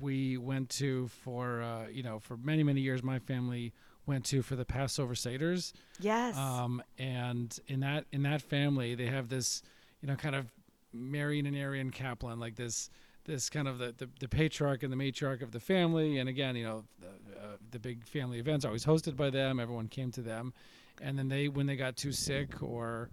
we 0.00 0.36
went 0.36 0.68
to 0.70 1.08
for 1.24 1.62
uh, 1.62 1.86
you 1.88 2.02
know 2.02 2.18
for 2.18 2.36
many 2.36 2.62
many 2.62 2.80
years. 2.80 3.02
My 3.02 3.18
family 3.18 3.72
went 4.10 4.24
to 4.26 4.42
for 4.42 4.56
the 4.56 4.64
Passover 4.64 5.14
Seder's. 5.14 5.72
Yes. 6.00 6.36
Um, 6.36 6.82
and 6.98 7.56
in 7.68 7.80
that 7.80 8.06
in 8.10 8.24
that 8.24 8.42
family, 8.42 8.96
they 8.96 9.06
have 9.06 9.28
this, 9.28 9.62
you 10.02 10.08
know, 10.08 10.16
kind 10.16 10.34
of 10.34 10.52
Marian 10.92 11.46
and 11.46 11.56
Arian 11.56 11.92
Kaplan, 11.92 12.40
like 12.40 12.56
this 12.56 12.90
this 13.24 13.48
kind 13.48 13.68
of 13.68 13.78
the, 13.78 13.94
the, 13.96 14.08
the 14.18 14.28
patriarch 14.28 14.82
and 14.82 14.92
the 14.92 14.96
matriarch 14.96 15.42
of 15.42 15.52
the 15.52 15.60
family. 15.60 16.18
And 16.18 16.28
again, 16.28 16.56
you 16.56 16.64
know, 16.64 16.84
the, 17.00 17.06
uh, 17.06 17.56
the 17.70 17.78
big 17.78 18.04
family 18.04 18.40
events 18.40 18.64
are 18.64 18.68
always 18.68 18.84
hosted 18.84 19.16
by 19.16 19.30
them. 19.30 19.60
Everyone 19.60 19.86
came 19.86 20.10
to 20.12 20.22
them, 20.22 20.52
and 21.00 21.16
then 21.16 21.28
they 21.28 21.46
when 21.46 21.66
they 21.66 21.76
got 21.76 21.96
too 21.96 22.10
sick 22.10 22.62
or 22.62 23.10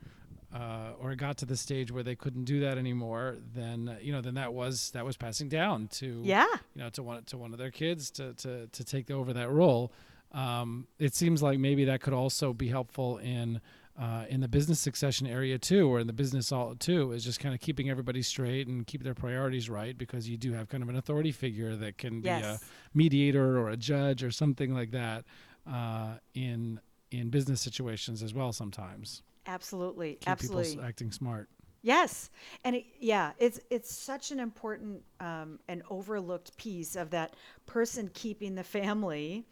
uh, 0.51 0.93
or 0.99 1.13
got 1.13 1.37
to 1.37 1.45
the 1.45 1.57
stage 1.57 1.91
where 1.91 2.03
they 2.03 2.15
couldn't 2.15 2.45
do 2.45 2.61
that 2.61 2.79
anymore, 2.79 3.37
then 3.53 3.89
uh, 3.89 3.97
you 4.01 4.11
know, 4.11 4.21
then 4.21 4.33
that 4.33 4.51
was 4.51 4.89
that 4.91 5.05
was 5.05 5.15
passing 5.15 5.47
down 5.47 5.87
to 5.89 6.21
yeah. 6.23 6.47
you 6.73 6.81
know, 6.81 6.89
to 6.89 7.03
one 7.03 7.23
to 7.25 7.37
one 7.37 7.51
of 7.53 7.59
their 7.59 7.71
kids 7.71 8.09
to 8.11 8.33
to 8.33 8.65
to 8.67 8.83
take 8.83 9.11
over 9.11 9.33
that 9.33 9.51
role. 9.51 9.91
Um, 10.31 10.87
it 10.99 11.15
seems 11.15 11.41
like 11.41 11.59
maybe 11.59 11.85
that 11.85 12.01
could 12.01 12.13
also 12.13 12.53
be 12.53 12.67
helpful 12.67 13.17
in 13.17 13.61
uh, 13.99 14.25
in 14.29 14.41
the 14.41 14.47
business 14.47 14.79
succession 14.79 15.25
area 15.25 15.57
too, 15.57 15.89
or 15.89 15.99
in 15.99 16.05
the 16.05 16.13
business 16.13 16.51
all 16.51 16.75
too, 16.75 17.11
is 17.13 17.23
just 17.23 17.39
kind 17.39 17.55
of 17.55 17.61
keeping 17.61 17.89
everybody 17.89 18.21
straight 18.21 18.67
and 18.67 18.85
keep 18.85 19.03
their 19.03 19.15
priorities 19.15 19.69
right 19.69 19.97
because 19.97 20.29
you 20.29 20.37
do 20.37 20.53
have 20.53 20.69
kind 20.69 20.83
of 20.83 20.89
an 20.89 20.97
authority 20.97 21.31
figure 21.31 21.75
that 21.75 21.97
can 21.97 22.21
be 22.21 22.29
a 22.29 22.59
mediator 22.93 23.57
or 23.57 23.69
a 23.69 23.77
judge 23.77 24.23
or 24.23 24.29
something 24.29 24.73
like 24.73 24.91
that 24.91 25.25
uh, 25.65 26.13
in 26.35 26.79
in 27.11 27.29
business 27.29 27.59
situations 27.59 28.21
as 28.21 28.33
well. 28.33 28.51
Sometimes 28.51 29.23
Absolutely. 29.47 30.15
keep 30.15 30.29
Absolutely. 30.29 30.83
acting 30.83 31.11
smart. 31.11 31.49
Yes, 31.81 32.29
and 32.63 32.75
it, 32.75 32.85
yeah, 32.99 33.31
it's 33.39 33.59
it's 33.69 33.91
such 33.91 34.31
an 34.31 34.39
important 34.39 35.01
um, 35.19 35.59
and 35.67 35.81
overlooked 35.89 36.55
piece 36.57 36.95
of 36.95 37.09
that 37.11 37.33
person 37.65 38.11
keeping 38.13 38.55
the 38.55 38.63
family 38.63 39.45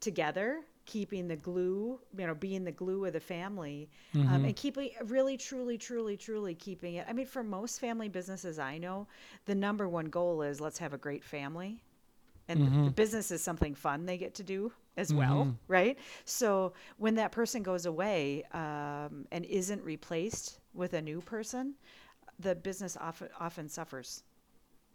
together, 0.00 0.60
keeping 0.86 1.28
the 1.28 1.36
glue, 1.36 2.00
you 2.16 2.26
know, 2.26 2.34
being 2.34 2.64
the 2.64 2.72
glue 2.72 3.04
of 3.04 3.12
the 3.12 3.20
family, 3.20 3.88
um, 4.28 4.44
and 4.44 4.56
keeping 4.56 4.90
really, 5.04 5.36
truly, 5.36 5.78
truly, 5.78 6.16
truly 6.16 6.54
keeping 6.54 6.94
it. 6.94 7.06
I 7.08 7.12
mean, 7.12 7.26
for 7.26 7.42
most 7.44 7.78
family 7.80 8.08
businesses 8.08 8.58
I 8.58 8.78
know, 8.78 9.06
the 9.46 9.54
number 9.54 9.88
one 9.88 10.06
goal 10.06 10.42
is 10.42 10.60
let's 10.60 10.78
have 10.78 10.92
a 10.94 10.98
great 10.98 11.24
family, 11.24 11.82
and 12.48 12.60
the, 12.60 12.70
the 12.86 12.90
business 12.90 13.30
is 13.30 13.42
something 13.42 13.74
fun 13.74 14.06
they 14.06 14.18
get 14.18 14.34
to 14.36 14.42
do 14.42 14.72
as 14.96 15.12
well, 15.14 15.54
right? 15.68 15.98
So 16.24 16.72
when 16.98 17.14
that 17.16 17.32
person 17.32 17.62
goes 17.62 17.86
away 17.86 18.44
um, 18.52 19.26
and 19.30 19.44
isn't 19.44 19.82
replaced 19.84 20.58
with 20.74 20.94
a 20.94 21.00
new 21.02 21.20
person, 21.20 21.74
the 22.40 22.54
business 22.54 22.96
often 23.00 23.28
often 23.38 23.68
suffers 23.68 24.24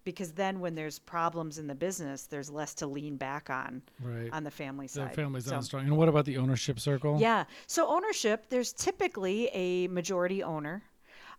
because 0.05 0.31
then 0.31 0.59
when 0.61 0.75
there's 0.75 0.99
problems 0.99 1.57
in 1.57 1.67
the 1.67 1.75
business, 1.75 2.27
there's 2.27 2.49
less 2.49 2.73
to 2.75 2.87
lean 2.87 3.17
back 3.17 3.49
on 3.49 3.81
Right. 4.01 4.29
on 4.31 4.43
the 4.45 4.51
family 4.51 4.87
side. 4.87 5.11
The 5.11 5.15
family's 5.15 5.45
So- 5.45 5.59
strong. 5.61 5.83
And 5.85 5.97
what 5.97 6.07
about 6.07 6.23
the 6.25 6.37
ownership 6.37 6.79
circle? 6.79 7.17
yeah. 7.19 7.43
So 7.67 7.87
ownership, 7.87 8.45
there's 8.49 8.71
typically 8.71 9.49
a 9.53 9.87
majority 9.89 10.41
owner. 10.43 10.83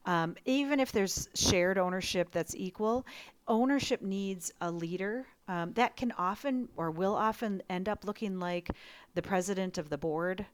Um, 0.04 0.36
even 0.44 0.78
if 0.78 0.92
there's 0.92 1.28
shared 1.34 1.78
ownership 1.78 2.30
that's 2.30 2.54
equal, 2.54 3.04
ownership 3.48 4.02
needs 4.02 4.52
a 4.60 4.70
leader 4.70 5.26
um, 5.48 5.72
that 5.74 5.96
can 5.96 6.12
often 6.18 6.68
or 6.76 6.90
will 6.90 7.14
often 7.14 7.62
end 7.70 7.88
up 7.88 8.04
looking 8.04 8.38
like 8.40 8.70
the 9.14 9.22
president 9.22 9.78
of 9.78 9.88
the 9.90 9.98
board. 9.98 10.44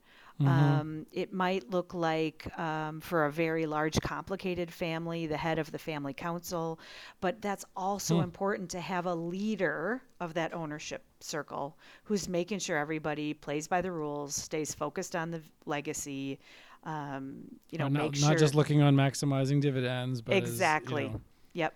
Um, 0.41 1.07
it 1.13 1.33
might 1.33 1.71
look 1.71 1.95
like, 1.95 2.47
um, 2.59 3.01
for 3.01 3.27
a 3.27 3.33
very 3.33 3.67
large, 3.67 4.01
complicated 4.01 4.73
family, 4.73 5.27
the 5.27 5.37
head 5.37 5.59
of 5.59 5.71
the 5.71 5.79
family 5.79 6.15
council. 6.15 6.81
But 7.21 7.41
that's 7.41 7.65
also 7.77 8.21
important 8.21 8.71
to 8.71 8.81
have 8.81 9.07
a 9.07 9.15
leader 9.15 10.03
of 10.21 10.35
that 10.35 10.53
ownership 10.53 11.05
circle 11.21 11.77
who's 12.05 12.29
making 12.29 12.59
sure 12.59 12.77
everybody 12.77 13.35
plays 13.35 13.69
by 13.69 13.81
the 13.81 13.93
rules, 13.93 14.35
stays 14.35 14.75
focused 14.75 15.15
on 15.15 15.31
the 15.31 15.43
legacy. 15.67 16.39
Um, 16.85 17.45
you 17.71 17.79
know, 17.79 17.87
not, 17.87 18.17
sure 18.17 18.35
just 18.35 18.57
looking 18.57 18.83
on 18.83 18.97
maximizing 18.97 19.61
dividends, 19.61 20.21
but 20.21 20.35
as, 20.35 20.41
you 20.41 20.47
exactly. 20.49 21.09
know, 21.09 21.21
Yep. 21.53 21.75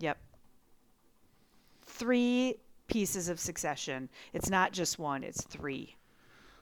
Yep. 0.00 0.18
Three 1.86 2.56
pieces 2.86 3.28
of 3.28 3.40
succession. 3.40 4.08
It's 4.32 4.50
not 4.50 4.72
just 4.72 4.98
one, 4.98 5.24
it's 5.24 5.42
three. 5.44 5.96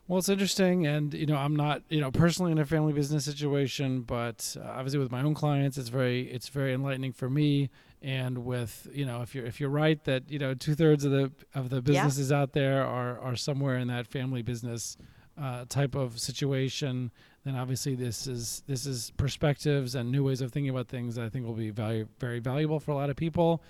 Well, 0.09 0.19
it's 0.19 0.29
interesting, 0.29 0.87
and 0.87 1.15
you 1.15 1.27
know, 1.27 1.37
I'm 1.37 1.55
not, 1.55 1.83
you 1.89 2.01
know, 2.01 2.11
personally 2.11 2.53
in 2.53 2.59
a 2.59 2.67
family 2.67 2.93
business 2.93 3.25
situation, 3.25 4.03
but 4.03 4.57
uh, 4.61 4.69
obviously 4.69 4.99
with 4.99 5.13
my 5.13 5.23
own 5.23 5.33
clients, 5.35 5.79
it's 5.79 5.89
very, 5.89 6.23
it's 6.31 6.49
very 6.49 6.75
enlightening 6.75 7.13
for 7.13 7.31
me. 7.31 7.71
And 8.03 8.39
with, 8.39 8.89
you 8.93 9.07
know, 9.07 9.23
if 9.23 9.33
you're 9.33 9.47
if 9.47 9.61
you're 9.61 9.71
right 9.71 10.03
that 10.05 10.29
you 10.29 10.41
know 10.41 10.55
two 10.55 10.75
thirds 10.75 11.05
of 11.05 11.13
the 11.13 11.31
of 11.55 11.71
the 11.71 11.81
businesses 11.81 12.33
out 12.33 12.53
there 12.53 12.85
are 12.85 13.17
are 13.21 13.37
somewhere 13.37 13.79
in 13.79 13.87
that 13.89 14.09
family 14.09 14.43
business 14.43 14.97
uh, 15.41 15.65
type 15.69 15.95
of 15.95 16.19
situation, 16.19 17.13
then 17.45 17.55
obviously 17.55 17.95
this 17.95 18.27
is 18.27 18.65
this 18.67 18.87
is 18.87 19.13
perspectives 19.17 19.95
and 19.95 20.11
new 20.11 20.25
ways 20.25 20.41
of 20.41 20.51
thinking 20.51 20.71
about 20.71 20.89
things 20.89 21.15
that 21.15 21.25
I 21.25 21.29
think 21.29 21.47
will 21.47 21.55
be 21.55 21.71
value, 21.71 22.09
very 22.19 22.41
valuable 22.41 22.81
for 22.81 22.91
a 22.91 22.97
lot 22.97 23.09
of 23.09 23.15
people. 23.15 23.63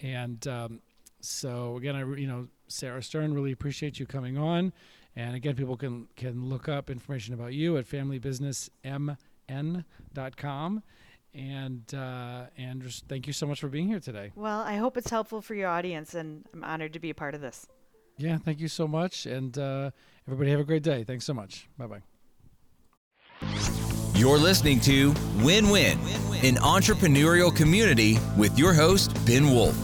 And 0.00 0.46
um, 0.48 0.80
so 1.20 1.76
again, 1.76 1.96
I 1.96 2.00
you 2.00 2.26
know 2.26 2.48
Sarah 2.68 3.02
Stern 3.02 3.34
really 3.34 3.52
appreciate 3.52 4.00
you 4.00 4.06
coming 4.06 4.38
on. 4.38 4.72
And 5.16 5.34
again, 5.34 5.56
people 5.56 5.76
can 5.76 6.06
can 6.14 6.44
look 6.44 6.68
up 6.68 6.90
information 6.90 7.34
about 7.34 7.54
you 7.54 7.76
at 7.78 7.86
familybusinessmn.com. 7.86 10.82
And 11.34 11.94
uh, 11.94 12.44
and 12.56 12.82
just 12.82 13.08
thank 13.08 13.26
you 13.26 13.32
so 13.32 13.46
much 13.46 13.60
for 13.60 13.68
being 13.68 13.88
here 13.88 14.00
today. 14.00 14.32
Well, 14.34 14.60
I 14.60 14.76
hope 14.76 14.96
it's 14.96 15.10
helpful 15.10 15.42
for 15.42 15.54
your 15.54 15.68
audience, 15.68 16.14
and 16.14 16.46
I'm 16.54 16.64
honored 16.64 16.94
to 16.94 16.98
be 16.98 17.10
a 17.10 17.14
part 17.14 17.34
of 17.34 17.40
this. 17.40 17.66
Yeah, 18.16 18.38
thank 18.38 18.60
you 18.60 18.68
so 18.68 18.88
much. 18.88 19.26
And 19.26 19.58
uh, 19.58 19.90
everybody 20.26 20.50
have 20.50 20.60
a 20.60 20.64
great 20.64 20.82
day. 20.82 21.04
Thanks 21.04 21.26
so 21.26 21.34
much. 21.34 21.68
Bye 21.76 21.86
bye. 21.86 22.02
You're 24.14 24.38
listening 24.38 24.80
to 24.80 25.12
Win 25.42 25.68
Win, 25.68 25.98
an 26.42 26.56
entrepreneurial 26.56 27.54
community 27.54 28.16
with 28.38 28.58
your 28.58 28.72
host, 28.72 29.12
Ben 29.26 29.50
Wolf. 29.50 29.76